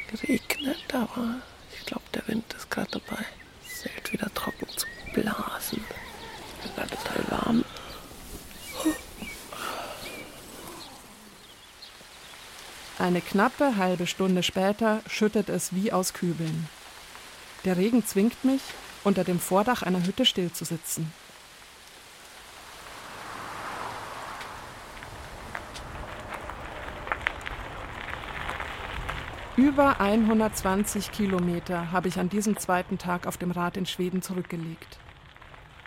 geregnet, 0.09 0.93
aber 0.93 1.41
ich 1.77 1.85
glaube, 1.85 2.05
der 2.13 2.27
Wind 2.27 2.53
ist 2.53 2.69
gerade 2.71 2.91
dabei, 2.91 3.25
das 3.63 3.81
Zelt 3.81 4.13
wieder 4.13 4.33
trocken 4.33 4.67
zu 4.69 4.85
blasen. 5.13 5.83
Ich 6.63 6.63
bin 6.63 6.75
gerade 6.75 6.89
total 6.95 7.31
warm. 7.39 7.65
Eine 13.05 13.21
knappe 13.21 13.77
halbe 13.77 14.07
Stunde 14.07 14.41
später 14.41 14.99
schüttet 15.05 15.49
es 15.49 15.75
wie 15.75 15.93
aus 15.93 16.15
Kübeln. 16.15 16.67
Der 17.63 17.77
Regen 17.77 18.03
zwingt 18.03 18.43
mich, 18.43 18.63
unter 19.03 19.23
dem 19.23 19.39
Vordach 19.39 19.83
einer 19.83 20.03
Hütte 20.03 20.25
stillzusitzen. 20.25 21.13
Über 29.55 30.01
120 30.01 31.11
Kilometer 31.11 31.91
habe 31.91 32.07
ich 32.07 32.17
an 32.17 32.29
diesem 32.29 32.57
zweiten 32.57 32.97
Tag 32.97 33.27
auf 33.27 33.37
dem 33.37 33.51
Rad 33.51 33.77
in 33.77 33.85
Schweden 33.85 34.23
zurückgelegt. 34.23 34.97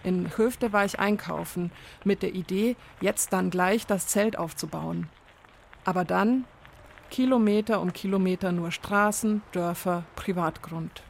In 0.04 0.30
Höfde 0.36 0.72
war 0.72 0.84
ich 0.84 1.00
einkaufen, 1.00 1.72
mit 2.04 2.22
der 2.22 2.36
Idee, 2.36 2.76
jetzt 3.00 3.32
dann 3.32 3.50
gleich 3.50 3.88
das 3.88 4.06
Zelt 4.06 4.38
aufzubauen. 4.38 5.08
Aber 5.84 6.04
dann 6.04 6.44
Kilometer 7.10 7.80
um 7.80 7.92
Kilometer 7.92 8.52
nur 8.52 8.70
Straßen, 8.70 9.42
Dörfer, 9.52 10.04
Privatgrund. 10.16 11.02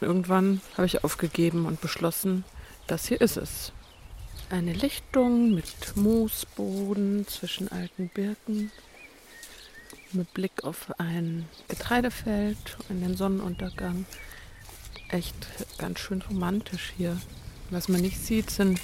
Irgendwann 0.00 0.60
habe 0.76 0.86
ich 0.86 1.04
aufgegeben 1.04 1.66
und 1.66 1.80
beschlossen, 1.80 2.44
das 2.86 3.06
hier 3.06 3.20
ist 3.20 3.36
es. 3.36 3.72
Eine 4.50 4.72
Lichtung 4.72 5.54
mit 5.54 5.96
Moosboden 5.96 7.26
zwischen 7.26 7.72
alten 7.72 8.08
Birken, 8.08 8.70
mit 10.12 10.32
Blick 10.34 10.62
auf 10.62 10.92
ein 10.98 11.48
Getreidefeld 11.68 12.76
und 12.88 13.00
den 13.00 13.16
Sonnenuntergang. 13.16 14.04
Echt 15.08 15.34
ganz 15.78 16.00
schön 16.00 16.22
romantisch 16.22 16.92
hier. 16.96 17.16
Was 17.70 17.88
man 17.88 18.00
nicht 18.00 18.18
sieht, 18.18 18.50
sind 18.50 18.80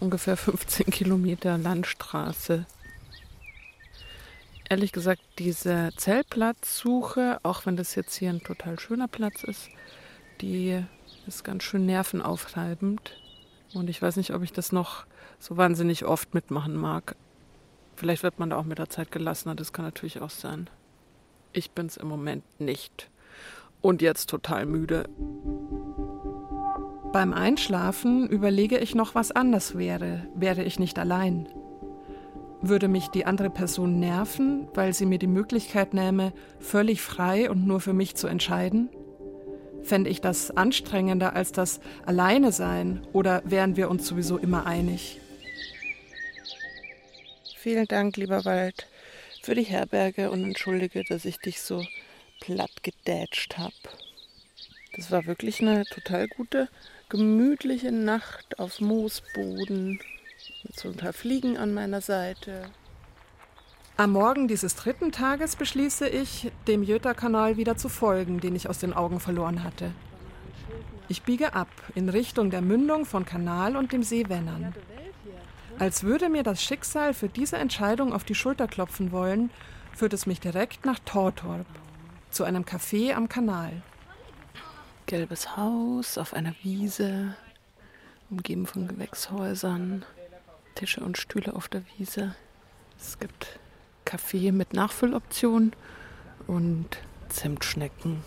ungefähr 0.00 0.36
15 0.36 0.86
Kilometer 0.86 1.56
Landstraße. 1.56 2.66
Ehrlich 4.68 4.92
gesagt, 4.92 5.20
diese 5.38 5.90
Zeltplatzsuche, 5.96 7.38
auch 7.42 7.66
wenn 7.66 7.76
das 7.76 7.94
jetzt 7.94 8.16
hier 8.16 8.30
ein 8.30 8.42
total 8.42 8.78
schöner 8.78 9.08
Platz 9.08 9.44
ist, 9.44 9.68
die 10.40 10.82
ist 11.26 11.44
ganz 11.44 11.64
schön 11.64 11.86
nervenaufreibend. 11.86 13.16
Und 13.74 13.90
ich 13.90 14.00
weiß 14.00 14.16
nicht, 14.16 14.32
ob 14.32 14.42
ich 14.42 14.52
das 14.52 14.72
noch 14.72 15.04
so 15.38 15.56
wahnsinnig 15.56 16.04
oft 16.06 16.32
mitmachen 16.32 16.76
mag. 16.76 17.16
Vielleicht 17.96 18.22
wird 18.22 18.38
man 18.38 18.50
da 18.50 18.56
auch 18.56 18.64
mit 18.64 18.78
der 18.78 18.88
Zeit 18.88 19.12
gelassener, 19.12 19.54
das 19.54 19.72
kann 19.72 19.84
natürlich 19.84 20.20
auch 20.20 20.30
sein. 20.30 20.68
Ich 21.52 21.70
bin 21.70 21.86
es 21.86 21.96
im 21.96 22.08
Moment 22.08 22.44
nicht. 22.58 23.10
Und 23.80 24.00
jetzt 24.00 24.30
total 24.30 24.64
müde. 24.64 25.04
Beim 27.12 27.32
Einschlafen 27.32 28.28
überlege 28.28 28.78
ich 28.78 28.94
noch, 28.94 29.14
was 29.14 29.30
anders 29.30 29.76
wäre, 29.76 30.26
wäre 30.34 30.64
ich 30.64 30.78
nicht 30.78 30.98
allein. 30.98 31.48
Würde 32.66 32.88
mich 32.88 33.08
die 33.08 33.26
andere 33.26 33.50
Person 33.50 34.00
nerven, 34.00 34.68
weil 34.72 34.94
sie 34.94 35.04
mir 35.04 35.18
die 35.18 35.26
Möglichkeit 35.26 35.92
nähme, 35.92 36.32
völlig 36.60 37.02
frei 37.02 37.50
und 37.50 37.66
nur 37.66 37.78
für 37.78 37.92
mich 37.92 38.14
zu 38.14 38.26
entscheiden? 38.26 38.88
Fände 39.82 40.08
ich 40.08 40.22
das 40.22 40.50
anstrengender 40.50 41.36
als 41.36 41.52
das 41.52 41.80
Alleine 42.06 42.52
sein 42.52 43.06
oder 43.12 43.42
wären 43.44 43.76
wir 43.76 43.90
uns 43.90 44.06
sowieso 44.06 44.38
immer 44.38 44.64
einig? 44.64 45.20
Vielen 47.58 47.84
Dank, 47.84 48.16
lieber 48.16 48.46
Wald, 48.46 48.88
für 49.42 49.54
die 49.54 49.64
Herberge 49.64 50.30
und 50.30 50.42
entschuldige, 50.42 51.04
dass 51.04 51.26
ich 51.26 51.36
dich 51.36 51.60
so 51.60 51.84
platt 52.40 52.82
gedätscht 52.82 53.58
habe. 53.58 53.74
Das 54.96 55.10
war 55.10 55.26
wirklich 55.26 55.60
eine 55.60 55.84
total 55.84 56.28
gute, 56.28 56.70
gemütliche 57.10 57.92
Nacht 57.92 58.58
auf 58.58 58.80
Moosboden 58.80 60.00
mit 60.64 60.78
so 60.78 60.88
ein 60.88 60.96
paar 60.96 61.12
Fliegen 61.12 61.56
an 61.56 61.74
meiner 61.74 62.00
Seite. 62.00 62.70
Am 63.96 64.12
Morgen 64.12 64.48
dieses 64.48 64.74
dritten 64.74 65.12
Tages 65.12 65.54
beschließe 65.54 66.08
ich, 66.08 66.50
dem 66.66 66.82
Jöta-Kanal 66.82 67.56
wieder 67.56 67.76
zu 67.76 67.88
folgen, 67.88 68.40
den 68.40 68.56
ich 68.56 68.68
aus 68.68 68.78
den 68.78 68.92
Augen 68.92 69.20
verloren 69.20 69.62
hatte. 69.62 69.92
Ich 71.08 71.22
biege 71.22 71.54
ab 71.54 71.68
in 71.94 72.08
Richtung 72.08 72.50
der 72.50 72.62
Mündung 72.62 73.04
von 73.04 73.24
Kanal 73.24 73.76
und 73.76 73.92
dem 73.92 74.02
See 74.02 74.28
Wennern. 74.28 74.74
Als 75.78 76.02
würde 76.02 76.28
mir 76.28 76.42
das 76.42 76.62
Schicksal 76.62 77.14
für 77.14 77.28
diese 77.28 77.56
Entscheidung 77.56 78.12
auf 78.12 78.24
die 78.24 78.34
Schulter 78.34 78.66
klopfen 78.66 79.12
wollen, 79.12 79.50
führt 79.92 80.12
es 80.12 80.26
mich 80.26 80.40
direkt 80.40 80.84
nach 80.84 80.98
Tortorp, 81.00 81.66
zu 82.30 82.44
einem 82.44 82.64
Café 82.64 83.14
am 83.14 83.28
Kanal. 83.28 83.82
Gelbes 85.06 85.56
Haus 85.56 86.18
auf 86.18 86.32
einer 86.32 86.54
Wiese, 86.62 87.36
umgeben 88.30 88.66
von 88.66 88.88
Gewächshäusern, 88.88 90.04
Tische 90.74 91.00
und 91.00 91.18
Stühle 91.18 91.54
auf 91.54 91.68
der 91.68 91.82
Wiese. 91.96 92.34
Es 92.98 93.18
gibt 93.18 93.58
Kaffee 94.04 94.52
mit 94.52 94.72
Nachfülloption 94.72 95.72
und 96.46 96.98
Zimtschnecken. 97.28 98.22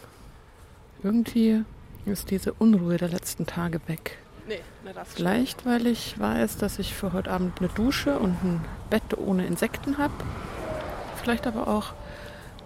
Irgendwie 1.04 1.64
ist 2.06 2.32
diese 2.32 2.54
Unruhe 2.54 2.98
der 2.98 3.10
letzten 3.10 3.46
Tage 3.46 3.80
weg. 3.88 4.18
Nee, 4.48 4.62
Vielleicht, 5.04 5.66
weil 5.66 5.88
ich 5.88 6.18
weiß, 6.18 6.58
dass 6.58 6.80
ich 6.80 6.94
für 6.94 7.12
heute 7.12 7.32
Abend 7.32 7.60
eine 7.60 7.68
Dusche 7.68 8.18
und 8.18 8.42
ein 8.44 8.66
Bett 8.90 9.18
ohne 9.18 9.46
Insekten 9.46 9.98
habe. 9.98 10.14
Vielleicht 11.22 11.46
aber 11.48 11.68
auch, 11.68 11.94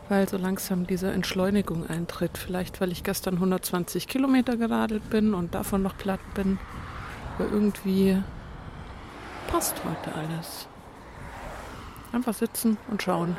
weil 0.07 0.29
so 0.29 0.37
langsam 0.37 0.85
diese 0.85 1.11
Entschleunigung 1.11 1.87
eintritt. 1.87 2.37
Vielleicht, 2.37 2.81
weil 2.81 2.91
ich 2.91 3.03
gestern 3.03 3.35
120 3.35 4.07
Kilometer 4.07 4.57
geradelt 4.57 5.09
bin 5.09 5.33
und 5.33 5.55
davon 5.55 5.81
noch 5.81 5.97
platt 5.97 6.19
bin. 6.35 6.59
Aber 7.35 7.49
irgendwie 7.51 8.21
passt 9.47 9.75
heute 9.83 10.15
alles. 10.15 10.67
Einfach 12.11 12.33
sitzen 12.33 12.77
und 12.89 13.01
schauen. 13.01 13.37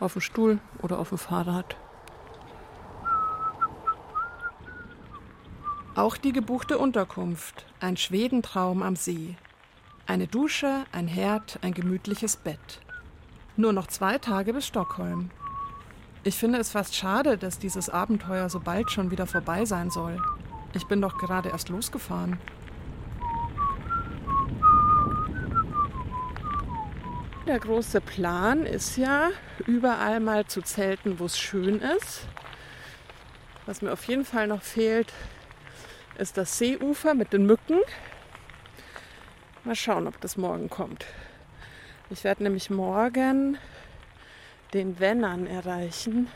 Auf 0.00 0.12
dem 0.12 0.20
Stuhl 0.22 0.58
oder 0.80 0.98
auf 0.98 1.08
dem 1.10 1.18
Fahrrad. 1.18 1.76
Auch 5.94 6.16
die 6.16 6.32
gebuchte 6.32 6.78
Unterkunft, 6.78 7.66
ein 7.80 7.96
Schwedentraum 7.96 8.82
am 8.82 8.96
See. 8.96 9.36
Eine 10.06 10.26
Dusche, 10.26 10.84
ein 10.90 11.06
Herd, 11.06 11.58
ein 11.62 11.74
gemütliches 11.74 12.36
Bett. 12.36 12.80
Nur 13.56 13.72
noch 13.72 13.86
zwei 13.88 14.16
Tage 14.18 14.54
bis 14.54 14.66
Stockholm. 14.66 15.30
Ich 16.24 16.36
finde 16.36 16.58
es 16.58 16.70
fast 16.70 16.94
schade, 16.94 17.36
dass 17.36 17.58
dieses 17.58 17.90
Abenteuer 17.90 18.48
so 18.48 18.60
bald 18.60 18.90
schon 18.90 19.10
wieder 19.10 19.26
vorbei 19.26 19.64
sein 19.64 19.90
soll. 19.90 20.16
Ich 20.72 20.86
bin 20.86 21.02
doch 21.02 21.18
gerade 21.18 21.50
erst 21.50 21.68
losgefahren. 21.68 22.38
Der 27.46 27.58
große 27.58 28.00
Plan 28.00 28.66
ist 28.66 28.96
ja, 28.96 29.30
überall 29.66 30.20
mal 30.20 30.46
zu 30.46 30.62
zelten, 30.62 31.18
wo 31.18 31.24
es 31.24 31.36
schön 31.36 31.80
ist. 31.80 32.28
Was 33.66 33.82
mir 33.82 33.92
auf 33.92 34.04
jeden 34.04 34.24
Fall 34.24 34.46
noch 34.46 34.62
fehlt, 34.62 35.12
ist 36.18 36.36
das 36.36 36.56
Seeufer 36.56 37.14
mit 37.14 37.32
den 37.32 37.46
Mücken. 37.46 37.80
Mal 39.64 39.74
schauen, 39.74 40.06
ob 40.06 40.20
das 40.20 40.36
morgen 40.36 40.70
kommt. 40.70 41.04
Ich 42.10 42.22
werde 42.22 42.44
nämlich 42.44 42.70
morgen 42.70 43.58
den 44.72 45.00
Wennern 45.00 45.48
erreichen. 45.48 46.28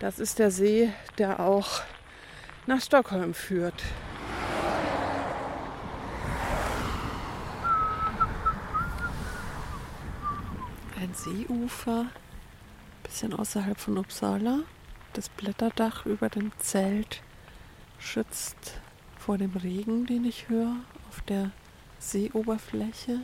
Das 0.00 0.18
ist 0.18 0.40
der 0.40 0.50
See, 0.50 0.92
der 1.18 1.38
auch 1.38 1.80
nach 2.66 2.80
Stockholm 2.80 3.34
führt. 3.34 3.80
Ein 11.12 11.46
Seeufer, 11.46 12.06
bisschen 13.02 13.34
außerhalb 13.34 13.78
von 13.78 13.98
Uppsala. 13.98 14.60
Das 15.12 15.28
Blätterdach 15.28 16.06
über 16.06 16.30
dem 16.30 16.52
Zelt 16.58 17.20
schützt 17.98 18.80
vor 19.18 19.36
dem 19.36 19.54
Regen, 19.56 20.06
den 20.06 20.24
ich 20.24 20.48
höre 20.48 20.74
auf 21.10 21.20
der 21.28 21.50
Seeoberfläche. 21.98 23.20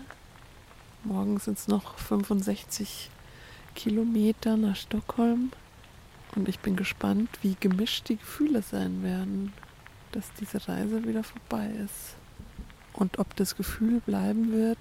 Morgen 1.02 1.38
sind 1.38 1.56
es 1.56 1.66
noch 1.66 1.96
65 1.96 3.08
Kilometer 3.74 4.58
nach 4.58 4.76
Stockholm 4.76 5.50
und 6.36 6.46
ich 6.46 6.58
bin 6.58 6.76
gespannt, 6.76 7.30
wie 7.40 7.56
gemischt 7.58 8.10
die 8.10 8.16
Gefühle 8.18 8.60
sein 8.60 9.02
werden, 9.02 9.54
dass 10.12 10.30
diese 10.34 10.68
Reise 10.68 11.06
wieder 11.06 11.24
vorbei 11.24 11.70
ist. 11.82 12.16
Und 12.92 13.18
ob 13.18 13.34
das 13.36 13.56
Gefühl 13.56 14.00
bleiben 14.00 14.52
wird, 14.52 14.78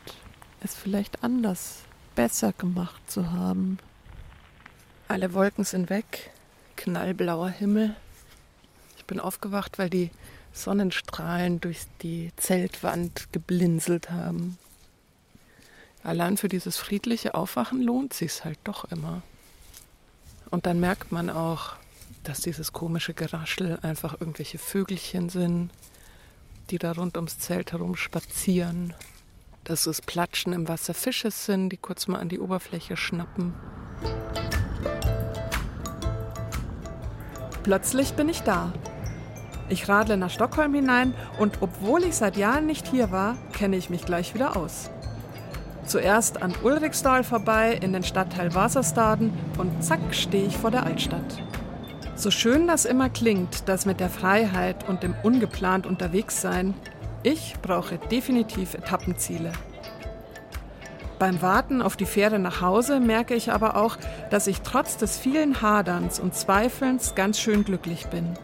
es 0.60 0.76
vielleicht 0.76 1.24
anders, 1.24 1.87
besser 2.18 2.52
gemacht 2.52 3.00
zu 3.10 3.32
haben. 3.32 3.78
Alle 5.08 5.36
Wolken 5.36 5.64
sind 5.64 5.92
weg, 5.92 6.32
knallblauer 6.76 7.50
Himmel. 7.50 7.96
Ich 8.98 9.06
bin 9.06 9.20
aufgewacht, 9.20 9.78
weil 9.78 9.92
die 9.92 10.10
Sonnenstrahlen 10.52 11.62
durch 11.62 11.82
die 12.02 12.32
Zeltwand 12.36 13.28
geblinzelt 13.32 14.10
haben. 14.10 14.58
Allein 16.04 16.38
für 16.38 16.48
dieses 16.48 16.78
friedliche 16.78 17.36
Aufwachen 17.36 17.84
lohnt 17.84 18.14
sich's 18.14 18.44
halt 18.44 18.58
doch 18.64 18.86
immer. 18.86 19.22
Und 20.50 20.66
dann 20.66 20.80
merkt 20.80 21.12
man 21.12 21.30
auch, 21.30 21.74
dass 22.24 22.42
dieses 22.42 22.74
komische 22.74 23.14
Geraschel 23.14 23.78
einfach 23.84 24.20
irgendwelche 24.20 24.58
Vögelchen 24.58 25.30
sind, 25.30 25.70
die 26.72 26.80
da 26.80 26.94
rund 26.94 27.16
ums 27.16 27.38
Zelt 27.38 27.74
herum 27.74 27.96
spazieren. 27.96 28.96
Dass 29.68 29.86
es 29.86 30.02
Platschen 30.02 30.54
im 30.54 30.70
Wasser 30.70 30.94
Fische 30.94 31.30
sind, 31.30 31.68
die 31.68 31.78
kurz 31.78 32.08
mal 32.08 32.20
an 32.20 32.30
die 32.30 32.40
Oberfläche 32.40 32.96
schnappen. 32.96 33.54
Plötzlich 37.64 38.14
bin 38.14 38.30
ich 38.30 38.44
da. 38.44 38.72
Ich 39.68 39.90
radle 39.90 40.16
nach 40.16 40.30
Stockholm 40.30 40.74
hinein 40.74 41.14
und 41.38 41.58
obwohl 41.60 42.06
ich 42.06 42.16
seit 42.16 42.38
Jahren 42.38 42.66
nicht 42.66 42.88
hier 42.88 43.12
war, 43.12 43.36
kenne 43.52 43.76
ich 43.76 43.90
mich 43.90 44.06
gleich 44.06 44.34
wieder 44.34 44.56
aus. 44.56 44.90
Zuerst 45.86 46.42
an 46.42 46.54
Ulriksdal 46.64 47.26
vorbei 47.26 47.74
in 47.74 47.92
den 47.92 48.04
Stadtteil 48.04 48.56
Wasserstaden 48.56 49.34
und 49.58 49.84
zack 49.84 50.00
stehe 50.12 50.48
ich 50.48 50.56
vor 50.56 50.72
der 50.72 50.86
Altstadt. 50.86 51.44
So 52.16 52.32
schön 52.32 52.68
das 52.68 52.86
immer 52.86 53.10
klingt, 53.10 53.68
das 53.68 53.86
mit 53.86 54.00
der 54.00 54.10
Freiheit 54.10 54.88
und 54.88 55.04
dem 55.04 55.14
ungeplant 55.24 55.86
unterwegs 55.86 56.40
sein, 56.40 56.74
ich 57.24 57.56
brauche 57.62 57.98
definitiv 57.98 58.74
Etappenziele. 58.74 59.52
Beim 61.20 61.42
Warten 61.42 61.82
auf 61.82 61.98
die 61.98 62.06
Fähre 62.06 62.38
nach 62.38 62.62
Hause 62.62 63.00
merke 63.00 63.34
ich 63.34 63.52
aber 63.52 63.76
auch, 63.76 63.98
dass 64.30 64.48
ich 64.48 64.62
trotz 64.62 64.98
des 64.98 65.18
vielen 65.18 65.62
Haderns 65.62 66.20
und 66.20 66.36
Zweifelns 66.36 67.16
ganz 67.16 67.40
schön 67.40 67.64
glücklich 67.64 68.08
bin 68.08 68.38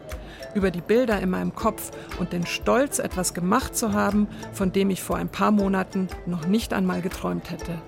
über 0.54 0.70
die 0.70 0.80
Bilder 0.80 1.20
in 1.20 1.30
meinem 1.30 1.54
Kopf 1.54 1.90
und 2.18 2.32
den 2.32 2.46
Stolz, 2.46 2.98
etwas 2.98 3.34
gemacht 3.34 3.76
zu 3.76 3.92
haben, 3.92 4.28
von 4.52 4.72
dem 4.72 4.90
ich 4.90 5.02
vor 5.02 5.16
ein 5.16 5.28
paar 5.28 5.50
Monaten 5.50 6.08
noch 6.26 6.46
nicht 6.46 6.72
einmal 6.72 7.02
geträumt 7.02 7.50
hätte. 7.50 7.82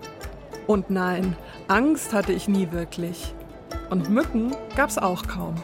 Und 0.66 0.91
nein, 0.91 1.37
Angst 1.68 2.12
hatte 2.12 2.32
ich 2.32 2.49
nie 2.49 2.72
wirklich. 2.72 3.32
Und 3.89 4.11
Mücken 4.11 4.55
gab's 4.74 4.99
auch 4.99 5.26
kaum. 5.26 5.55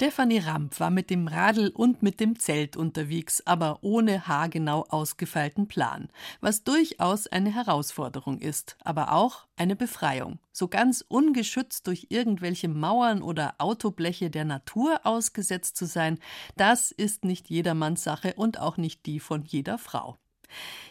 Stefanie 0.00 0.38
Ramp 0.38 0.80
war 0.80 0.88
mit 0.88 1.10
dem 1.10 1.28
Radl 1.28 1.68
und 1.74 2.02
mit 2.02 2.20
dem 2.20 2.38
Zelt 2.38 2.74
unterwegs, 2.74 3.42
aber 3.44 3.80
ohne 3.82 4.26
haargenau 4.26 4.86
ausgefeilten 4.88 5.68
Plan, 5.68 6.08
was 6.40 6.64
durchaus 6.64 7.26
eine 7.26 7.54
Herausforderung 7.54 8.38
ist, 8.38 8.78
aber 8.82 9.12
auch 9.12 9.46
eine 9.56 9.76
Befreiung. 9.76 10.38
So 10.52 10.68
ganz 10.68 11.04
ungeschützt 11.06 11.86
durch 11.86 12.06
irgendwelche 12.08 12.68
Mauern 12.68 13.20
oder 13.20 13.56
Autobleche 13.58 14.30
der 14.30 14.46
Natur 14.46 15.00
ausgesetzt 15.04 15.76
zu 15.76 15.84
sein, 15.84 16.18
das 16.56 16.92
ist 16.92 17.26
nicht 17.26 17.50
jedermanns 17.50 18.02
Sache 18.02 18.32
und 18.36 18.58
auch 18.58 18.78
nicht 18.78 19.04
die 19.04 19.20
von 19.20 19.42
jeder 19.42 19.76
Frau. 19.76 20.16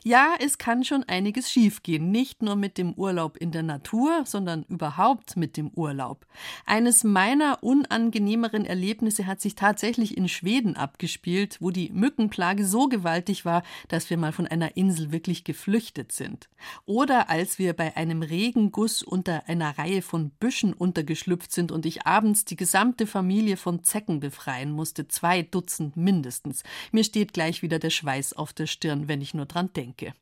Ja, 0.03 0.35
es 0.39 0.57
kann 0.57 0.83
schon 0.85 1.03
einiges 1.03 1.51
schiefgehen, 1.51 2.09
nicht 2.09 2.41
nur 2.41 2.55
mit 2.55 2.77
dem 2.77 2.93
Urlaub 2.93 3.35
in 3.37 3.51
der 3.51 3.63
Natur, 3.63 4.23
sondern 4.25 4.63
überhaupt 4.69 5.35
mit 5.35 5.57
dem 5.57 5.69
Urlaub. 5.71 6.25
Eines 6.65 7.03
meiner 7.03 7.61
unangenehmeren 7.61 8.65
Erlebnisse 8.65 9.27
hat 9.27 9.41
sich 9.41 9.55
tatsächlich 9.55 10.17
in 10.17 10.29
Schweden 10.29 10.77
abgespielt, 10.77 11.57
wo 11.59 11.69
die 11.69 11.91
Mückenplage 11.91 12.65
so 12.65 12.87
gewaltig 12.87 13.43
war, 13.43 13.63
dass 13.89 14.09
wir 14.09 14.17
mal 14.17 14.31
von 14.31 14.47
einer 14.47 14.77
Insel 14.77 15.11
wirklich 15.11 15.43
geflüchtet 15.43 16.13
sind. 16.13 16.49
Oder 16.85 17.29
als 17.29 17.59
wir 17.59 17.73
bei 17.73 17.97
einem 17.97 18.21
Regenguss 18.21 19.03
unter 19.03 19.47
einer 19.47 19.77
Reihe 19.77 20.01
von 20.01 20.29
Büschen 20.29 20.73
untergeschlüpft 20.73 21.51
sind 21.51 21.71
und 21.73 21.85
ich 21.85 22.05
abends 22.05 22.45
die 22.45 22.55
gesamte 22.55 23.05
Familie 23.05 23.57
von 23.57 23.83
Zecken 23.83 24.21
befreien 24.21 24.71
musste, 24.71 25.09
zwei 25.09 25.41
Dutzend 25.41 25.97
mindestens. 25.97 26.63
Mir 26.91 27.03
steht 27.03 27.33
gleich 27.33 27.61
wieder 27.61 27.79
der 27.79 27.89
Schweiß 27.89 28.33
auf 28.33 28.53
der 28.53 28.67
Stirn, 28.67 29.07
wenn 29.07 29.21
ich 29.21 29.33
nur 29.33 29.47
dran 29.49 29.73
denke. 29.73 30.13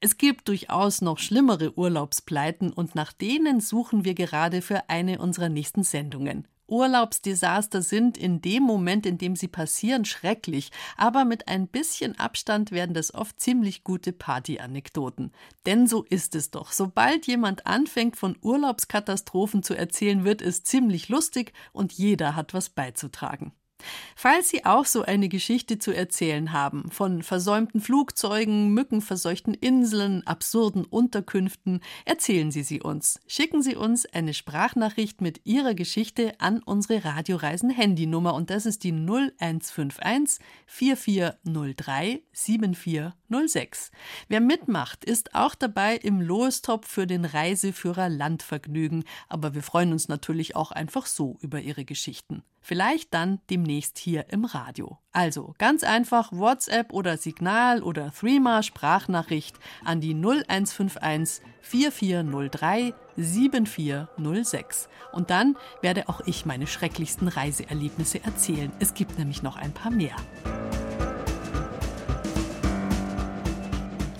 Es 0.00 0.16
gibt 0.16 0.48
durchaus 0.48 1.00
noch 1.00 1.18
schlimmere 1.18 1.76
Urlaubspleiten 1.76 2.72
und 2.72 2.94
nach 2.94 3.12
denen 3.12 3.60
suchen 3.60 4.04
wir 4.04 4.14
gerade 4.14 4.62
für 4.62 4.88
eine 4.88 5.18
unserer 5.18 5.48
nächsten 5.48 5.82
Sendungen. 5.82 6.46
Urlaubsdesaster 6.70 7.82
sind 7.82 8.16
in 8.16 8.40
dem 8.40 8.62
Moment, 8.62 9.04
in 9.04 9.18
dem 9.18 9.34
sie 9.34 9.48
passieren, 9.48 10.04
schrecklich, 10.04 10.70
aber 10.96 11.24
mit 11.24 11.48
ein 11.48 11.66
bisschen 11.66 12.18
Abstand 12.18 12.70
werden 12.70 12.94
das 12.94 13.12
oft 13.12 13.40
ziemlich 13.40 13.82
gute 13.82 14.12
Party-Anekdoten. 14.12 15.32
Denn 15.66 15.88
so 15.88 16.04
ist 16.04 16.36
es 16.36 16.50
doch. 16.52 16.70
Sobald 16.70 17.26
jemand 17.26 17.66
anfängt, 17.66 18.16
von 18.16 18.38
Urlaubskatastrophen 18.40 19.62
zu 19.64 19.74
erzählen, 19.74 20.24
wird 20.24 20.40
es 20.40 20.62
ziemlich 20.62 21.08
lustig 21.08 21.52
und 21.72 21.92
jeder 21.92 22.36
hat 22.36 22.54
was 22.54 22.70
beizutragen. 22.70 23.52
Falls 24.16 24.48
Sie 24.48 24.64
auch 24.64 24.84
so 24.84 25.02
eine 25.02 25.28
Geschichte 25.28 25.78
zu 25.78 25.92
erzählen 25.92 26.52
haben, 26.52 26.90
von 26.90 27.22
versäumten 27.22 27.80
Flugzeugen, 27.80 28.72
mückenverseuchten 28.74 29.54
Inseln, 29.54 30.26
absurden 30.26 30.84
Unterkünften, 30.84 31.80
erzählen 32.04 32.50
Sie 32.50 32.62
sie 32.62 32.82
uns. 32.82 33.20
Schicken 33.26 33.62
Sie 33.62 33.76
uns 33.76 34.06
eine 34.06 34.34
Sprachnachricht 34.34 35.20
mit 35.20 35.40
Ihrer 35.44 35.74
Geschichte 35.74 36.34
an 36.38 36.62
unsere 36.62 37.04
Radioreisen 37.04 37.70
Handynummer 37.70 38.34
und 38.34 38.50
das 38.50 38.66
ist 38.66 38.84
die 38.84 38.92
0151 38.92 40.44
4403 40.66 42.22
7406. 42.32 43.90
Wer 44.28 44.40
mitmacht, 44.40 45.04
ist 45.04 45.34
auch 45.34 45.54
dabei 45.54 45.96
im 45.96 46.20
Lostopf 46.20 46.88
für 46.88 47.06
den 47.06 47.24
Reiseführer 47.24 48.08
Landvergnügen, 48.08 49.04
aber 49.28 49.54
wir 49.54 49.62
freuen 49.62 49.92
uns 49.92 50.08
natürlich 50.08 50.56
auch 50.56 50.72
einfach 50.72 51.06
so 51.06 51.38
über 51.40 51.60
Ihre 51.60 51.84
Geschichten. 51.84 52.42
Vielleicht 52.60 53.14
dann 53.14 53.40
demnächst 53.48 53.98
hier 53.98 54.26
im 54.30 54.44
Radio. 54.44 54.98
Also 55.12 55.54
ganz 55.58 55.82
einfach 55.82 56.30
WhatsApp 56.32 56.92
oder 56.92 57.16
Signal 57.16 57.82
oder 57.82 58.12
Threema 58.12 58.62
Sprachnachricht 58.62 59.56
an 59.84 60.00
die 60.00 60.14
0151 60.14 61.44
4403 61.62 62.94
7406. 63.16 64.88
Und 65.12 65.30
dann 65.30 65.56
werde 65.80 66.08
auch 66.08 66.20
ich 66.26 66.46
meine 66.46 66.66
schrecklichsten 66.66 67.28
Reiseerlebnisse 67.28 68.22
erzählen. 68.22 68.70
Es 68.78 68.94
gibt 68.94 69.18
nämlich 69.18 69.42
noch 69.42 69.56
ein 69.56 69.72
paar 69.72 69.90
mehr. 69.90 70.16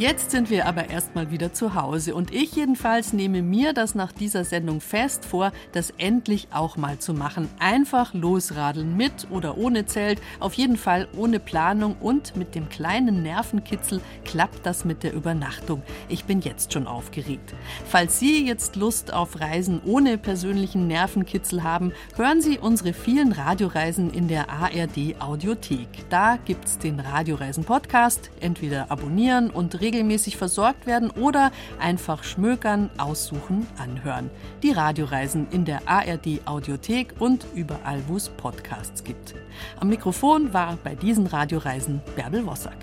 Jetzt 0.01 0.30
sind 0.30 0.48
wir 0.48 0.64
aber 0.64 0.88
erstmal 0.88 1.30
wieder 1.30 1.53
zu 1.53 1.74
Hause 1.74 2.14
und 2.14 2.32
ich 2.32 2.53
jedenfalls 2.53 3.12
nehme 3.12 3.42
mir 3.42 3.74
das 3.74 3.94
nach 3.94 4.12
dieser 4.12 4.44
Sendung 4.46 4.80
fest 4.80 5.26
vor, 5.26 5.53
das 5.72 5.92
endlich 5.98 6.48
auch 6.55 6.78
mal 6.78 6.98
zu 6.98 7.12
machen. 7.12 7.51
Einfach 7.59 8.14
losradeln 8.14 8.96
mit 8.96 9.26
oder 9.30 9.59
ohne 9.59 9.84
Zelt, 9.84 10.22
auf 10.38 10.55
jeden 10.55 10.78
Fall 10.78 11.07
ohne 11.14 11.38
Planung 11.38 11.96
und 12.01 12.34
mit 12.34 12.55
dem 12.55 12.70
kleinen 12.70 13.22
Nervenkitzel 13.22 14.01
klappt 14.24 14.64
das 14.64 14.86
mit 14.86 15.03
der 15.03 15.12
Übernachtung. 15.12 15.82
Ich 16.09 16.24
bin 16.24 16.40
jetzt 16.40 16.72
schon 16.72 16.86
aufgeregt. 16.86 17.53
Falls 17.84 18.18
Sie 18.18 18.46
jetzt 18.46 18.76
Lust 18.76 19.12
auf 19.12 19.38
Reisen 19.38 19.82
ohne 19.84 20.16
persönlichen 20.16 20.86
Nervenkitzel 20.86 21.62
haben, 21.62 21.92
hören 22.16 22.40
Sie 22.40 22.59
unsere 22.59 22.94
vielen 22.94 23.32
Radioreisen 23.32 24.14
in 24.14 24.28
der 24.28 24.48
ARD 24.48 25.20
Audiothek. 25.20 26.09
Da 26.09 26.38
gibt's 26.42 26.78
den 26.78 27.01
Radioreisen 27.01 27.64
Podcast, 27.64 28.30
entweder 28.40 28.90
abonnieren 28.90 29.51
und 29.51 29.82
regelmäßig 29.91 30.36
versorgt 30.36 30.86
werden 30.86 31.11
oder 31.11 31.51
einfach 31.80 32.22
schmökern, 32.22 32.91
aussuchen, 32.97 33.66
anhören. 33.76 34.30
Die 34.62 34.70
Radioreisen 34.70 35.49
in 35.51 35.64
der 35.64 35.80
ARD 35.86 36.41
Audiothek 36.45 37.14
und 37.18 37.45
überall, 37.55 38.01
wo 38.07 38.16
es 38.16 38.28
Podcasts 38.28 39.03
gibt. 39.03 39.34
Am 39.80 39.88
Mikrofon 39.88 40.55
war 40.55 40.78
bei 40.84 40.95
diesen 40.95 41.26
Radioreisen 41.26 42.01
Bärbel 42.14 42.47
Wossack. 42.47 42.78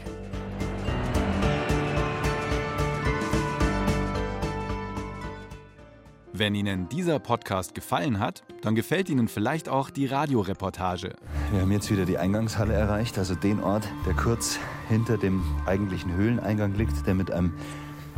Wenn 6.40 6.54
Ihnen 6.54 6.88
dieser 6.88 7.18
Podcast 7.18 7.74
gefallen 7.74 8.20
hat, 8.20 8.44
dann 8.62 8.76
gefällt 8.76 9.10
Ihnen 9.10 9.28
vielleicht 9.28 9.70
auch 9.70 9.90
die 9.90 10.06
Radioreportage. 10.06 11.16
Wir 11.52 11.62
haben 11.62 11.72
jetzt 11.72 11.90
wieder 11.90 12.06
die 12.06 12.20
Eingangshalle 12.20 12.76
erreicht, 12.76 13.18
also 13.18 13.34
den 13.34 13.60
Ort, 13.64 13.88
der 14.06 14.14
kurz 14.14 14.60
hinter 14.88 15.18
dem 15.18 15.42
eigentlichen 15.66 16.14
Höhleneingang 16.14 16.76
liegt, 16.76 17.08
der 17.08 17.16
mit 17.16 17.32
einem 17.32 17.54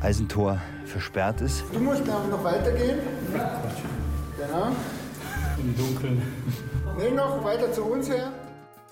Eisentor 0.01 0.59
versperrt 0.83 1.39
ist. 1.39 1.63
Du 1.71 1.79
musst 1.79 2.05
noch 2.05 2.43
weitergehen. 2.43 2.99
Genau. 4.37 4.67
Im 5.57 5.77
Dunkeln. 5.77 6.21
Nee, 6.97 7.11
noch 7.11 7.41
weiter 7.45 7.71
zu 7.71 7.83
uns 7.85 8.09
her. 8.09 8.33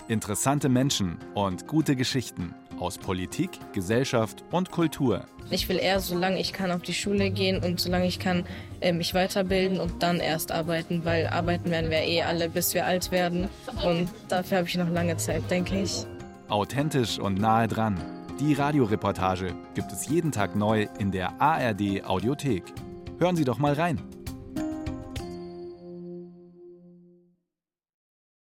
Interessante 0.08 0.70
Menschen 0.70 1.18
und 1.34 1.66
gute 1.66 1.94
Geschichten 1.94 2.54
aus 2.80 2.96
Politik, 2.96 3.50
Gesellschaft 3.74 4.42
und 4.50 4.70
Kultur. 4.70 5.26
Ich 5.50 5.68
will 5.68 5.76
eher, 5.76 6.00
solange 6.00 6.40
ich 6.40 6.54
kann, 6.54 6.70
auf 6.70 6.80
die 6.80 6.94
Schule 6.94 7.30
gehen 7.30 7.62
und 7.62 7.78
solange 7.78 8.06
ich 8.06 8.18
kann, 8.18 8.46
äh, 8.80 8.94
mich 8.94 9.12
weiterbilden 9.12 9.78
und 9.78 10.02
dann 10.02 10.18
erst 10.18 10.50
arbeiten, 10.50 11.04
weil 11.04 11.26
arbeiten 11.26 11.70
werden 11.70 11.90
wir 11.90 12.00
eh 12.00 12.22
alle, 12.22 12.48
bis 12.48 12.72
wir 12.72 12.86
alt 12.86 13.10
werden. 13.10 13.50
Und 13.84 14.08
dafür 14.28 14.58
habe 14.58 14.68
ich 14.68 14.76
noch 14.76 14.88
lange 14.88 15.18
Zeit, 15.18 15.42
denke 15.50 15.82
ich. 15.82 16.06
Authentisch 16.48 17.18
und 17.18 17.38
nahe 17.38 17.68
dran. 17.68 18.00
Die 18.40 18.54
Radioreportage 18.54 19.54
gibt 19.74 19.92
es 19.92 20.08
jeden 20.08 20.32
Tag 20.32 20.56
neu 20.56 20.86
in 20.98 21.12
der 21.12 21.38
ARD 21.38 22.02
Audiothek. 22.06 22.62
Hören 23.18 23.36
Sie 23.36 23.44
doch 23.44 23.58
mal 23.58 23.74
rein. 23.74 24.00